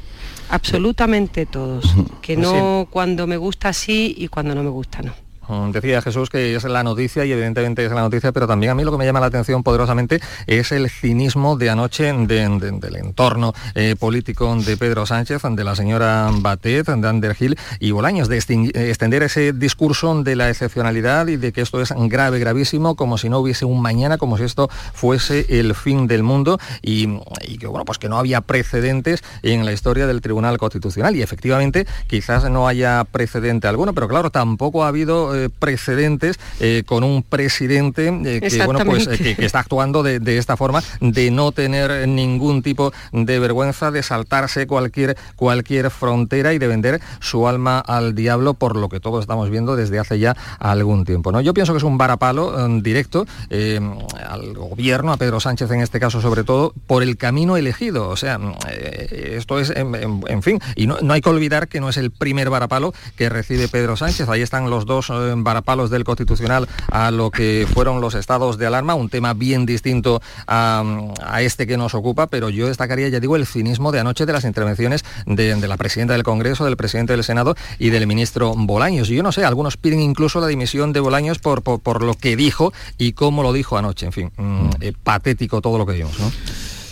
Absolutamente 0.49 1.45
todos. 1.45 1.85
Que 2.21 2.37
no 2.37 2.87
cuando 2.89 3.27
me 3.27 3.37
gusta 3.37 3.73
sí 3.73 4.13
y 4.17 4.27
cuando 4.27 4.55
no 4.55 4.63
me 4.63 4.69
gusta 4.69 5.01
no. 5.01 5.13
Mm, 5.53 5.71
Decía 5.71 6.01
Jesús 6.01 6.29
que 6.29 6.55
es 6.55 6.63
la 6.63 6.83
noticia 6.83 7.25
y 7.25 7.31
evidentemente 7.31 7.85
es 7.85 7.91
la 7.91 8.01
noticia, 8.01 8.31
pero 8.31 8.47
también 8.47 8.71
a 8.71 8.75
mí 8.75 8.83
lo 8.83 8.91
que 8.91 8.97
me 8.97 9.05
llama 9.05 9.19
la 9.19 9.27
atención 9.27 9.63
poderosamente 9.63 10.19
es 10.47 10.71
el 10.71 10.89
cinismo 10.89 11.57
de 11.57 11.69
anoche 11.69 12.11
de- 12.13 12.47
de- 12.59 12.71
del 12.79 12.95
entorno 12.95 13.53
eh, 13.75 13.95
político 13.99 14.55
de 14.55 14.77
Pedro 14.77 15.05
Sánchez, 15.05 15.41
de 15.51 15.63
la 15.63 15.75
señora 15.75 16.29
Batet, 16.33 16.87
de 16.87 17.09
Underhill 17.09 17.57
y 17.79 17.91
Bolaños, 17.91 18.27
de 18.29 18.37
eh, 18.37 18.89
extender 18.89 19.23
ese 19.23 19.53
discurso 19.53 20.23
de 20.23 20.35
la 20.35 20.49
excepcionalidad 20.49 21.27
y 21.27 21.37
de 21.37 21.51
que 21.51 21.61
esto 21.61 21.81
es 21.81 21.93
grave, 21.97 22.39
gravísimo, 22.39 22.95
como 22.95 23.17
si 23.17 23.29
no 23.29 23.39
hubiese 23.39 23.65
un 23.65 23.81
mañana, 23.81 24.17
como 24.17 24.37
si 24.37 24.43
esto 24.43 24.69
fuese 24.93 25.45
el 25.59 25.75
fin 25.75 26.07
del 26.07 26.23
mundo 26.23 26.59
y, 26.81 27.07
y 27.47 27.57
que 27.57 27.67
bueno, 27.67 27.85
pues 27.85 27.97
que 27.97 28.09
no 28.09 28.17
había 28.17 28.41
precedentes 28.41 29.23
en 29.41 29.65
la 29.65 29.71
historia 29.73 30.07
del 30.07 30.21
Tribunal 30.21 30.57
Constitucional. 30.57 31.15
Y 31.15 31.21
efectivamente 31.21 31.85
quizás 32.07 32.49
no 32.49 32.67
haya 32.67 33.03
precedente 33.05 33.67
alguno, 33.67 33.93
pero 33.93 34.07
claro, 34.07 34.29
tampoco 34.31 34.83
ha 34.83 34.87
habido 34.87 35.35
eh, 35.35 35.42
precedentes 35.49 36.39
eh, 36.59 36.83
con 36.85 37.03
un 37.03 37.23
presidente 37.23 38.07
eh, 38.07 38.41
que, 38.41 38.65
bueno, 38.65 38.79
pues, 38.85 39.07
eh, 39.07 39.11
Exactamente. 39.11 39.23
que, 39.23 39.35
que 39.35 39.45
está 39.45 39.59
actuando 39.59 40.03
de, 40.03 40.19
de 40.19 40.37
esta 40.37 40.57
forma, 40.57 40.81
de 40.99 41.31
no 41.31 41.51
tener 41.51 42.07
ningún 42.07 42.61
tipo 42.61 42.91
de 43.11 43.39
vergüenza, 43.39 43.91
de 43.91 44.03
saltarse 44.03 44.67
cualquier, 44.67 45.17
cualquier 45.35 45.89
frontera 45.89 46.53
y 46.53 46.59
de 46.59 46.67
vender 46.67 47.01
su 47.19 47.47
alma 47.47 47.79
al 47.79 48.15
diablo 48.15 48.53
por 48.53 48.75
lo 48.75 48.89
que 48.89 48.99
todos 48.99 49.21
estamos 49.21 49.49
viendo 49.49 49.75
desde 49.75 49.99
hace 49.99 50.19
ya 50.19 50.35
algún 50.59 51.05
tiempo. 51.05 51.31
¿no? 51.31 51.41
Yo 51.41 51.53
pienso 51.53 51.73
que 51.73 51.77
es 51.77 51.83
un 51.83 51.97
varapalo 51.97 52.67
eh, 52.67 52.79
directo 52.81 53.25
eh, 53.49 53.79
al 54.27 54.53
gobierno, 54.53 55.11
a 55.13 55.17
Pedro 55.17 55.39
Sánchez 55.39 55.69
en 55.71 55.81
este 55.81 55.99
caso 55.99 56.21
sobre 56.21 56.43
todo, 56.43 56.73
por 56.87 57.03
el 57.03 57.17
camino 57.17 57.57
elegido. 57.57 58.09
O 58.09 58.15
sea, 58.17 58.39
eh, 58.69 59.35
esto 59.37 59.59
es, 59.59 59.69
en, 59.71 59.95
en- 59.95 60.23
en 60.27 60.43
fin, 60.43 60.59
y 60.75 60.87
no, 60.87 60.97
no 61.01 61.13
hay 61.13 61.21
que 61.21 61.29
olvidar 61.29 61.67
que 61.67 61.79
no 61.79 61.89
es 61.89 61.97
el 61.97 62.11
primer 62.11 62.49
varapalo 62.49 62.93
que 63.15 63.29
recibe 63.29 63.67
Pedro 63.67 63.95
Sánchez. 63.97 64.27
Ahí 64.29 64.41
están 64.41 64.69
los 64.69 64.85
dos 64.85 65.09
eh, 65.09 65.22
varapalos 65.37 65.89
del 65.89 66.03
Constitucional 66.03 66.67
a 66.91 67.11
lo 67.11 67.31
que 67.31 67.67
fueron 67.71 68.01
los 68.01 68.15
estados 68.15 68.57
de 68.57 68.65
alarma, 68.65 68.95
un 68.95 69.09
tema 69.09 69.33
bien 69.33 69.65
distinto 69.65 70.21
a, 70.47 70.83
a 71.21 71.41
este 71.41 71.67
que 71.67 71.77
nos 71.77 71.95
ocupa, 71.95 72.27
pero 72.27 72.49
yo 72.49 72.67
destacaría, 72.67 73.09
ya 73.09 73.19
digo, 73.19 73.35
el 73.35 73.45
cinismo 73.45 73.91
de 73.91 73.99
anoche 73.99 74.25
de 74.25 74.33
las 74.33 74.45
intervenciones 74.45 75.03
de, 75.25 75.55
de 75.55 75.67
la 75.67 75.77
presidenta 75.77 76.13
del 76.13 76.23
Congreso, 76.23 76.65
del 76.65 76.77
presidente 76.77 77.13
del 77.13 77.23
Senado 77.23 77.55
y 77.79 77.89
del 77.89 78.07
ministro 78.07 78.53
Bolaños. 78.55 79.09
Y 79.09 79.15
yo 79.15 79.23
no 79.23 79.31
sé, 79.31 79.45
algunos 79.45 79.77
piden 79.77 80.01
incluso 80.01 80.39
la 80.39 80.47
dimisión 80.47 80.93
de 80.93 80.99
Bolaños 80.99 81.39
por, 81.39 81.61
por, 81.61 81.79
por 81.79 82.03
lo 82.03 82.13
que 82.13 82.35
dijo 82.35 82.73
y 82.97 83.13
cómo 83.13 83.43
lo 83.43 83.53
dijo 83.53 83.77
anoche. 83.77 84.05
En 84.05 84.11
fin, 84.11 84.31
mm, 84.37 84.69
eh, 84.81 84.93
patético 85.03 85.61
todo 85.61 85.77
lo 85.77 85.85
que 85.85 85.93
vimos, 85.93 86.19
¿no? 86.19 86.31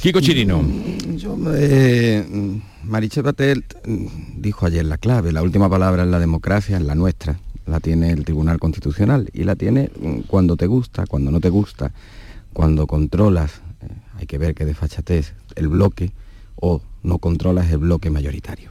Kiko 0.02 0.20
Chirino. 0.20 0.64
Yo, 1.16 1.38
eh, 1.54 2.26
Mariche 2.84 3.22
Patel 3.22 3.64
mm, 3.86 4.06
dijo 4.38 4.66
ayer 4.66 4.84
la 4.86 4.98
clave, 4.98 5.32
la 5.32 5.44
última 5.44 5.70
palabra 5.70 6.04
en 6.04 6.12
la 6.12 6.20
democracia, 6.20 6.78
es 6.78 6.84
la 6.84 6.96
nuestra, 6.96 7.40
la 7.66 7.80
tiene 7.80 8.12
el 8.12 8.26
Tribunal 8.26 8.60
Constitucional 8.60 9.30
y 9.34 9.44
la 9.44 9.56
tiene 9.56 9.92
mm, 10.00 10.22
cuando 10.28 10.58
te 10.58 10.68
gusta, 10.68 11.06
cuando 11.06 11.32
no 11.32 11.40
te 11.40 11.50
gusta, 11.50 11.92
cuando 12.54 12.88
controlas, 12.88 13.62
eh, 13.82 13.88
hay 14.18 14.26
que 14.26 14.38
ver 14.38 14.54
que 14.56 14.66
desfachatez 14.66 15.34
el 15.56 15.68
bloque 15.68 16.12
o 16.56 16.82
no 17.04 17.18
controlas 17.18 17.70
el 17.72 17.80
bloque 17.80 18.10
mayoritario. 18.10 18.70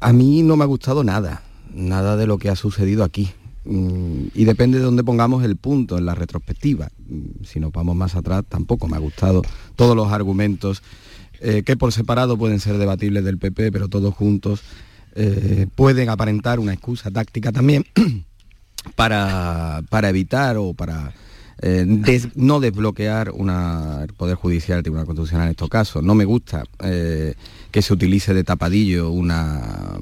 A 0.00 0.12
mí 0.12 0.42
no 0.42 0.56
me 0.56 0.64
ha 0.64 0.66
gustado 0.66 1.02
nada, 1.02 1.42
nada 1.74 2.16
de 2.16 2.26
lo 2.26 2.38
que 2.38 2.48
ha 2.50 2.56
sucedido 2.56 3.04
aquí. 3.04 3.30
Mm, 3.64 4.28
Y 4.34 4.44
depende 4.44 4.78
de 4.78 4.84
dónde 4.84 5.04
pongamos 5.04 5.44
el 5.44 5.56
punto 5.56 5.98
en 5.98 6.06
la 6.06 6.14
retrospectiva. 6.14 6.88
Mm, 7.08 7.44
Si 7.44 7.60
nos 7.60 7.72
vamos 7.72 7.96
más 7.96 8.14
atrás, 8.14 8.44
tampoco 8.48 8.86
me 8.88 8.96
ha 8.96 9.00
gustado 9.00 9.42
todos 9.76 9.96
los 9.96 10.12
argumentos 10.12 10.82
eh, 11.40 11.62
que 11.64 11.76
por 11.76 11.92
separado 11.92 12.36
pueden 12.36 12.58
ser 12.60 12.78
debatibles 12.78 13.24
del 13.24 13.38
PP, 13.38 13.70
pero 13.70 13.88
todos 13.88 14.12
juntos 14.14 14.60
eh, 15.14 15.66
pueden 15.74 16.08
aparentar 16.08 16.58
una 16.60 16.72
excusa 16.72 17.10
táctica 17.10 17.52
también 17.52 17.84
para, 18.96 19.82
para 19.88 20.08
evitar 20.08 20.56
o 20.56 20.74
para 20.74 21.12
eh, 21.60 22.30
no 22.36 22.60
desbloquear 22.60 23.32
una, 23.32 24.04
el 24.04 24.12
Poder 24.14 24.36
Judicial, 24.36 24.78
el 24.78 24.84
Tribunal 24.84 25.06
Constitucional 25.06 25.46
en 25.46 25.50
estos 25.50 25.68
casos. 25.68 26.04
No 26.04 26.14
me 26.14 26.24
gusta 26.24 26.64
eh, 26.84 27.34
que 27.72 27.82
se 27.82 27.92
utilice 27.92 28.32
de 28.32 28.44
tapadillo 28.44 29.10
una, 29.10 29.98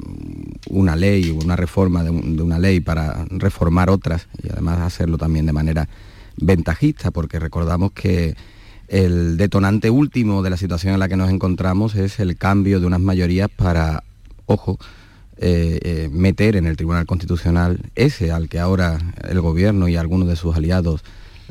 una 0.69 0.97
ley, 0.97 1.31
una 1.31 1.57
reforma 1.57 2.05
de 2.05 2.11
una 2.11 2.59
ley 2.59 2.81
para 2.81 3.25
reformar 3.31 3.89
otras 3.89 4.29
y 4.43 4.51
además 4.51 4.81
hacerlo 4.81 5.17
también 5.17 5.47
de 5.47 5.53
manera 5.53 5.89
ventajista, 6.37 7.11
porque 7.11 7.39
recordamos 7.39 7.93
que 7.93 8.37
el 8.89 9.37
detonante 9.37 9.89
último 9.91 10.43
de 10.43 10.51
la 10.51 10.57
situación 10.57 10.93
en 10.95 11.01
la 11.01 11.09
que 11.09 11.17
nos 11.17 11.31
encontramos 11.31 11.95
es 11.95 12.21
el 12.21 12.37
cambio 12.37 12.81
de 12.81 12.87
unas 12.87 13.01
mayorías 13.01 13.49
para, 13.49 14.05
ojo, 14.47 14.79
eh, 15.39 15.79
eh, 15.83 16.09
meter 16.11 16.57
en 16.57 16.67
el 16.67 16.77
Tribunal 16.77 17.05
Constitucional 17.05 17.79
ese 17.95 18.33
al 18.33 18.49
que 18.49 18.59
ahora 18.59 18.99
el 19.29 19.41
gobierno 19.43 19.87
y 19.87 19.97
algunos 19.97 20.29
de 20.29 20.37
sus 20.37 20.57
aliados 20.57 21.05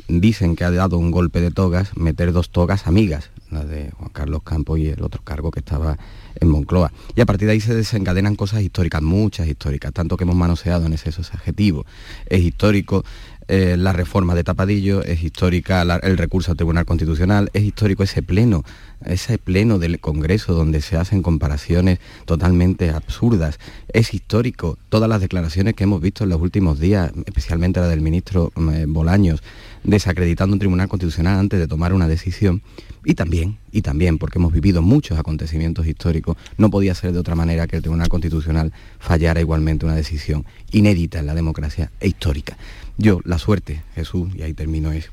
dicen 0.08 0.56
que 0.56 0.64
ha 0.64 0.70
dado 0.70 0.98
un 0.98 1.10
golpe 1.10 1.40
de 1.40 1.50
togas, 1.50 1.96
meter 1.96 2.32
dos 2.32 2.50
togas 2.50 2.86
amigas, 2.86 3.30
la 3.50 3.64
de 3.64 3.90
Juan 3.92 4.10
Carlos 4.10 4.42
Campos 4.42 4.78
y 4.78 4.88
el 4.88 5.02
otro 5.02 5.22
cargo 5.22 5.50
que 5.50 5.60
estaba 5.60 5.98
en 6.40 6.48
Moncloa. 6.48 6.92
Y 7.14 7.20
a 7.20 7.26
partir 7.26 7.46
de 7.46 7.52
ahí 7.52 7.60
se 7.60 7.74
desencadenan 7.74 8.36
cosas 8.36 8.62
históricas, 8.62 9.02
muchas 9.02 9.46
históricas, 9.46 9.92
tanto 9.92 10.16
que 10.16 10.24
hemos 10.24 10.36
manoseado 10.36 10.86
en 10.86 10.92
exceso 10.92 11.22
ese 11.22 11.36
adjetivo. 11.36 11.86
Es 12.26 12.42
histórico 12.42 13.04
eh, 13.48 13.76
la 13.78 13.92
reforma 13.92 14.34
de 14.34 14.42
Tapadillo, 14.42 15.02
es 15.04 15.22
histórica 15.22 15.82
el 15.82 16.18
recurso 16.18 16.50
al 16.50 16.56
Tribunal 16.56 16.84
Constitucional, 16.84 17.48
es 17.52 17.62
histórico 17.62 18.02
ese 18.02 18.22
pleno, 18.22 18.64
ese 19.04 19.38
pleno 19.38 19.78
del 19.78 20.00
Congreso 20.00 20.52
donde 20.52 20.80
se 20.80 20.96
hacen 20.96 21.22
comparaciones 21.22 22.00
totalmente 22.24 22.90
absurdas, 22.90 23.60
es 23.92 24.14
histórico. 24.14 24.78
Todas 24.88 25.08
las 25.08 25.20
declaraciones 25.20 25.74
que 25.74 25.84
hemos 25.84 26.00
visto 26.00 26.24
en 26.24 26.30
los 26.30 26.40
últimos 26.40 26.80
días, 26.80 27.12
especialmente 27.24 27.80
la 27.80 27.88
del 27.88 28.00
ministro 28.00 28.52
eh, 28.72 28.84
Bolaños, 28.88 29.42
desacreditando 29.84 30.54
un 30.54 30.58
Tribunal 30.58 30.88
Constitucional 30.88 31.38
antes 31.38 31.60
de 31.60 31.68
tomar 31.68 31.92
una 31.92 32.08
decisión, 32.08 32.62
y 33.08 33.14
también, 33.14 33.56
y 33.70 33.82
también, 33.82 34.18
porque 34.18 34.40
hemos 34.40 34.52
vivido 34.52 34.82
muchos 34.82 35.16
acontecimientos 35.16 35.86
históricos, 35.86 36.36
no 36.58 36.70
podía 36.70 36.92
ser 36.92 37.12
de 37.12 37.20
otra 37.20 37.36
manera 37.36 37.68
que 37.68 37.76
el 37.76 37.82
Tribunal 37.82 38.08
Constitucional 38.08 38.72
fallara 38.98 39.40
igualmente 39.40 39.86
una 39.86 39.94
decisión 39.94 40.44
inédita 40.72 41.20
en 41.20 41.26
la 41.26 41.34
democracia 41.36 41.92
e 42.00 42.08
histórica. 42.08 42.58
Yo, 42.98 43.20
la 43.24 43.38
suerte, 43.38 43.84
Jesús, 43.94 44.34
y 44.34 44.42
ahí 44.42 44.54
termino 44.54 44.90
eso 44.90 45.12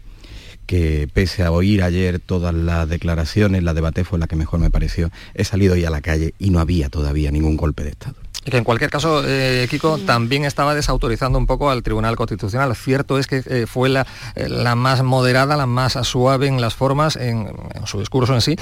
que 0.65 1.09
pese 1.13 1.43
a 1.43 1.51
oír 1.51 1.83
ayer 1.83 2.19
todas 2.19 2.55
las 2.55 2.87
declaraciones, 2.87 3.63
la 3.63 3.73
debate 3.73 4.05
fue 4.05 4.17
la 4.17 4.27
que 4.27 4.37
mejor 4.37 4.61
me 4.61 4.71
pareció, 4.71 5.11
he 5.33 5.43
salido 5.43 5.73
hoy 5.73 5.83
a 5.83 5.89
la 5.89 5.99
calle 6.01 6.33
y 6.39 6.51
no 6.51 6.59
había 6.59 6.87
todavía 6.87 7.31
ningún 7.31 7.57
golpe 7.57 7.83
de 7.83 7.89
Estado. 7.89 8.22
Que 8.45 8.57
en 8.57 8.65
cualquier 8.65 8.89
caso, 8.89 9.23
eh, 9.25 9.67
Kiko, 9.69 9.99
también 9.99 10.43
estaba 10.43 10.75
desautorizando 10.75 11.37
un 11.39 11.47
poco 11.47 11.69
al 11.69 11.81
Tribunal 11.81 12.17
Constitucional. 12.17 12.75
Cierto 12.75 13.17
es 13.17 13.25
que 13.25 13.41
eh, 13.45 13.65
fue 13.67 13.87
la, 13.87 14.05
eh, 14.35 14.49
la, 14.49 14.75
más 14.75 15.01
moderada, 15.01 15.55
la 15.55 15.65
más 15.65 15.93
suave 16.03 16.47
en 16.47 16.59
las 16.59 16.73
formas, 16.75 17.15
en, 17.15 17.47
su 17.85 17.99
discurso 17.99 18.33
en 18.33 18.41
sí. 18.41 18.57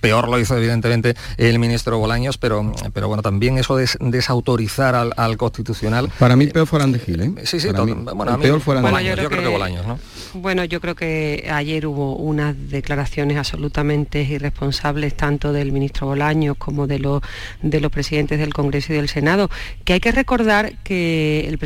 peor 0.00 0.28
lo 0.28 0.38
hizo 0.38 0.56
evidentemente 0.56 1.14
el 1.36 1.58
ministro 1.58 1.98
Bolaños, 1.98 2.38
pero, 2.38 2.72
pero 2.94 3.08
bueno, 3.08 3.22
también 3.22 3.58
eso 3.58 3.76
de 3.76 3.88
desautorizar 4.00 4.94
al, 4.94 5.36
Constitucional. 5.36 6.10
Para 6.18 6.36
mí 6.36 6.46
peor 6.46 6.66
fueran 6.66 6.90
de 6.92 6.98
Gil, 6.98 7.20
¿eh? 7.20 7.32
Sí, 7.44 7.60
sí, 7.60 7.68
bueno, 7.68 8.38
peor 8.40 8.60
fueran 8.60 8.82
de 8.82 8.90
Bolaños, 8.90 9.20
yo, 9.20 9.28
creo 9.28 9.42
que, 9.42 9.48
Bolaños, 9.48 9.86
¿no? 9.86 9.98
Bueno, 10.34 10.64
yo 10.64 10.80
creo 10.80 10.94
que 10.94 11.48
ayer 11.52 11.86
hubo 11.86 12.16
unas 12.16 12.54
declaraciones 12.70 13.36
absolutamente 13.36 14.22
irresponsables 14.22 15.16
tanto 15.16 15.52
del 15.52 15.70
ministro 15.70 16.06
Bolaños 16.06 16.56
como 16.56 16.86
de, 16.86 16.98
los 16.98 17.22
de 17.62 17.80
los 17.80 17.92
presidentes 17.92 18.38
del 18.38 18.52
Congreso 18.52 18.92
y 18.92 18.96
del 18.96 19.07
Senado, 19.08 19.50
que 19.84 19.94
hay 19.94 20.00
que 20.00 20.12
recordar 20.12 20.78
que 20.84 21.46
el 21.48 21.58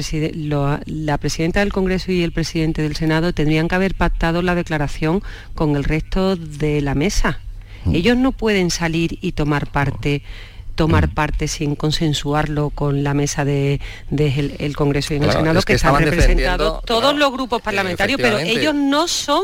la 0.86 1.18
presidenta 1.18 1.60
del 1.60 1.72
Congreso 1.72 2.12
y 2.12 2.22
el 2.22 2.32
presidente 2.32 2.82
del 2.82 2.96
Senado 2.96 3.32
tendrían 3.32 3.68
que 3.68 3.74
haber 3.74 3.94
pactado 3.94 4.42
la 4.42 4.54
declaración 4.54 5.22
con 5.54 5.76
el 5.76 5.84
resto 5.84 6.36
de 6.36 6.80
la 6.80 6.94
mesa. 6.94 7.40
Mm. 7.84 7.94
Ellos 7.94 8.16
no 8.16 8.32
pueden 8.32 8.70
salir 8.70 9.18
y 9.20 9.32
tomar 9.32 9.70
parte 9.70 10.22
tomar 10.74 11.08
mm. 11.08 11.14
parte 11.14 11.48
sin 11.48 11.74
consensuarlo 11.74 12.70
con 12.70 13.04
la 13.04 13.14
mesa 13.14 13.44
del 13.44 13.80
de, 14.10 14.56
el 14.58 14.76
Congreso 14.76 15.14
y 15.14 15.18
en 15.18 15.24
el 15.24 15.32
Senado, 15.32 15.62
que, 15.62 15.74
están 15.74 15.98
representados 15.98 16.84
todos 16.84 17.16
los 17.16 17.32
grupos 17.32 17.62
parlamentarios, 17.62 18.20
pero 18.20 18.38
ellos 18.38 18.74
no 18.74 19.08
son, 19.08 19.42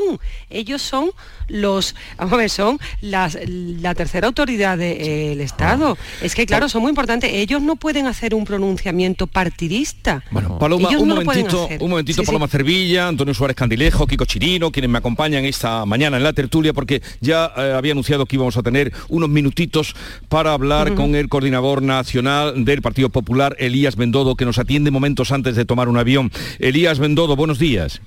ellos 0.50 0.82
son 0.82 1.10
los, 1.48 1.94
vamos 2.16 2.34
a 2.34 2.36
ver, 2.36 2.50
son 2.50 2.78
las, 3.00 3.38
la 3.46 3.94
tercera 3.94 4.26
autoridad 4.26 4.78
del 4.78 5.40
Estado. 5.40 5.96
Ah. 5.98 6.04
Es 6.22 6.34
que, 6.34 6.46
claro, 6.46 6.68
son 6.68 6.82
muy 6.82 6.90
importantes. 6.90 7.30
Ellos 7.32 7.62
no 7.62 7.76
pueden 7.76 8.06
hacer 8.06 8.34
un 8.34 8.44
pronunciamiamiento 8.44 9.26
partidista. 9.26 10.22
Bueno, 10.30 10.58
Paloma, 10.58 10.90
un, 10.90 11.08
momentito, 11.08 11.68
un 11.80 11.90
momentito, 11.90 12.22
Paloma 12.22 12.48
Cervilla, 12.48 13.08
Antonio 13.08 13.34
Suárez 13.34 13.56
Candilejo, 13.56 14.06
Kiko 14.06 14.24
Chirino, 14.24 14.70
quienes 14.70 14.90
me 14.90 14.98
acompañan 14.98 15.44
esta 15.44 15.84
mañana 15.86 16.18
en 16.18 16.22
la 16.22 16.32
tertulia, 16.32 16.72
porque 16.72 17.02
ya 17.20 17.52
eh, 17.56 17.72
había 17.76 17.92
anunciado 17.92 18.26
que 18.26 18.36
íbamos 18.36 18.56
a 18.56 18.62
tener 18.62 18.92
unos 19.08 19.28
minutitos 19.28 19.94
para 20.28 20.52
hablar 20.52 20.94
con 20.94 21.14
el 21.18 21.28
coordinador 21.28 21.82
nacional 21.82 22.64
del 22.64 22.82
Partido 22.82 23.10
Popular, 23.10 23.56
Elías 23.58 23.96
Bendodo, 23.96 24.36
que 24.36 24.44
nos 24.44 24.58
atiende 24.58 24.90
momentos 24.90 25.32
antes 25.32 25.56
de 25.56 25.64
tomar 25.64 25.88
un 25.88 25.98
avión. 25.98 26.30
Elías 26.58 26.98
Bendodo, 26.98 27.36
buenos 27.36 27.58
días. 27.58 28.00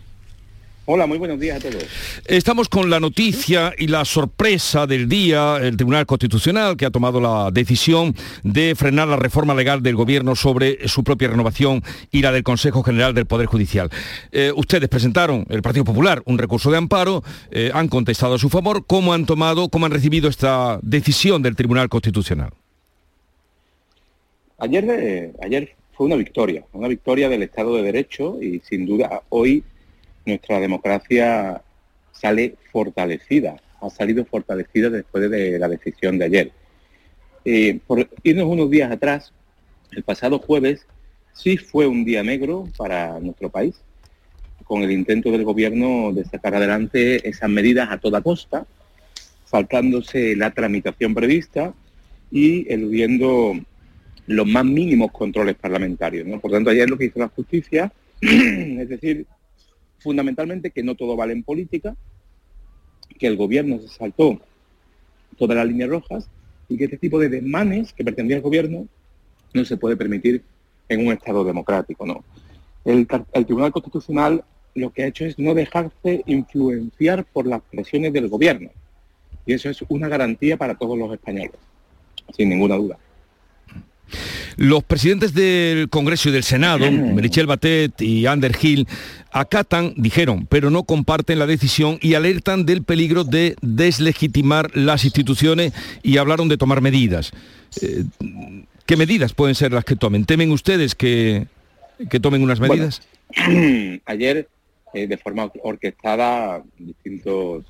Hola, 0.85 1.05
muy 1.05 1.19
buenos 1.19 1.39
días 1.39 1.63
a 1.63 1.69
todos. 1.69 1.85
Estamos 2.25 2.67
con 2.67 2.89
la 2.89 2.99
noticia 2.99 3.71
y 3.77 3.87
la 3.87 4.03
sorpresa 4.03 4.87
del 4.87 5.07
día, 5.07 5.57
el 5.57 5.77
Tribunal 5.77 6.07
Constitucional 6.07 6.75
que 6.75 6.87
ha 6.87 6.91
tomado 6.91 7.21
la 7.21 7.51
decisión 7.51 8.15
de 8.43 8.73
frenar 8.75 9.07
la 9.07 9.15
reforma 9.15 9.53
legal 9.53 9.83
del 9.83 9.95
Gobierno 9.95 10.35
sobre 10.35 10.87
su 10.87 11.03
propia 11.03 11.27
renovación 11.27 11.83
y 12.11 12.23
la 12.23 12.31
del 12.31 12.43
Consejo 12.43 12.81
General 12.81 13.13
del 13.13 13.27
Poder 13.27 13.45
Judicial. 13.45 13.91
Eh, 14.31 14.51
ustedes 14.55 14.89
presentaron, 14.89 15.45
el 15.49 15.61
Partido 15.61 15.85
Popular, 15.85 16.23
un 16.25 16.39
recurso 16.39 16.71
de 16.71 16.77
amparo, 16.77 17.23
eh, 17.51 17.71
han 17.73 17.87
contestado 17.87 18.33
a 18.33 18.39
su 18.39 18.49
favor. 18.49 18.85
¿Cómo 18.87 19.13
han 19.13 19.27
tomado, 19.27 19.69
cómo 19.69 19.85
han 19.85 19.91
recibido 19.91 20.29
esta 20.29 20.79
decisión 20.81 21.43
del 21.43 21.55
Tribunal 21.55 21.89
Constitucional? 21.89 22.53
Ayer, 24.61 25.33
ayer 25.41 25.73
fue 25.91 26.05
una 26.05 26.15
victoria, 26.15 26.63
una 26.73 26.87
victoria 26.87 27.27
del 27.29 27.41
Estado 27.41 27.75
de 27.75 27.81
Derecho 27.81 28.37
y 28.39 28.59
sin 28.59 28.85
duda 28.85 29.23
hoy 29.29 29.63
nuestra 30.23 30.59
democracia 30.59 31.63
sale 32.11 32.57
fortalecida, 32.71 33.59
ha 33.81 33.89
salido 33.89 34.23
fortalecida 34.23 34.91
después 34.91 35.31
de 35.31 35.57
la 35.57 35.67
decisión 35.67 36.19
de 36.19 36.25
ayer. 36.25 36.51
Eh, 37.43 37.79
por 37.87 38.07
irnos 38.21 38.45
unos 38.45 38.69
días 38.69 38.91
atrás, 38.91 39.33
el 39.93 40.03
pasado 40.03 40.37
jueves 40.37 40.85
sí 41.33 41.57
fue 41.57 41.87
un 41.87 42.05
día 42.05 42.21
negro 42.21 42.65
para 42.77 43.19
nuestro 43.19 43.49
país, 43.49 43.73
con 44.63 44.83
el 44.83 44.91
intento 44.91 45.31
del 45.31 45.43
gobierno 45.43 46.13
de 46.13 46.23
sacar 46.25 46.53
adelante 46.53 47.27
esas 47.27 47.49
medidas 47.49 47.89
a 47.89 47.97
toda 47.97 48.21
costa, 48.21 48.67
faltándose 49.45 50.35
la 50.35 50.51
tramitación 50.51 51.15
prevista 51.15 51.73
y 52.29 52.71
eludiendo 52.71 53.55
los 54.31 54.47
más 54.47 54.65
mínimos 54.65 55.11
controles 55.11 55.55
parlamentarios. 55.55 56.27
Por 56.39 56.51
tanto, 56.51 56.69
ayer 56.69 56.89
lo 56.89 56.97
que 56.97 57.05
hizo 57.05 57.19
la 57.19 57.27
justicia, 57.27 57.91
es 58.21 58.89
decir, 58.89 59.25
fundamentalmente 59.99 60.71
que 60.71 60.83
no 60.83 60.95
todo 60.95 61.15
vale 61.15 61.33
en 61.33 61.43
política, 61.43 61.95
que 63.17 63.27
el 63.27 63.37
gobierno 63.37 63.79
se 63.79 63.87
saltó 63.87 64.39
todas 65.37 65.55
las 65.55 65.67
líneas 65.67 65.89
rojas 65.89 66.27
y 66.69 66.77
que 66.77 66.85
este 66.85 66.97
tipo 66.97 67.19
de 67.19 67.29
desmanes 67.29 67.93
que 67.93 68.03
pretendía 68.03 68.37
el 68.37 68.41
gobierno 68.41 68.87
no 69.53 69.65
se 69.65 69.77
puede 69.77 69.95
permitir 69.95 70.43
en 70.89 71.05
un 71.05 71.13
Estado 71.13 71.43
democrático. 71.43 72.05
¿no? 72.05 72.23
El, 72.85 73.07
el 73.33 73.45
Tribunal 73.45 73.71
Constitucional 73.71 74.43
lo 74.73 74.91
que 74.91 75.03
ha 75.03 75.07
hecho 75.07 75.25
es 75.25 75.37
no 75.37 75.53
dejarse 75.53 76.23
influenciar 76.25 77.25
por 77.25 77.45
las 77.45 77.61
presiones 77.61 78.13
del 78.13 78.29
gobierno. 78.29 78.69
Y 79.45 79.53
eso 79.53 79.69
es 79.69 79.83
una 79.89 80.07
garantía 80.07 80.57
para 80.57 80.75
todos 80.75 80.97
los 80.97 81.11
españoles, 81.11 81.59
sin 82.35 82.49
ninguna 82.49 82.75
duda. 82.75 82.97
Los 84.57 84.83
presidentes 84.83 85.33
del 85.33 85.89
Congreso 85.89 86.29
y 86.29 86.31
del 86.31 86.43
Senado, 86.43 86.91
Michel 86.91 87.47
Batet 87.47 88.01
y 88.01 88.25
Ander 88.25 88.55
Hill, 88.61 88.87
acatan, 89.31 89.93
dijeron, 89.97 90.45
pero 90.47 90.69
no 90.69 90.83
comparten 90.83 91.39
la 91.39 91.47
decisión 91.47 91.97
y 92.01 92.15
alertan 92.15 92.65
del 92.65 92.83
peligro 92.83 93.23
de 93.23 93.55
deslegitimar 93.61 94.75
las 94.75 95.05
instituciones 95.05 95.73
y 96.03 96.17
hablaron 96.17 96.49
de 96.49 96.57
tomar 96.57 96.81
medidas. 96.81 97.31
Eh, 97.81 98.03
¿Qué 98.85 98.97
medidas 98.97 99.33
pueden 99.33 99.55
ser 99.55 99.71
las 99.71 99.85
que 99.85 99.95
tomen? 99.95 100.25
¿Temen 100.25 100.51
ustedes 100.51 100.95
que, 100.95 101.47
que 102.09 102.19
tomen 102.19 102.43
unas 102.43 102.59
medidas? 102.59 103.01
ayer, 104.05 104.47
eh, 104.93 105.07
de 105.07 105.17
forma 105.17 105.49
orquestada, 105.63 106.61
distintos 106.77 107.63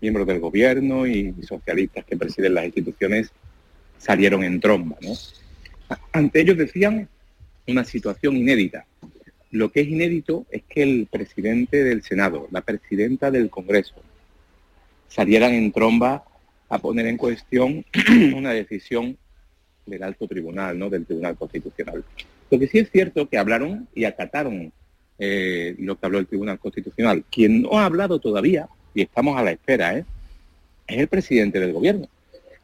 miembros 0.00 0.26
del 0.26 0.40
gobierno 0.40 1.06
y 1.06 1.34
socialistas 1.46 2.04
que 2.04 2.16
presiden 2.16 2.54
las 2.54 2.64
instituciones 2.64 3.30
salieron 3.98 4.44
en 4.44 4.60
tromba. 4.60 4.96
¿no? 5.00 5.12
Ante 6.12 6.40
ellos 6.40 6.56
decían 6.56 7.08
una 7.66 7.84
situación 7.84 8.36
inédita. 8.36 8.86
Lo 9.50 9.70
que 9.70 9.80
es 9.80 9.88
inédito 9.88 10.46
es 10.50 10.62
que 10.68 10.82
el 10.82 11.08
presidente 11.10 11.84
del 11.84 12.02
Senado, 12.02 12.48
la 12.50 12.60
presidenta 12.60 13.30
del 13.30 13.50
Congreso, 13.50 13.94
salieran 15.08 15.52
en 15.54 15.72
tromba 15.72 16.24
a 16.68 16.78
poner 16.78 17.06
en 17.06 17.16
cuestión 17.16 17.84
una 18.34 18.52
decisión 18.52 19.16
del 19.86 20.02
alto 20.02 20.26
tribunal, 20.26 20.78
¿no? 20.78 20.90
del 20.90 21.06
Tribunal 21.06 21.36
Constitucional. 21.36 22.04
Lo 22.50 22.58
que 22.58 22.66
sí 22.66 22.78
es 22.78 22.90
cierto 22.90 23.28
que 23.28 23.38
hablaron 23.38 23.88
y 23.94 24.04
acataron 24.04 24.72
eh, 25.18 25.74
lo 25.78 25.98
que 25.98 26.06
habló 26.06 26.18
el 26.18 26.26
Tribunal 26.26 26.58
Constitucional. 26.58 27.24
Quien 27.30 27.62
no 27.62 27.78
ha 27.78 27.84
hablado 27.84 28.18
todavía, 28.18 28.68
y 28.94 29.02
estamos 29.02 29.38
a 29.38 29.42
la 29.42 29.52
espera, 29.52 29.96
¿eh? 29.96 30.04
es 30.86 30.98
el 30.98 31.08
presidente 31.08 31.60
del 31.60 31.72
gobierno. 31.72 32.08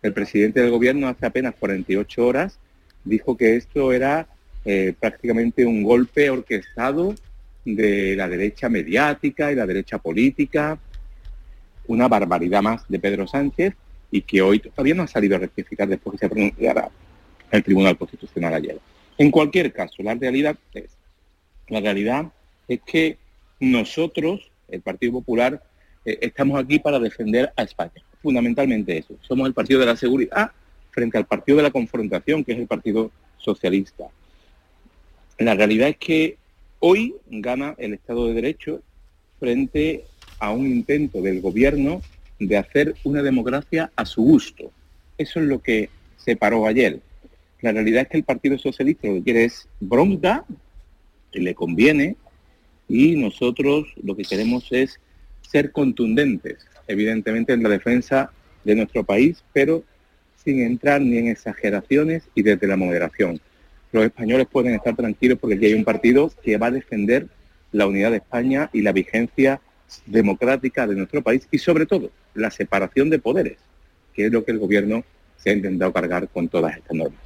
El 0.02 0.12
presidente 0.12 0.60
del 0.60 0.70
gobierno 0.70 1.08
hace 1.08 1.26
apenas 1.26 1.54
48 1.54 2.26
horas 2.26 2.58
dijo 3.04 3.36
que 3.36 3.56
esto 3.56 3.92
era 3.92 4.26
eh, 4.64 4.94
prácticamente 4.98 5.66
un 5.66 5.82
golpe 5.82 6.30
orquestado 6.30 7.14
de 7.64 8.16
la 8.16 8.28
derecha 8.28 8.68
mediática 8.68 9.52
y 9.52 9.54
la 9.54 9.66
derecha 9.66 9.98
política, 9.98 10.78
una 11.86 12.08
barbaridad 12.08 12.62
más 12.62 12.84
de 12.88 12.98
Pedro 12.98 13.26
Sánchez 13.26 13.74
y 14.10 14.22
que 14.22 14.42
hoy 14.42 14.60
todavía 14.60 14.94
no 14.94 15.02
ha 15.04 15.08
salido 15.08 15.36
a 15.36 15.40
rectificar 15.40 15.88
después 15.88 16.12
que 16.12 16.26
se 16.26 16.30
pronunciara 16.30 16.90
el 17.50 17.62
Tribunal 17.62 17.96
Constitucional 17.96 18.54
ayer. 18.54 18.78
En 19.18 19.30
cualquier 19.30 19.72
caso, 19.72 20.02
la 20.02 20.14
realidad 20.14 20.56
es, 20.74 20.90
la 21.68 21.80
realidad 21.80 22.26
es 22.68 22.80
que 22.84 23.18
nosotros, 23.60 24.50
el 24.68 24.80
Partido 24.80 25.12
Popular, 25.12 25.62
eh, 26.04 26.18
estamos 26.20 26.58
aquí 26.58 26.78
para 26.78 26.98
defender 26.98 27.52
a 27.56 27.62
España. 27.62 28.02
Fundamentalmente 28.22 28.98
eso. 28.98 29.16
Somos 29.22 29.46
el 29.46 29.54
partido 29.54 29.80
de 29.80 29.86
la 29.86 29.96
seguridad 29.96 30.52
frente 30.92 31.18
al 31.18 31.26
partido 31.26 31.56
de 31.56 31.64
la 31.64 31.70
confrontación, 31.70 32.44
que 32.44 32.52
es 32.52 32.58
el 32.58 32.68
Partido 32.68 33.10
Socialista. 33.38 34.04
La 35.38 35.54
realidad 35.54 35.88
es 35.88 35.96
que 35.96 36.36
hoy 36.78 37.14
gana 37.28 37.74
el 37.78 37.94
Estado 37.94 38.28
de 38.28 38.34
Derecho 38.34 38.80
frente 39.40 40.04
a 40.38 40.52
un 40.52 40.66
intento 40.66 41.20
del 41.20 41.40
gobierno 41.40 42.00
de 42.38 42.56
hacer 42.56 42.94
una 43.04 43.22
democracia 43.22 43.90
a 43.96 44.04
su 44.04 44.22
gusto. 44.22 44.70
Eso 45.18 45.40
es 45.40 45.46
lo 45.46 45.60
que 45.60 45.88
se 46.16 46.36
paró 46.36 46.66
ayer. 46.66 47.00
La 47.60 47.72
realidad 47.72 48.02
es 48.02 48.08
que 48.08 48.18
el 48.18 48.24
Partido 48.24 48.58
Socialista 48.58 49.08
lo 49.08 49.14
que 49.14 49.22
quiere 49.22 49.44
es 49.44 49.68
bronca, 49.80 50.44
que 51.32 51.40
le 51.40 51.54
conviene, 51.54 52.16
y 52.88 53.16
nosotros 53.16 53.86
lo 54.02 54.16
que 54.16 54.24
queremos 54.24 54.66
es 54.70 55.00
ser 55.40 55.72
contundentes, 55.72 56.66
evidentemente 56.88 57.52
en 57.52 57.62
la 57.62 57.68
defensa 57.68 58.30
de 58.64 58.74
nuestro 58.74 59.04
país, 59.04 59.42
pero 59.52 59.82
sin 60.42 60.60
entrar 60.62 61.00
ni 61.00 61.18
en 61.18 61.28
exageraciones 61.28 62.24
y 62.34 62.42
desde 62.42 62.66
la 62.66 62.76
moderación. 62.76 63.40
Los 63.92 64.04
españoles 64.04 64.46
pueden 64.50 64.74
estar 64.74 64.96
tranquilos 64.96 65.38
porque 65.40 65.56
aquí 65.56 65.66
hay 65.66 65.74
un 65.74 65.84
partido 65.84 66.32
que 66.42 66.56
va 66.56 66.68
a 66.68 66.70
defender 66.70 67.26
la 67.72 67.86
unidad 67.86 68.10
de 68.10 68.18
España 68.18 68.70
y 68.72 68.82
la 68.82 68.92
vigencia 68.92 69.60
democrática 70.06 70.86
de 70.86 70.94
nuestro 70.94 71.22
país 71.22 71.46
y 71.50 71.58
sobre 71.58 71.86
todo 71.86 72.10
la 72.34 72.50
separación 72.50 73.10
de 73.10 73.18
poderes, 73.18 73.58
que 74.14 74.26
es 74.26 74.32
lo 74.32 74.44
que 74.44 74.52
el 74.52 74.58
gobierno 74.58 75.04
se 75.36 75.50
ha 75.50 75.52
intentado 75.52 75.92
cargar 75.92 76.28
con 76.28 76.48
todas 76.48 76.76
estas 76.76 76.96
normas. 76.96 77.20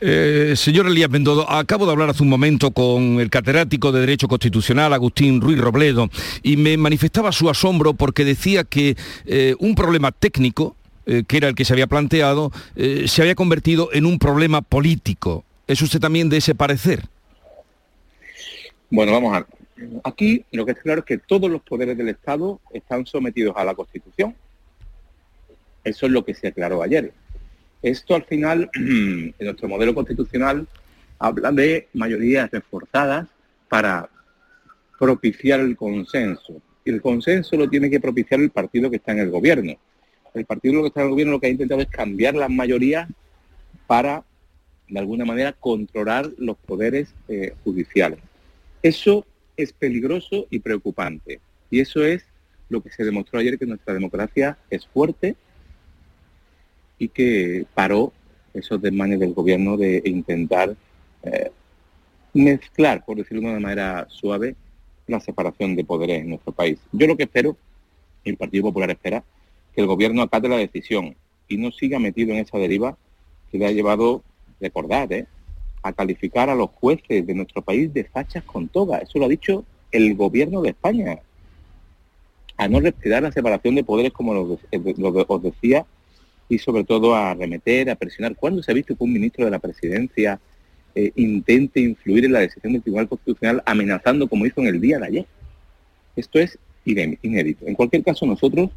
Eh, 0.00 0.54
señor 0.56 0.86
Elías 0.86 1.10
Bendodo, 1.10 1.50
acabo 1.50 1.84
de 1.84 1.92
hablar 1.92 2.10
hace 2.10 2.22
un 2.22 2.28
momento 2.28 2.70
con 2.70 3.20
el 3.20 3.30
catedrático 3.30 3.90
de 3.90 4.00
Derecho 4.00 4.28
Constitucional, 4.28 4.92
Agustín 4.92 5.40
Ruiz 5.40 5.58
Robledo, 5.58 6.08
y 6.42 6.56
me 6.56 6.76
manifestaba 6.76 7.32
su 7.32 7.50
asombro 7.50 7.94
porque 7.94 8.24
decía 8.24 8.64
que 8.64 8.96
eh, 9.26 9.54
un 9.58 9.74
problema 9.74 10.12
técnico, 10.12 10.76
eh, 11.08 11.24
que 11.26 11.38
era 11.38 11.48
el 11.48 11.56
que 11.56 11.64
se 11.64 11.72
había 11.72 11.88
planteado, 11.88 12.52
se 12.76 13.22
había 13.22 13.34
convertido 13.34 13.90
en 13.92 14.06
un 14.06 14.20
problema 14.20 14.62
político. 14.62 15.44
¿Es 15.66 15.82
usted 15.82 15.98
también 15.98 16.28
de 16.28 16.36
ese 16.36 16.54
parecer? 16.54 17.02
Bueno, 18.90 19.12
vamos 19.12 19.34
a 19.34 19.40
ver. 19.40 19.46
Aquí 20.04 20.44
lo 20.50 20.64
que 20.64 20.72
está 20.72 20.82
claro 20.82 21.00
es 21.00 21.04
que 21.04 21.18
todos 21.18 21.50
los 21.50 21.62
poderes 21.62 21.96
del 21.96 22.08
Estado 22.08 22.60
están 22.72 23.06
sometidos 23.06 23.54
a 23.56 23.64
la 23.64 23.74
Constitución. 23.74 24.34
Eso 25.84 26.06
es 26.06 26.12
lo 26.12 26.24
que 26.24 26.34
se 26.34 26.48
aclaró 26.48 26.82
ayer. 26.82 27.12
Esto 27.82 28.14
al 28.14 28.24
final, 28.24 28.70
en 28.74 29.34
nuestro 29.38 29.68
modelo 29.68 29.94
constitucional, 29.94 30.66
habla 31.18 31.52
de 31.52 31.88
mayorías 31.94 32.50
reforzadas 32.50 33.28
para 33.68 34.08
propiciar 34.98 35.60
el 35.60 35.76
consenso. 35.76 36.60
Y 36.84 36.90
el 36.90 37.00
consenso 37.00 37.56
lo 37.56 37.68
tiene 37.68 37.90
que 37.90 38.00
propiciar 38.00 38.40
el 38.40 38.50
partido 38.50 38.90
que 38.90 38.96
está 38.96 39.12
en 39.12 39.20
el 39.20 39.30
gobierno. 39.30 39.74
El 40.38 40.46
partido 40.46 40.80
que 40.82 40.88
está 40.88 41.00
en 41.00 41.06
el 41.06 41.10
gobierno 41.10 41.32
lo 41.32 41.40
que 41.40 41.48
ha 41.48 41.50
intentado 41.50 41.80
es 41.80 41.88
cambiar 41.88 42.34
las 42.34 42.50
mayorías 42.50 43.08
para, 43.86 44.24
de 44.88 44.98
alguna 44.98 45.24
manera, 45.24 45.52
controlar 45.52 46.30
los 46.38 46.56
poderes 46.56 47.14
eh, 47.28 47.54
judiciales. 47.64 48.20
Eso 48.82 49.26
es 49.56 49.72
peligroso 49.72 50.46
y 50.50 50.60
preocupante. 50.60 51.40
Y 51.70 51.80
eso 51.80 52.04
es 52.04 52.24
lo 52.68 52.82
que 52.82 52.90
se 52.90 53.04
demostró 53.04 53.40
ayer 53.40 53.58
que 53.58 53.66
nuestra 53.66 53.94
democracia 53.94 54.58
es 54.70 54.86
fuerte 54.86 55.34
y 56.98 57.08
que 57.08 57.66
paró 57.74 58.12
esos 58.54 58.80
desmanes 58.80 59.20
del 59.20 59.34
gobierno 59.34 59.76
de 59.76 60.02
intentar 60.04 60.76
eh, 61.22 61.50
mezclar, 62.34 63.04
por 63.04 63.16
decirlo 63.16 63.42
de 63.42 63.48
una 63.48 63.60
manera 63.60 64.06
suave, 64.08 64.54
la 65.06 65.20
separación 65.20 65.74
de 65.74 65.84
poderes 65.84 66.20
en 66.20 66.30
nuestro 66.30 66.52
país. 66.52 66.78
Yo 66.92 67.06
lo 67.06 67.16
que 67.16 67.24
espero, 67.24 67.56
el 68.24 68.36
Partido 68.36 68.64
Popular 68.64 68.90
espera, 68.90 69.24
que 69.78 69.82
el 69.82 69.86
gobierno 69.86 70.22
acate 70.22 70.48
la 70.48 70.56
decisión 70.56 71.14
y 71.46 71.56
no 71.56 71.70
siga 71.70 72.00
metido 72.00 72.32
en 72.32 72.38
esa 72.38 72.58
deriva 72.58 72.98
que 73.52 73.58
le 73.58 73.66
ha 73.66 73.70
llevado, 73.70 74.24
recordad, 74.60 75.12
¿eh? 75.12 75.28
a 75.84 75.92
calificar 75.92 76.50
a 76.50 76.56
los 76.56 76.70
jueces 76.70 77.24
de 77.24 77.32
nuestro 77.32 77.62
país 77.62 77.94
de 77.94 78.02
fachas 78.02 78.42
con 78.42 78.66
toga. 78.66 78.98
Eso 78.98 79.20
lo 79.20 79.26
ha 79.26 79.28
dicho 79.28 79.64
el 79.92 80.16
gobierno 80.16 80.62
de 80.62 80.70
España. 80.70 81.20
A 82.56 82.66
no 82.66 82.80
respetar 82.80 83.22
la 83.22 83.30
separación 83.30 83.76
de 83.76 83.84
poderes, 83.84 84.10
como 84.10 84.34
lo, 84.34 84.58
os 85.28 85.42
decía, 85.44 85.86
y 86.48 86.58
sobre 86.58 86.82
todo 86.82 87.14
a 87.14 87.34
remeter, 87.34 87.88
a 87.88 87.94
presionar. 87.94 88.34
¿Cuándo 88.34 88.64
se 88.64 88.72
ha 88.72 88.74
visto 88.74 88.96
que 88.96 89.04
un 89.04 89.12
ministro 89.12 89.44
de 89.44 89.52
la 89.52 89.60
presidencia 89.60 90.40
eh, 90.96 91.12
intente 91.14 91.78
influir 91.78 92.24
en 92.24 92.32
la 92.32 92.40
decisión 92.40 92.72
del 92.72 92.82
Tribunal 92.82 93.08
Constitucional 93.08 93.62
amenazando 93.64 94.26
como 94.26 94.44
hizo 94.44 94.60
en 94.60 94.66
el 94.66 94.80
día 94.80 94.98
de 94.98 95.06
ayer? 95.06 95.26
Esto 96.16 96.40
es 96.40 96.58
inédito. 96.84 97.64
En 97.68 97.76
cualquier 97.76 98.02
caso, 98.02 98.26
nosotros, 98.26 98.70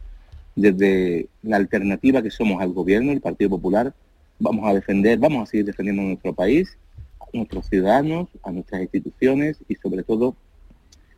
desde 0.55 1.27
la 1.43 1.57
alternativa 1.57 2.21
que 2.21 2.31
somos 2.31 2.61
al 2.61 2.73
gobierno, 2.73 3.11
el 3.11 3.21
Partido 3.21 3.49
Popular, 3.49 3.93
vamos 4.39 4.69
a 4.69 4.73
defender, 4.73 5.19
vamos 5.19 5.43
a 5.43 5.45
seguir 5.51 5.65
defendiendo 5.65 6.01
nuestro 6.03 6.33
país 6.33 6.77
a 7.19 7.25
nuestros 7.33 7.67
ciudadanos, 7.67 8.27
a 8.43 8.51
nuestras 8.51 8.81
instituciones 8.81 9.57
y 9.69 9.75
sobre 9.75 10.03
todo 10.03 10.35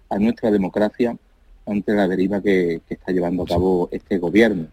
a 0.10 0.20
nuestra 0.20 0.52
democracia 0.52 1.18
ante 1.66 1.94
la 1.94 2.08
deriva 2.08 2.42
que, 2.42 2.82
está 2.90 3.12
llevando 3.12 3.44
a 3.44 3.48
cabo 3.48 3.90
este 3.92 4.18
gobierno. 4.18 4.68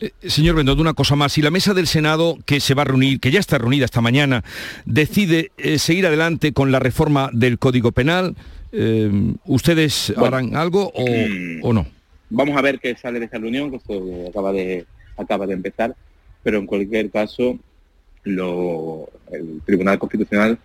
Eh, 0.00 0.10
señor 0.28 0.56
Bendodo, 0.56 0.82
una 0.82 0.94
cosa 0.94 1.14
más. 1.14 1.32
Si 1.32 1.42
la 1.42 1.50
mesa 1.50 1.72
del 1.72 1.86
Senado, 1.86 2.36
que 2.44 2.60
se 2.60 2.74
va 2.74 2.82
a 2.82 2.86
reunir, 2.86 3.20
que 3.20 3.30
ya 3.30 3.38
está 3.38 3.58
reunida 3.58 3.84
esta 3.84 4.00
mañana, 4.00 4.42
decide 4.84 5.52
eh, 5.56 5.78
seguir 5.78 6.06
adelante 6.06 6.52
con 6.52 6.72
la 6.72 6.80
reforma 6.80 7.30
del 7.32 7.58
Código 7.58 7.92
Penal, 7.92 8.34
eh, 8.72 9.34
¿ustedes 9.46 10.12
harán 10.16 10.56
algo 10.56 10.92
o, 11.62 11.72
no? 11.72 11.86
Vamos 12.30 12.56
a 12.56 12.62
ver 12.62 12.80
qué 12.80 12.94
sale 12.96 13.18
de 13.18 13.26
esta 13.26 13.38
reunión, 13.38 13.70
que 13.70 13.78
de, 13.94 14.86
acaba 15.16 15.46
de 15.46 15.54
empezar, 15.54 15.94
pero 16.42 16.58
en 16.58 16.66
cualquier 16.66 17.10
caso 17.10 17.58
el 18.24 19.60
Tribunal 19.64 19.98
Constitucional 19.98 20.58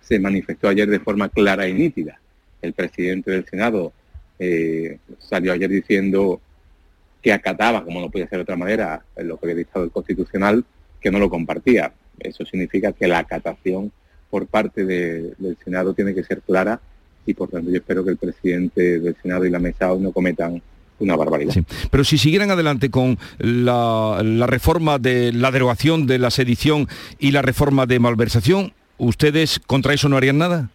se 0.00 0.18
manifestó 0.18 0.68
ayer 0.68 0.88
de 0.88 1.00
forma 1.00 1.28
clara 1.28 1.68
y 1.68 1.74
nítida. 1.74 2.20
El 2.60 2.72
presidente 2.72 3.30
del 3.30 3.46
Senado 3.46 3.92
eh, 4.38 4.98
salió 5.18 5.52
ayer 5.52 5.70
diciendo 5.70 6.40
que 7.22 7.32
acataba, 7.32 7.84
como 7.84 8.00
no 8.00 8.10
podía 8.10 8.28
ser 8.28 8.38
de 8.38 8.42
otra 8.42 8.56
manera, 8.56 9.02
lo 9.16 9.38
que 9.38 9.46
había 9.46 9.56
dictado 9.56 9.84
el 9.84 9.90
Constitucional, 9.90 10.64
que 11.00 11.10
no 11.10 11.18
lo 11.18 11.30
compartía. 11.30 11.92
Eso 12.18 12.44
significa 12.44 12.92
que 12.92 13.06
la 13.06 13.18
acatación 13.18 13.92
por 14.30 14.46
parte 14.46 14.84
del 14.84 15.56
Senado 15.64 15.94
tiene 15.94 16.14
que 16.14 16.24
ser 16.24 16.42
clara 16.42 16.80
y 17.26 17.34
por 17.34 17.48
tanto 17.48 17.70
yo 17.70 17.76
espero 17.76 18.04
que 18.04 18.10
el 18.10 18.16
presidente 18.16 18.98
del 18.98 19.16
Senado 19.22 19.46
y 19.46 19.50
la 19.50 19.58
mesa 19.58 19.92
hoy 19.92 20.00
no 20.00 20.12
cometan 20.12 20.60
una 20.98 21.16
barbaridad. 21.16 21.54
Pero 21.90 22.04
si 22.04 22.18
siguieran 22.18 22.50
adelante 22.50 22.90
con 22.90 23.18
la, 23.38 24.46
reforma 24.46 24.98
de 24.98 25.32
la 25.32 25.50
derogación 25.50 26.06
de 26.06 26.18
la 26.18 26.30
sedición 26.30 26.88
y 27.18 27.32
la 27.32 27.42
reforma 27.42 27.86
de 27.86 27.98
malversación, 27.98 28.72
¿ustedes 28.98 29.60
contra 29.66 29.94
eso 29.94 30.08
no 30.08 30.16
harían 30.16 30.38
nada? 30.38 30.70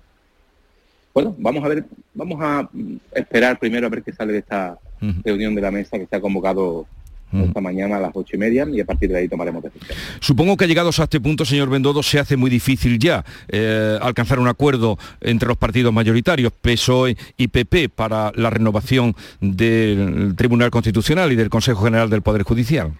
Bueno, 1.13 1.36
vamos 1.38 1.63
a 1.63 1.67
ver, 1.67 1.86
vamos 2.13 2.39
a 2.41 2.70
esperar 3.13 3.59
primero 3.59 3.88
a 3.88 3.89
ver 3.89 4.03
qué 4.03 4.13
sale 4.13 4.34
de 4.34 4.39
esta 4.39 4.78
reunión 5.24 5.55
de 5.55 5.61
la 5.61 5.72
mesa 5.72 5.97
que 5.97 6.05
se 6.05 6.15
ha 6.15 6.22
convocado 6.22 6.86
Mm. 7.32 7.43
esta 7.43 7.61
mañana 7.61 7.97
a 7.97 7.99
las 7.99 8.11
ocho 8.13 8.36
y 8.36 8.39
media 8.39 8.67
y 8.71 8.80
a 8.80 8.86
partir 8.86 9.09
de 9.09 9.17
ahí 9.17 9.27
tomaremos 9.27 9.63
decisiones. 9.63 9.97
Supongo 10.19 10.57
que 10.57 10.67
llegados 10.67 10.99
a 10.99 11.03
este 11.03 11.19
punto, 11.19 11.45
señor 11.45 11.69
Bendodo, 11.69 12.01
se 12.01 12.19
hace 12.19 12.38
muy 12.38 12.49
difícil 12.49 12.97
ya 12.97 13.23
eh, 13.47 13.97
alcanzar 14.01 14.39
un 14.39 14.47
acuerdo 14.47 14.97
entre 15.21 15.47
los 15.47 15.57
partidos 15.57 15.93
mayoritarios, 15.93 16.51
PSOE 16.53 17.17
y 17.38 17.47
PP, 17.49 17.89
para 17.89 18.32
la 18.36 18.49
renovación 18.49 19.15
del 19.41 20.36
Tribunal 20.36 20.71
Constitucional 20.71 21.32
y 21.32 21.36
del 21.36 21.49
Consejo 21.49 21.84
General 21.84 22.09
del 22.09 22.21
Poder 22.21 22.43
Judicial. 22.43 22.93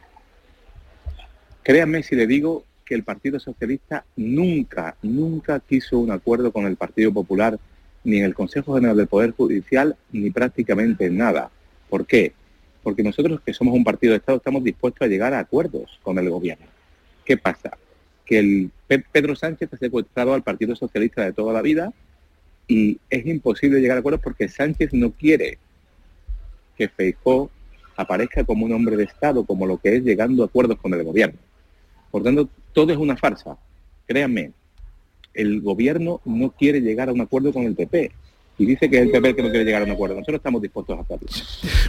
Créanme 1.64 2.04
si 2.04 2.16
le 2.16 2.28
digo 2.28 2.64
que 2.86 2.96
el 2.96 3.04
Partido 3.04 3.40
Socialista 3.40 4.06
nunca, 4.16 4.96
nunca 5.04 5.60
quiso 5.60 6.00
un 6.00 6.12
acuerdo 6.12 6.52
con 6.52 6.66
el 6.66 6.76
Partido 6.76 7.14
Popular, 7.14 7.60
ni 8.04 8.18
en 8.18 8.26
el 8.26 8.34
Consejo 8.34 8.76
General 8.76 8.98
del 8.98 9.08
Poder 9.08 9.32
Judicial, 9.32 9.96
ni 10.12 10.32
prácticamente 10.32 11.06
en 11.06 11.18
nada. 11.18 11.52
¿Por 11.90 12.06
qué? 12.06 12.34
Porque 12.84 13.04
nosotros 13.04 13.42
que 13.42 13.54
somos 13.54 13.74
un 13.74 13.84
partido 13.84 14.12
de 14.12 14.18
Estado 14.18 14.38
estamos 14.38 14.64
dispuestos 14.64 15.06
a 15.06 15.10
llegar 15.10 15.34
a 15.34 15.40
acuerdos 15.40 16.00
con 16.02 16.18
el 16.18 16.30
gobierno. 16.30 16.66
¿Qué 17.26 17.38
pasa? 17.38 17.78
Que 18.26 18.40
el 18.40 18.72
Pedro 18.88 19.36
Sánchez 19.36 19.74
ha 19.74 19.78
secuestrado 19.78 20.34
al 20.34 20.44
Partido 20.44 20.76
Socialista 20.76 21.24
de 21.24 21.34
toda 21.34 21.54
la 21.54 21.62
vida 21.62 21.94
y 22.68 23.00
es 23.10 23.26
imposible 23.26 23.82
llegar 23.82 23.98
a 23.98 24.00
acuerdos 24.00 24.22
porque 24.24 24.48
Sánchez 24.48 24.94
no 24.94 25.12
quiere 25.12 25.58
que 26.78 26.88
Feijó 26.88 27.50
aparezca 27.96 28.44
como 28.46 28.66
un 28.66 28.74
hombre 28.74 28.96
de 28.96 29.04
Estado, 29.04 29.44
como 29.44 29.66
lo 29.66 29.78
que 29.78 29.98
es 29.98 30.04
llegando 30.04 30.44
a 30.44 30.46
acuerdos 30.46 30.78
con 30.80 30.94
el 30.94 31.04
gobierno. 31.04 31.38
Por 32.12 32.24
tanto, 32.24 32.48
todo 32.72 32.92
es 32.94 32.98
una 32.98 33.18
farsa. 33.18 33.58
Créanme, 34.08 34.54
el 35.34 35.62
gobierno 35.62 36.22
no 36.26 36.52
quiere 36.52 36.80
llegar 36.80 37.10
a 37.10 37.12
un 37.14 37.22
acuerdo 37.22 37.52
con 37.52 37.64
el 37.64 37.76
PP 37.76 38.12
y 38.60 38.66
dice 38.66 38.90
que 38.90 38.98
es 38.98 39.04
el 39.04 39.12
PP 39.12 39.38
que 39.38 39.42
no 39.42 39.50
quiere 39.50 39.66
llegar 39.66 39.82
a 39.82 39.86
un 39.86 39.92
acuerdo. 39.92 40.16
Nosotros 40.16 40.38
estamos 40.38 40.62
dispuestos 40.62 41.00
a 41.00 41.02
hacerlo. 41.02 41.28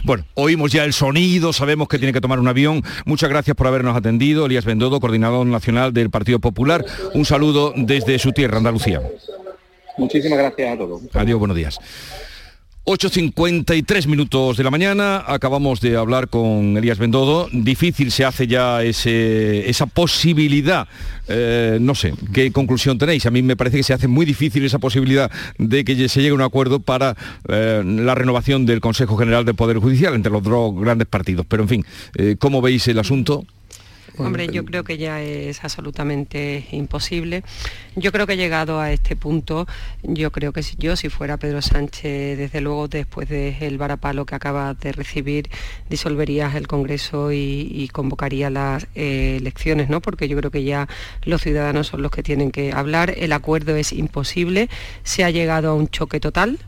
Bueno, 0.03 0.25
oímos 0.35 0.71
ya 0.71 0.85
el 0.85 0.93
sonido, 0.93 1.53
sabemos 1.53 1.87
que 1.89 1.99
tiene 1.99 2.13
que 2.13 2.21
tomar 2.21 2.39
un 2.39 2.47
avión. 2.47 2.81
Muchas 3.05 3.29
gracias 3.29 3.55
por 3.55 3.67
habernos 3.67 3.95
atendido. 3.95 4.45
Elías 4.45 4.65
Bendodo, 4.65 4.99
coordinador 4.99 5.45
nacional 5.45 5.93
del 5.93 6.09
Partido 6.09 6.39
Popular. 6.39 6.85
Un 7.13 7.25
saludo 7.25 7.73
desde 7.75 8.17
su 8.19 8.31
tierra, 8.31 8.57
Andalucía. 8.57 9.01
Muchísimas 9.97 10.39
gracias 10.39 10.73
a 10.73 10.77
todos. 10.77 11.01
Adiós, 11.13 11.37
buenos 11.37 11.57
días. 11.57 11.77
8.53 12.91 14.05
minutos 14.05 14.57
de 14.57 14.65
la 14.65 14.69
mañana, 14.69 15.23
acabamos 15.25 15.79
de 15.79 15.95
hablar 15.95 16.27
con 16.27 16.75
Elías 16.75 16.99
Bendodo, 16.99 17.47
difícil 17.53 18.11
se 18.11 18.25
hace 18.25 18.47
ya 18.47 18.83
ese, 18.83 19.69
esa 19.69 19.85
posibilidad, 19.85 20.89
eh, 21.29 21.77
no 21.79 21.95
sé, 21.95 22.13
¿qué 22.33 22.51
conclusión 22.51 22.97
tenéis? 22.97 23.25
A 23.25 23.31
mí 23.31 23.41
me 23.43 23.55
parece 23.55 23.77
que 23.77 23.83
se 23.83 23.93
hace 23.93 24.09
muy 24.09 24.25
difícil 24.25 24.65
esa 24.65 24.77
posibilidad 24.77 25.31
de 25.57 25.85
que 25.85 26.09
se 26.09 26.19
llegue 26.19 26.31
a 26.31 26.35
un 26.35 26.41
acuerdo 26.41 26.81
para 26.81 27.15
eh, 27.47 27.81
la 27.85 28.13
renovación 28.13 28.65
del 28.65 28.81
Consejo 28.81 29.15
General 29.15 29.45
del 29.45 29.55
Poder 29.55 29.77
Judicial 29.77 30.13
entre 30.13 30.29
los 30.29 30.43
dos 30.43 30.75
grandes 30.75 31.07
partidos, 31.07 31.45
pero 31.47 31.63
en 31.63 31.69
fin, 31.69 31.85
eh, 32.15 32.35
¿cómo 32.37 32.61
veis 32.61 32.85
el 32.89 32.99
asunto? 32.99 33.45
Hombre, 34.17 34.47
yo 34.47 34.65
creo 34.65 34.83
que 34.83 34.97
ya 34.97 35.21
es 35.21 35.63
absolutamente 35.63 36.67
imposible. 36.71 37.43
Yo 37.95 38.11
creo 38.11 38.27
que 38.27 38.37
llegado 38.37 38.79
a 38.79 38.91
este 38.91 39.15
punto, 39.15 39.67
yo 40.03 40.31
creo 40.31 40.53
que 40.53 40.63
si 40.63 40.75
yo, 40.77 40.95
si 40.95 41.09
fuera 41.09 41.37
Pedro 41.37 41.61
Sánchez, 41.61 42.37
desde 42.37 42.61
luego 42.61 42.87
después 42.87 43.29
del 43.29 43.77
varapalo 43.77 44.25
que 44.25 44.35
acaba 44.35 44.73
de 44.73 44.91
recibir, 44.91 45.49
disolvería 45.89 46.51
el 46.55 46.67
Congreso 46.67 47.31
y, 47.31 47.89
convocaría 47.91 48.49
las 48.49 48.87
eh, 48.95 49.37
elecciones, 49.39 49.89
¿no? 49.89 50.01
Porque 50.01 50.27
yo 50.27 50.37
creo 50.37 50.51
que 50.51 50.63
ya 50.63 50.87
los 51.23 51.41
ciudadanos 51.41 51.87
son 51.87 52.01
los 52.01 52.11
que 52.11 52.23
tienen 52.23 52.51
que 52.51 52.71
hablar. 52.71 53.13
El 53.17 53.33
acuerdo 53.33 53.75
es 53.75 53.91
imposible. 53.91 54.69
Se 55.03 55.23
ha 55.23 55.29
llegado 55.29 55.71
a 55.71 55.73
un 55.73 55.89
choque 55.89 56.19
total. 56.19 56.59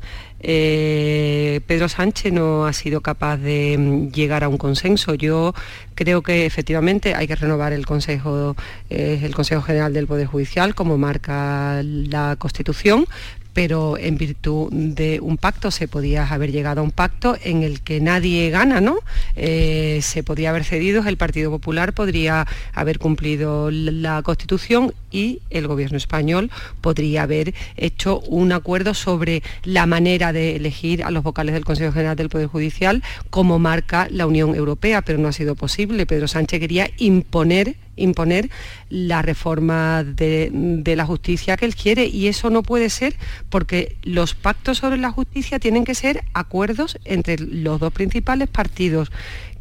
Eh, 0.43 1.61
Pedro 1.65 1.87
Sánchez 1.87 2.33
no 2.33 2.65
ha 2.65 2.73
sido 2.73 2.99
capaz 2.99 3.37
de 3.37 3.77
mm, 3.77 4.11
llegar 4.11 4.43
a 4.43 4.49
un 4.49 4.57
consenso. 4.57 5.15
Yo 5.15 5.53
creo 5.95 6.21
que 6.21 6.45
efectivamente 6.45 7.15
hay 7.15 7.27
que 7.27 7.35
renovar 7.35 7.71
el 7.71 7.85
Consejo, 7.85 8.55
eh, 8.89 9.21
el 9.23 9.33
Consejo 9.33 9.61
General 9.61 9.93
del 9.93 10.05
Poder 10.05 10.27
Judicial, 10.27 10.75
como 10.75 10.97
marca 10.97 11.81
la 11.83 12.35
Constitución, 12.37 13.05
pero 13.53 13.97
en 13.97 14.17
virtud 14.17 14.71
de 14.71 15.19
un 15.21 15.37
pacto 15.37 15.71
se 15.71 15.87
podía 15.87 16.27
haber 16.27 16.51
llegado 16.51 16.81
a 16.81 16.83
un 16.83 16.91
pacto 16.91 17.37
en 17.43 17.63
el 17.63 17.81
que 17.81 18.01
nadie 18.01 18.49
gana, 18.49 18.81
¿no? 18.81 18.97
Eh, 19.35 19.99
se 20.01 20.23
podía 20.23 20.49
haber 20.49 20.63
cedido, 20.63 21.03
el 21.07 21.17
Partido 21.17 21.51
Popular 21.51 21.93
podría 21.93 22.47
haber 22.73 22.99
cumplido 22.99 23.69
la 23.71 24.21
Constitución 24.23 24.93
y 25.11 25.39
el 25.49 25.67
Gobierno 25.67 25.97
español 25.97 26.49
podría 26.81 27.23
haber 27.23 27.53
hecho 27.77 28.19
un 28.21 28.51
acuerdo 28.51 28.93
sobre 28.93 29.43
la 29.63 29.85
manera 29.85 30.33
de 30.33 30.55
elegir 30.55 31.03
a 31.03 31.11
los 31.11 31.23
vocales 31.23 31.53
del 31.53 31.65
Consejo 31.65 31.93
General 31.93 32.15
del 32.15 32.29
Poder 32.29 32.47
Judicial 32.47 33.03
como 33.29 33.59
marca 33.59 34.07
la 34.09 34.25
Unión 34.25 34.55
Europea, 34.55 35.01
pero 35.01 35.19
no 35.19 35.27
ha 35.27 35.33
sido 35.33 35.55
posible. 35.55 36.05
Pedro 36.05 36.27
Sánchez 36.27 36.59
quería 36.59 36.89
imponer 36.97 37.75
imponer 37.95 38.49
la 38.89 39.21
reforma 39.21 40.03
de, 40.03 40.49
de, 40.51 40.95
la 40.95 41.05
justicia 41.05 41.57
que 41.57 41.65
él 41.65 41.75
quiere. 41.75 42.05
Y 42.05 42.27
eso 42.27 42.49
no 42.49 42.63
puede 42.63 42.89
ser 42.89 43.15
porque 43.49 43.97
los 44.03 44.33
pactos 44.33 44.79
sobre 44.79 44.97
la 44.97 45.11
justicia 45.11 45.59
tienen 45.59 45.85
que 45.85 45.95
ser 45.95 46.23
acuerdos 46.33 46.97
entre 47.05 47.37
los 47.37 47.79
dos 47.79 47.93
principales 47.93 48.49
partidos 48.49 49.11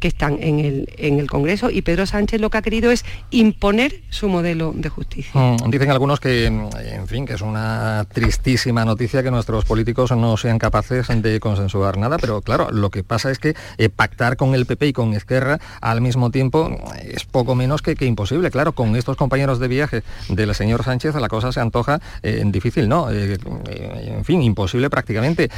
que 0.03 0.09
están 0.09 0.37
en 0.41 0.59
el, 0.59 0.93
en 0.97 1.17
el 1.17 1.29
Congreso 1.29 1.69
y 1.69 1.81
Pedro 1.81 2.05
Sánchez 2.05 2.41
lo 2.41 2.49
que 2.49 2.57
ha 2.57 2.61
querido 2.61 2.91
es 2.91 3.05
imponer 3.31 4.01
su 4.09 4.27
modelo 4.27 4.73
de 4.75 4.89
justicia. 4.89 5.31
Mm, 5.33 5.69
dicen 5.69 5.91
algunos 5.91 6.19
que, 6.19 6.47
en 6.47 7.07
fin, 7.07 7.25
que 7.25 7.35
es 7.35 7.41
una 7.41 8.05
tristísima 8.11 8.83
noticia 8.83 9.23
que 9.23 9.31
nuestros 9.31 9.63
políticos 9.63 10.11
no 10.11 10.35
sean 10.35 10.59
capaces 10.59 11.07
de 11.07 11.39
consensuar 11.39 11.97
nada, 11.97 12.17
pero 12.17 12.41
claro, 12.41 12.69
lo 12.69 12.89
que 12.89 13.05
pasa 13.05 13.31
es 13.31 13.39
que 13.39 13.55
eh, 13.77 13.87
pactar 13.87 14.35
con 14.35 14.55
el 14.55 14.65
PP 14.65 14.87
y 14.87 14.91
con 14.91 15.13
Esquerra 15.13 15.61
al 15.79 16.01
mismo 16.01 16.31
tiempo 16.31 16.77
es 17.01 17.23
poco 17.23 17.55
menos 17.55 17.81
que, 17.81 17.95
que 17.95 18.05
imposible. 18.05 18.51
Claro, 18.51 18.73
con 18.73 18.97
estos 18.97 19.15
compañeros 19.15 19.59
de 19.59 19.69
viaje 19.69 20.03
del 20.27 20.53
señor 20.53 20.83
Sánchez 20.83 21.15
la 21.15 21.29
cosa 21.29 21.53
se 21.53 21.61
antoja 21.61 22.01
eh, 22.23 22.43
difícil, 22.47 22.89
¿no? 22.89 23.09
Eh, 23.09 23.37
en 23.69 24.25
fin, 24.25 24.41
imposible 24.41 24.89
prácticamente. 24.89 25.49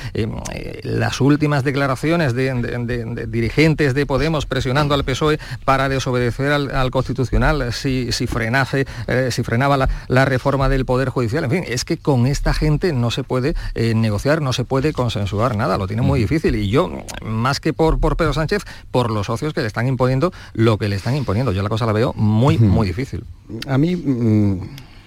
las 0.83 1.19
últimas 1.19 1.63
declaraciones 1.63 2.35
de, 2.35 2.53
de 2.53 3.25
dirigentes 3.25 3.95
de 3.95 4.05
Podemos 4.05 4.34
presionando 4.45 4.93
al 4.93 5.05
PSOE 5.05 5.39
para 5.63 5.88
desobedecer 5.88 6.51
al, 6.51 6.91
Constitucional 6.91 7.71
si, 7.71 8.11
si, 8.11 8.27
frenase, 8.27 8.86
eh, 9.07 9.29
si 9.31 9.43
frenaba 9.43 9.88
la, 10.07 10.25
reforma 10.25 10.67
del 10.67 10.86
Poder 10.86 11.09
Judicial. 11.09 11.45
En 11.45 11.51
fin, 11.51 11.63
es 11.67 11.86
que 11.86 11.97
con 11.97 12.25
esta 12.25 12.53
gente 12.53 12.91
no 12.91 13.11
se 13.11 13.23
puede 13.23 13.55
eh, 13.75 13.93
negociar, 13.95 14.41
no 14.41 14.51
se 14.51 14.65
puede 14.65 14.91
consensuar 14.91 15.55
nada, 15.55 15.77
lo 15.77 15.88
tiene 15.88 16.01
muy 16.01 16.19
difícil. 16.19 16.55
Y 16.55 16.69
yo, 16.69 16.91
más 17.23 17.59
que 17.59 17.71
por, 17.71 17.99
por 17.99 18.17
Pedro 18.17 18.33
Sánchez, 18.33 18.63
por 18.91 19.11
los 19.11 19.27
socios 19.27 19.53
que 19.53 19.61
le 19.61 19.67
están 19.67 19.88
imponiendo 19.88 20.33
lo 20.53 20.77
que 20.77 20.89
le 20.89 20.95
están 20.95 21.15
imponiendo. 21.15 21.51
Yo 21.51 21.63
la 21.63 21.69
cosa 21.69 21.86
la 21.86 21.93
veo 21.93 22.13
muy, 22.13 22.57
muy 22.57 22.88
difícil. 22.88 23.23
A 23.67 23.77
mí, 23.77 23.95
mm, 23.95 24.61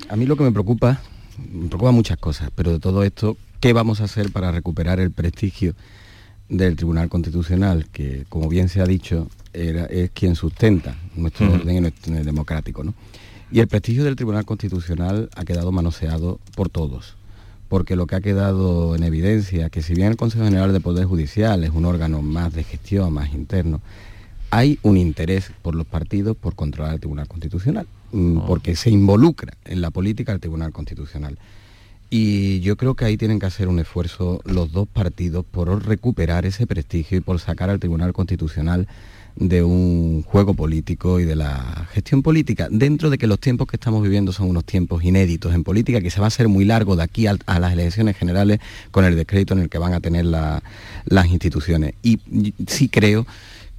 a 0.08 0.16
mí 0.16 0.26
lo 0.26 0.36
que 0.36 0.44
me 0.44 0.52
preocupa, 0.52 1.00
me 1.52 1.68
preocupa 1.68 1.90
muchas 1.90 2.18
cosas, 2.18 2.50
pero 2.54 2.72
de 2.72 2.78
todo 2.78 3.02
esto, 3.02 3.36
¿qué 3.60 3.72
vamos 3.72 4.00
a 4.00 4.04
hacer 4.04 4.32
para 4.32 4.52
recuperar 4.52 5.00
el 5.00 5.10
prestigio? 5.10 5.74
Del 6.48 6.76
Tribunal 6.76 7.08
Constitucional, 7.08 7.86
que 7.92 8.24
como 8.28 8.48
bien 8.48 8.68
se 8.68 8.80
ha 8.80 8.86
dicho, 8.86 9.28
es 9.52 10.10
quien 10.10 10.34
sustenta 10.34 10.96
nuestro 11.14 11.52
orden 11.52 11.92
democrático. 12.24 12.84
¿no? 12.84 12.94
Y 13.50 13.60
el 13.60 13.68
prestigio 13.68 14.04
del 14.04 14.16
Tribunal 14.16 14.44
Constitucional 14.44 15.30
ha 15.34 15.44
quedado 15.44 15.72
manoseado 15.72 16.38
por 16.54 16.68
todos, 16.68 17.16
porque 17.68 17.96
lo 17.96 18.06
que 18.06 18.16
ha 18.16 18.20
quedado 18.20 18.94
en 18.94 19.02
evidencia, 19.02 19.70
que 19.70 19.82
si 19.82 19.94
bien 19.94 20.08
el 20.08 20.16
Consejo 20.16 20.44
General 20.44 20.72
de 20.72 20.80
Poder 20.80 21.06
Judicial 21.06 21.64
es 21.64 21.70
un 21.70 21.84
órgano 21.84 22.22
más 22.22 22.52
de 22.54 22.64
gestión, 22.64 23.12
más 23.12 23.32
interno, 23.32 23.80
hay 24.50 24.78
un 24.82 24.96
interés 24.96 25.50
por 25.62 25.74
los 25.74 25.86
partidos 25.86 26.36
por 26.36 26.54
controlar 26.54 26.94
el 26.94 27.00
Tribunal 27.00 27.28
Constitucional, 27.28 27.86
mm, 28.12 28.38
oh. 28.38 28.46
porque 28.46 28.76
se 28.76 28.90
involucra 28.90 29.54
en 29.64 29.80
la 29.80 29.90
política 29.90 30.32
el 30.32 30.40
Tribunal 30.40 30.72
Constitucional. 30.72 31.38
Y 32.10 32.60
yo 32.60 32.76
creo 32.76 32.94
que 32.94 33.04
ahí 33.04 33.16
tienen 33.16 33.38
que 33.38 33.46
hacer 33.46 33.68
un 33.68 33.78
esfuerzo 33.78 34.40
los 34.44 34.72
dos 34.72 34.88
partidos 34.88 35.44
por 35.44 35.86
recuperar 35.86 36.46
ese 36.46 36.66
prestigio 36.66 37.18
y 37.18 37.20
por 37.20 37.38
sacar 37.38 37.68
al 37.68 37.80
Tribunal 37.80 38.14
Constitucional 38.14 38.88
de 39.36 39.62
un 39.62 40.22
juego 40.22 40.54
político 40.54 41.20
y 41.20 41.24
de 41.24 41.36
la 41.36 41.86
gestión 41.92 42.22
política, 42.22 42.66
dentro 42.70 43.08
de 43.08 43.18
que 43.18 43.26
los 43.26 43.38
tiempos 43.38 43.68
que 43.68 43.76
estamos 43.76 44.02
viviendo 44.02 44.32
son 44.32 44.48
unos 44.48 44.64
tiempos 44.64 45.04
inéditos 45.04 45.54
en 45.54 45.62
política, 45.62 46.00
que 46.00 46.10
se 46.10 46.18
va 46.18 46.26
a 46.26 46.28
hacer 46.28 46.48
muy 46.48 46.64
largo 46.64 46.96
de 46.96 47.04
aquí 47.04 47.26
a, 47.26 47.36
las 47.46 47.72
elecciones 47.72 48.16
generales 48.16 48.58
con 48.90 49.04
el 49.04 49.14
descrédito 49.14 49.54
en 49.54 49.60
el 49.60 49.68
que 49.68 49.78
van 49.78 49.94
a 49.94 50.00
tener 50.00 50.24
las 50.24 51.26
instituciones. 51.26 51.94
Y 52.02 52.18
sí 52.66 52.88
creo 52.88 53.26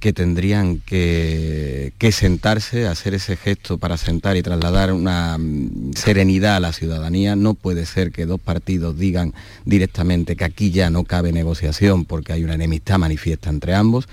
que 0.00 0.12
tendrían 0.14 0.80
que, 0.80 1.92
sentarse, 2.10 2.88
hacer 2.88 3.14
ese 3.14 3.36
gesto 3.36 3.78
para 3.78 3.96
sentar 3.98 4.36
y 4.36 4.42
trasladar 4.42 4.92
una 4.92 5.36
mm, 5.38 5.92
serenidad 5.94 6.56
a 6.56 6.60
la 6.60 6.72
ciudadanía. 6.72 7.36
No 7.36 7.54
puede 7.54 7.86
ser 7.86 8.10
que 8.10 8.26
dos 8.26 8.40
partidos 8.40 8.98
digan 8.98 9.34
directamente 9.64 10.36
que 10.36 10.44
aquí 10.44 10.70
ya 10.70 10.90
no 10.90 11.04
cabe 11.04 11.32
negociación 11.32 12.06
porque 12.06 12.32
hay 12.32 12.42
una 12.42 12.54
enemistad 12.54 12.98
manifiesta 12.98 13.50
entre 13.50 13.74
ambos. 13.74 14.08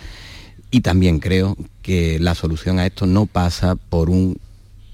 Y 0.69 0.81
también 0.81 1.19
creo 1.19 1.55
que 1.81 2.19
la 2.19 2.35
solución 2.35 2.77
a 2.77 2.85
esto 2.85 3.05
no 3.07 3.25
pasa 3.25 3.75
por 3.75 4.09
un 4.09 4.37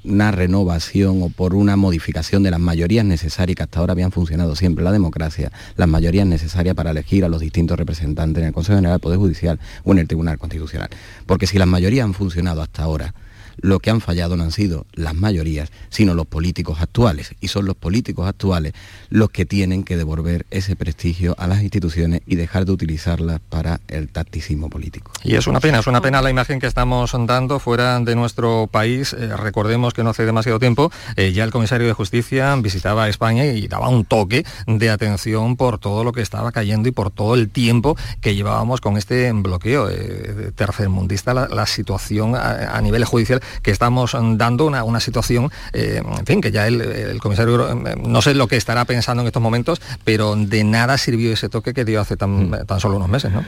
una 0.04 0.32
renovación 0.32 1.22
o 1.22 1.30
por 1.30 1.56
una 1.56 1.76
modificación 1.76 2.44
de 2.44 2.52
las 2.52 2.60
mayorías 2.60 3.06
necesarias 3.06 3.56
que 3.56 3.64
hasta 3.64 3.80
ahora 3.80 3.94
habían 3.94 4.12
funcionado 4.12 4.56
siempre 4.56 4.84
la 4.84 4.92
democracia, 4.92 5.52
las 5.76 5.88
mayorías 5.88 6.28
necesarias 6.28 6.76
para 6.76 6.92
elegir 6.92 7.24
a 7.26 7.30
los 7.30 7.42
distintos 7.42 7.78
representantes 7.78 8.42
en 8.42 8.48
el 8.48 8.54
Consejo 8.54 8.78
General 8.78 8.96
del 8.96 9.02
Poder 9.02 9.20
Judicial 9.20 9.60
o 9.84 9.92
en 9.94 10.00
el 10.00 10.08
Tribunal 10.08 10.38
Constitucional. 10.38 10.90
Porque 11.26 11.48
si 11.48 11.58
las 11.58 11.68
mayorías 11.68 12.06
han 12.06 12.14
funcionado 12.14 12.62
hasta 12.62 12.84
ahora, 12.84 13.14
lo 13.58 13.80
que 13.80 13.90
han 13.90 14.02
fallado 14.02 14.36
no 14.38 14.44
han 14.44 14.52
sido 14.52 14.86
las 14.94 15.14
mayorías, 15.16 15.72
sino 15.90 16.14
los 16.14 16.26
políticos 16.26 16.82
actuales. 16.82 17.36
Y 17.42 17.48
son 17.48 17.66
los 17.66 17.76
políticos 17.76 18.28
actuales 18.28 18.74
los 19.10 19.30
que 19.30 19.46
tienen 19.46 19.84
que 19.84 19.98
devolver 19.98 20.46
ese 20.52 20.76
prestigio 20.76 21.36
a 21.38 21.48
las 21.48 21.62
instituciones 21.62 22.22
y 22.26 22.36
dejar 22.36 22.66
de 22.66 22.72
utilizarlas 22.72 23.40
para 23.50 23.80
el 23.88 24.10
tacticismo 24.10 24.70
político. 24.70 25.12
Y 25.24 25.36
es 25.36 25.48
una 25.48 25.60
pena, 25.60 25.80
es 25.80 25.88
una 25.88 26.02
pena 26.02 26.22
la 26.22 26.30
imagen 26.30 26.60
que 26.60 26.68
estamos 26.68 27.12
dando 27.26 27.60
fuera 27.60 28.00
de 28.00 28.16
nuestro 28.16 28.68
país. 28.72 29.14
Eh, 29.14 29.36
recordemos 29.38 29.94
que 29.94 30.04
no 30.04 30.10
hace 30.10 30.26
demasiado 30.26 30.60
tiempo 30.60 30.92
eh, 31.16 31.32
ya 31.34 31.44
el 31.44 31.52
comisario 31.52 31.88
de 31.88 31.94
Justicia 31.94 32.56
visitaba 32.56 33.10
España 33.10 33.46
y 33.46 33.68
daba 33.68 33.90
un 33.90 34.06
toque 34.06 34.46
de 34.68 34.90
atención 34.90 35.56
por 35.58 35.78
todo 35.78 36.04
lo 36.04 36.12
que 36.12 36.22
estaba 36.22 36.52
cayendo 36.52 36.90
y 36.90 36.92
por 36.92 37.12
todo 37.12 37.36
el 37.36 37.50
tiempo 37.50 37.98
que 38.22 38.36
llevábamos 38.36 38.82
con 38.82 38.98
este 38.98 39.32
bloqueo 39.32 39.90
eh, 39.90 40.52
tercermundista, 40.56 41.34
la, 41.34 41.64
situación 41.66 42.36
a 42.36 42.80
nivel 42.82 43.06
judicial 43.06 43.42
que 43.62 43.72
estamos 43.72 44.16
dando 44.36 44.66
una, 44.66 45.00
situación, 45.00 45.52
eh, 45.74 46.02
en 46.04 46.26
fin, 46.26 46.42
que 46.42 46.52
ya 46.52 46.68
el, 46.68 47.20
comisario, 47.20 47.70
eh, 47.70 47.96
no 48.02 48.22
sé 48.22 48.34
lo 48.34 48.48
que 48.48 48.58
estará 48.58 48.86
pensando 48.86 49.22
en 49.22 49.28
estos 49.28 49.42
momentos, 49.42 49.82
pero 50.04 50.36
de 50.36 50.64
nada 50.64 50.98
sirvió 50.98 51.34
ese 51.34 51.50
toque 51.50 51.74
que 51.74 51.86
dio 51.86 52.02
hace 52.02 52.18
tan, 52.18 52.50
mm. 52.50 52.80
solo 52.80 52.98
unos 52.98 53.10
meses, 53.10 53.32
¿no? 53.32 53.44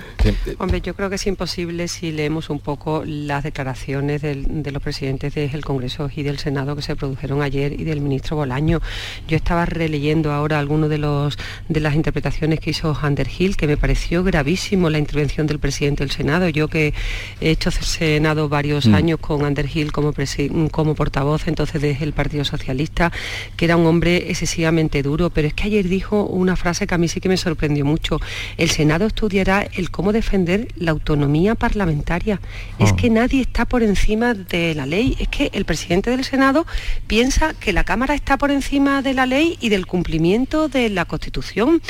Hombre, 0.60 0.82
yo 0.82 0.93
creo 0.96 1.10
que 1.10 1.16
es 1.16 1.28
imposible 1.28 1.88
si 1.88 2.12
leemos 2.12 2.50
un 2.50 2.60
poco 2.60 3.04
las 3.06 3.43
declaraciones 3.43 4.22
de 4.22 4.72
los 4.72 4.82
presidentes 4.82 5.34
del 5.34 5.64
Congreso 5.64 6.10
y 6.14 6.24
del 6.24 6.39
Senado 6.39 6.76
que 6.76 6.82
se 6.82 6.96
produjeron 6.96 7.41
ayer 7.41 7.80
y 7.80 7.84
del 7.84 8.02
ministro 8.02 8.38
Bolaño. 8.38 8.82
Yo 9.28 9.36
estaba 9.36 9.66
releyendo 9.66 10.32
ahora 10.32 10.60
algunas 10.60 10.89
de, 10.89 10.98
los, 10.98 11.38
de 11.70 11.80
las 11.80 11.96
interpretaciones 11.96 12.60
que 12.60 12.72
hizo 12.72 12.96
Hill, 13.38 13.58
que 13.58 13.68
me 13.68 13.78
pareció 13.78 14.24
gravísimo 14.24 14.89
la 14.89 15.00
intervención 15.00 15.48
del 15.48 15.60
presidente 15.60 16.04
del 16.04 16.12
Senado. 16.12 16.50
Yo 16.50 16.68
que 16.68 16.93
he 17.41 17.52
hecho 17.52 17.72
Senado 17.72 18.50
varios 18.50 18.88
mm. 18.88 18.96
años 18.96 19.20
con 19.20 19.46
Hill 19.46 19.85
como, 19.92 20.14
como 20.72 20.96
portavoz 20.96 21.48
entonces 21.48 21.82
desde 21.82 22.04
el 22.04 22.14
Partido 22.14 22.46
Socialista, 22.46 23.12
que 23.58 23.66
era 23.66 23.78
un 23.78 23.86
hombre 23.86 24.30
excesivamente 24.30 25.02
duro, 25.02 25.30
pero 25.30 25.48
es 25.48 25.54
que 25.54 25.64
ayer 25.64 25.88
dijo 25.88 26.24
una 26.26 26.56
frase 26.56 26.88
que 26.88 26.96
a 26.96 26.98
mí 26.98 27.08
sí 27.08 27.20
que 27.20 27.30
me 27.30 27.38
sorprendió 27.38 27.86
mucho. 27.86 28.20
El 28.58 28.70
Senado 28.70 29.06
estudiará 29.06 29.68
el 29.74 29.92
cómo 29.92 30.12
defender 30.12 30.68
la 30.76 30.92
autonomía 30.92 31.56
parlamentaria. 31.56 32.40
Es 32.80 32.92
ah. 32.92 32.96
que 32.96 33.10
nadie 33.10 33.42
está 33.42 33.66
por 33.66 33.84
encima 33.84 34.34
de 34.34 34.76
la 34.76 34.86
ley. 34.86 35.16
Es 35.20 35.28
que 35.28 35.50
el 35.54 35.66
presidente 35.66 36.10
del 36.10 36.24
Senado 36.24 36.66
piensa 37.08 37.54
que 37.54 37.74
la 37.74 37.84
Cámara 37.84 38.16
está 38.16 38.38
por 38.38 38.52
encima 38.52 39.02
de 39.02 39.14
la 39.14 39.26
ley 39.26 39.58
y 39.62 39.70
del 39.70 39.86
cumplimiento 39.86 40.68
de 40.68 40.90
la 40.90 41.06
Constitución 41.06 41.82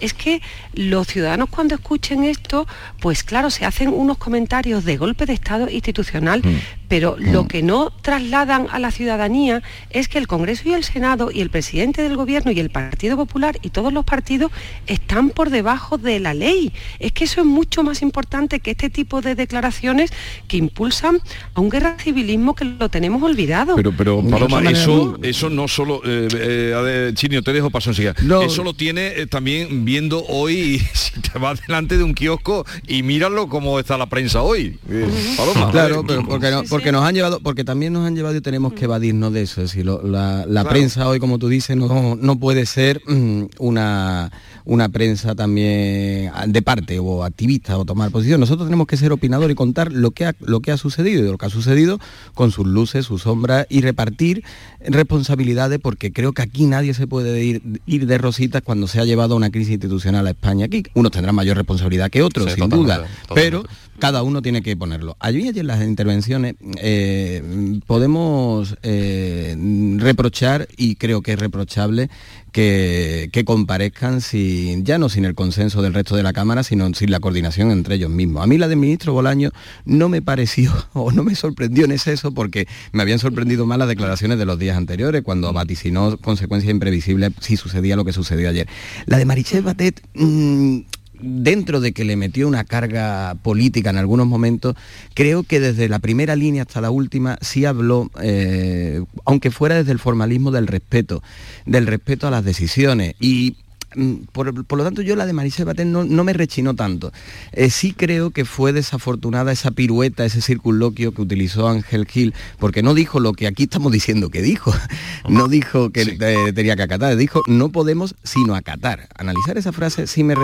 es 0.00 0.14
que 0.14 0.40
los 0.74 1.06
ciudadanos 1.06 1.48
cuando 1.50 1.74
escuchen 1.74 2.24
esto, 2.24 2.66
pues 3.00 3.22
claro, 3.22 3.50
se 3.50 3.64
hacen 3.64 3.88
unos 3.88 4.18
comentarios 4.18 4.84
de 4.84 4.96
golpe 4.96 5.26
de 5.26 5.34
Estado 5.34 5.68
institucional, 5.70 6.40
mm. 6.42 6.79
Pero 6.90 7.14
lo 7.16 7.44
mm. 7.44 7.46
que 7.46 7.62
no 7.62 7.92
trasladan 8.02 8.66
a 8.68 8.80
la 8.80 8.90
ciudadanía 8.90 9.62
es 9.90 10.08
que 10.08 10.18
el 10.18 10.26
Congreso 10.26 10.68
y 10.68 10.72
el 10.72 10.82
Senado 10.82 11.30
y 11.32 11.40
el 11.40 11.48
presidente 11.48 12.02
del 12.02 12.16
Gobierno 12.16 12.50
y 12.50 12.58
el 12.58 12.68
Partido 12.68 13.16
Popular 13.16 13.56
y 13.62 13.70
todos 13.70 13.92
los 13.92 14.04
partidos 14.04 14.50
están 14.88 15.30
por 15.30 15.50
debajo 15.50 15.98
de 15.98 16.18
la 16.18 16.34
ley. 16.34 16.72
Es 16.98 17.12
que 17.12 17.24
eso 17.24 17.42
es 17.42 17.46
mucho 17.46 17.84
más 17.84 18.02
importante 18.02 18.58
que 18.58 18.72
este 18.72 18.90
tipo 18.90 19.20
de 19.20 19.36
declaraciones 19.36 20.10
que 20.48 20.56
impulsan 20.56 21.20
a 21.54 21.60
un 21.60 21.70
guerra 21.70 21.94
civilismo 21.96 22.56
que 22.56 22.64
lo 22.64 22.88
tenemos 22.88 23.22
olvidado. 23.22 23.76
Pero, 23.76 23.92
pero 23.96 24.20
Paloma, 24.28 24.60
eso, 24.68 25.16
eso 25.22 25.48
no 25.48 25.68
solo, 25.68 26.02
eh, 26.04 26.26
eh, 26.32 27.12
Chinio, 27.14 27.42
te 27.42 27.52
dejo 27.52 27.70
paso 27.70 27.90
enseguida. 27.90 28.16
No. 28.22 28.42
Eso 28.42 28.64
lo 28.64 28.74
tiene 28.74 29.12
eh, 29.16 29.26
también 29.28 29.84
viendo 29.84 30.24
hoy 30.26 30.80
si 30.92 31.20
te 31.20 31.38
vas 31.38 31.64
delante 31.64 31.96
de 31.96 32.02
un 32.02 32.14
kiosco 32.14 32.66
y 32.88 33.04
míralo 33.04 33.48
cómo 33.48 33.78
está 33.78 33.96
la 33.96 34.06
prensa 34.06 34.42
hoy. 34.42 34.76
Eh, 34.88 35.08
Paloma, 35.36 35.70
Claro, 35.70 36.02
pero 36.04 36.26
porque, 36.26 36.50
no- 36.50 36.64
porque 36.64 36.79
nos 36.92 37.04
han 37.04 37.14
llevado, 37.14 37.40
porque 37.40 37.64
también 37.64 37.92
nos 37.92 38.06
han 38.06 38.14
llevado 38.16 38.36
y 38.36 38.40
tenemos 38.40 38.72
que 38.72 38.84
evadirnos 38.86 39.32
de 39.32 39.42
eso. 39.42 39.62
Es 39.62 39.70
decir, 39.70 39.84
lo- 39.86 40.02
la, 40.02 40.38
la 40.46 40.62
Claro. 40.62 40.70
prensa 40.70 41.08
hoy, 41.08 41.18
como 41.20 41.38
tú 41.38 41.48
dices, 41.48 41.76
no, 41.76 42.16
no 42.16 42.38
puede 42.38 42.66
ser 42.66 43.00
mm, 43.06 43.44
una, 43.58 44.30
una 44.64 44.88
prensa 44.88 45.34
también 45.34 46.32
de 46.48 46.62
parte 46.62 46.98
o 46.98 47.22
activista 47.24 47.76
o 47.78 47.84
tomar 47.84 48.10
posición. 48.10 48.40
Nosotros 48.40 48.66
tenemos 48.66 48.86
que 48.86 48.96
ser 48.96 49.12
opinador 49.12 49.50
y 49.50 49.54
contar 49.54 49.92
lo 49.92 50.10
que 50.12 50.24
ha, 50.26 50.34
lo 50.40 50.60
que 50.60 50.72
ha 50.72 50.76
sucedido 50.76 51.24
y 51.24 51.30
lo 51.30 51.38
que 51.38 51.46
ha 51.46 51.50
sucedido 51.50 51.98
con 52.34 52.50
sus 52.50 52.66
luces, 52.66 53.06
sus 53.06 53.22
sombras 53.22 53.66
y 53.68 53.80
repartir 53.82 54.42
responsabilidades 54.80 55.78
porque 55.80 56.12
creo 56.12 56.32
que 56.32 56.42
aquí 56.42 56.66
nadie 56.66 56.94
se 56.94 57.06
puede 57.06 57.42
ir, 57.44 57.62
ir 57.86 58.06
de 58.06 58.18
rositas 58.18 58.62
cuando 58.62 58.86
se 58.86 59.00
ha 59.00 59.04
llevado 59.04 59.36
una 59.36 59.50
crisis 59.50 59.72
institucional 59.72 60.26
a 60.26 60.30
España. 60.30 60.66
Aquí 60.66 60.82
unos 60.94 61.12
tendrán 61.12 61.34
mayor 61.34 61.56
responsabilidad 61.56 62.10
que 62.10 62.22
otros, 62.22 62.52
Sí, 62.52 62.60
sin 62.60 62.68
duda, 62.68 63.06
pero 63.34 63.64
cada 64.00 64.22
uno 64.22 64.42
tiene 64.42 64.62
que 64.62 64.76
ponerlo. 64.76 65.16
Allí 65.20 65.46
ayer 65.48 65.58
en 65.58 65.66
las 65.68 65.82
intervenciones 65.82 66.54
eh, 66.78 67.80
podemos 67.86 68.76
eh, 68.82 69.56
reprochar, 69.98 70.66
y 70.76 70.96
creo 70.96 71.22
que 71.22 71.34
es 71.34 71.38
reprochable, 71.38 72.10
que, 72.50 73.28
que 73.32 73.44
comparezcan 73.44 74.20
sin, 74.20 74.84
ya 74.84 74.98
no 74.98 75.08
sin 75.08 75.24
el 75.24 75.34
consenso 75.34 75.82
del 75.82 75.94
resto 75.94 76.16
de 76.16 76.22
la 76.22 76.32
Cámara, 76.32 76.62
sino 76.62 76.92
sin 76.94 77.10
la 77.10 77.20
coordinación 77.20 77.70
entre 77.70 77.96
ellos 77.96 78.10
mismos. 78.10 78.42
A 78.42 78.46
mí 78.46 78.58
la 78.58 78.66
del 78.66 78.78
ministro 78.78 79.12
Bolaño 79.12 79.50
no 79.84 80.08
me 80.08 80.22
pareció 80.22 80.72
o 80.92 81.12
no 81.12 81.22
me 81.22 81.34
sorprendió 81.34 81.84
en 81.84 81.92
exceso 81.92 82.32
porque 82.32 82.66
me 82.92 83.02
habían 83.02 83.18
sorprendido 83.18 83.66
más 83.66 83.78
las 83.78 83.88
declaraciones 83.88 84.38
de 84.38 84.46
los 84.46 84.58
días 84.58 84.76
anteriores, 84.76 85.22
cuando 85.22 85.52
vaticinó 85.52 86.16
consecuencias 86.18 86.72
imprevisibles 86.72 87.32
si 87.40 87.56
sucedía 87.56 87.96
lo 87.96 88.04
que 88.04 88.12
sucedió 88.12 88.48
ayer. 88.48 88.66
La 89.06 89.18
de 89.18 89.24
Marichel 89.24 89.62
Batet... 89.62 90.02
mm, 90.14 90.80
dentro 91.22 91.80
de 91.80 91.92
que 91.92 92.04
le 92.04 92.16
metió 92.16 92.48
una 92.48 92.64
carga 92.64 93.36
política 93.42 93.90
en 93.90 93.98
algunos 93.98 94.26
momentos, 94.26 94.76
creo 95.14 95.42
que 95.42 95.60
desde 95.60 95.88
la 95.88 95.98
primera 95.98 96.36
línea 96.36 96.62
hasta 96.62 96.80
la 96.80 96.90
última 96.90 97.38
sí 97.40 97.64
habló, 97.64 98.10
eh, 98.22 99.02
aunque 99.24 99.50
fuera 99.50 99.76
desde 99.76 99.92
el 99.92 99.98
formalismo 99.98 100.50
del 100.50 100.66
respeto, 100.66 101.22
del 101.66 101.86
respeto 101.86 102.26
a 102.26 102.30
las 102.30 102.44
decisiones. 102.44 103.14
Y 103.20 103.56
mm, 103.94 104.14
por, 104.32 104.64
por 104.64 104.78
lo 104.78 104.84
tanto 104.84 105.02
yo 105.02 105.16
la 105.16 105.26
de 105.26 105.32
Maricel 105.32 105.64
Batet 105.64 105.86
no, 105.86 106.04
no 106.04 106.24
me 106.24 106.32
rechinó 106.32 106.74
tanto. 106.74 107.12
Eh, 107.52 107.70
sí 107.70 107.92
creo 107.92 108.30
que 108.30 108.44
fue 108.44 108.72
desafortunada 108.72 109.52
esa 109.52 109.70
pirueta, 109.70 110.24
ese 110.24 110.40
circunloquio 110.40 111.12
que 111.12 111.22
utilizó 111.22 111.68
Ángel 111.68 112.06
Gil, 112.06 112.34
porque 112.58 112.82
no 112.82 112.94
dijo 112.94 113.20
lo 113.20 113.32
que 113.32 113.46
aquí 113.46 113.64
estamos 113.64 113.92
diciendo 113.92 114.30
que 114.30 114.42
dijo. 114.42 114.72
No 115.28 115.48
dijo 115.48 115.90
que 115.90 116.02
eh, 116.02 116.52
tenía 116.54 116.74
que 116.76 116.82
acatar, 116.82 117.14
dijo 117.16 117.42
no 117.46 117.68
podemos 117.68 118.16
sino 118.24 118.54
acatar. 118.54 119.08
Analizar 119.16 119.58
esa 119.58 119.70
frase 119.70 120.06
sí 120.06 120.24
me 120.24 120.34
resulta 120.34 120.40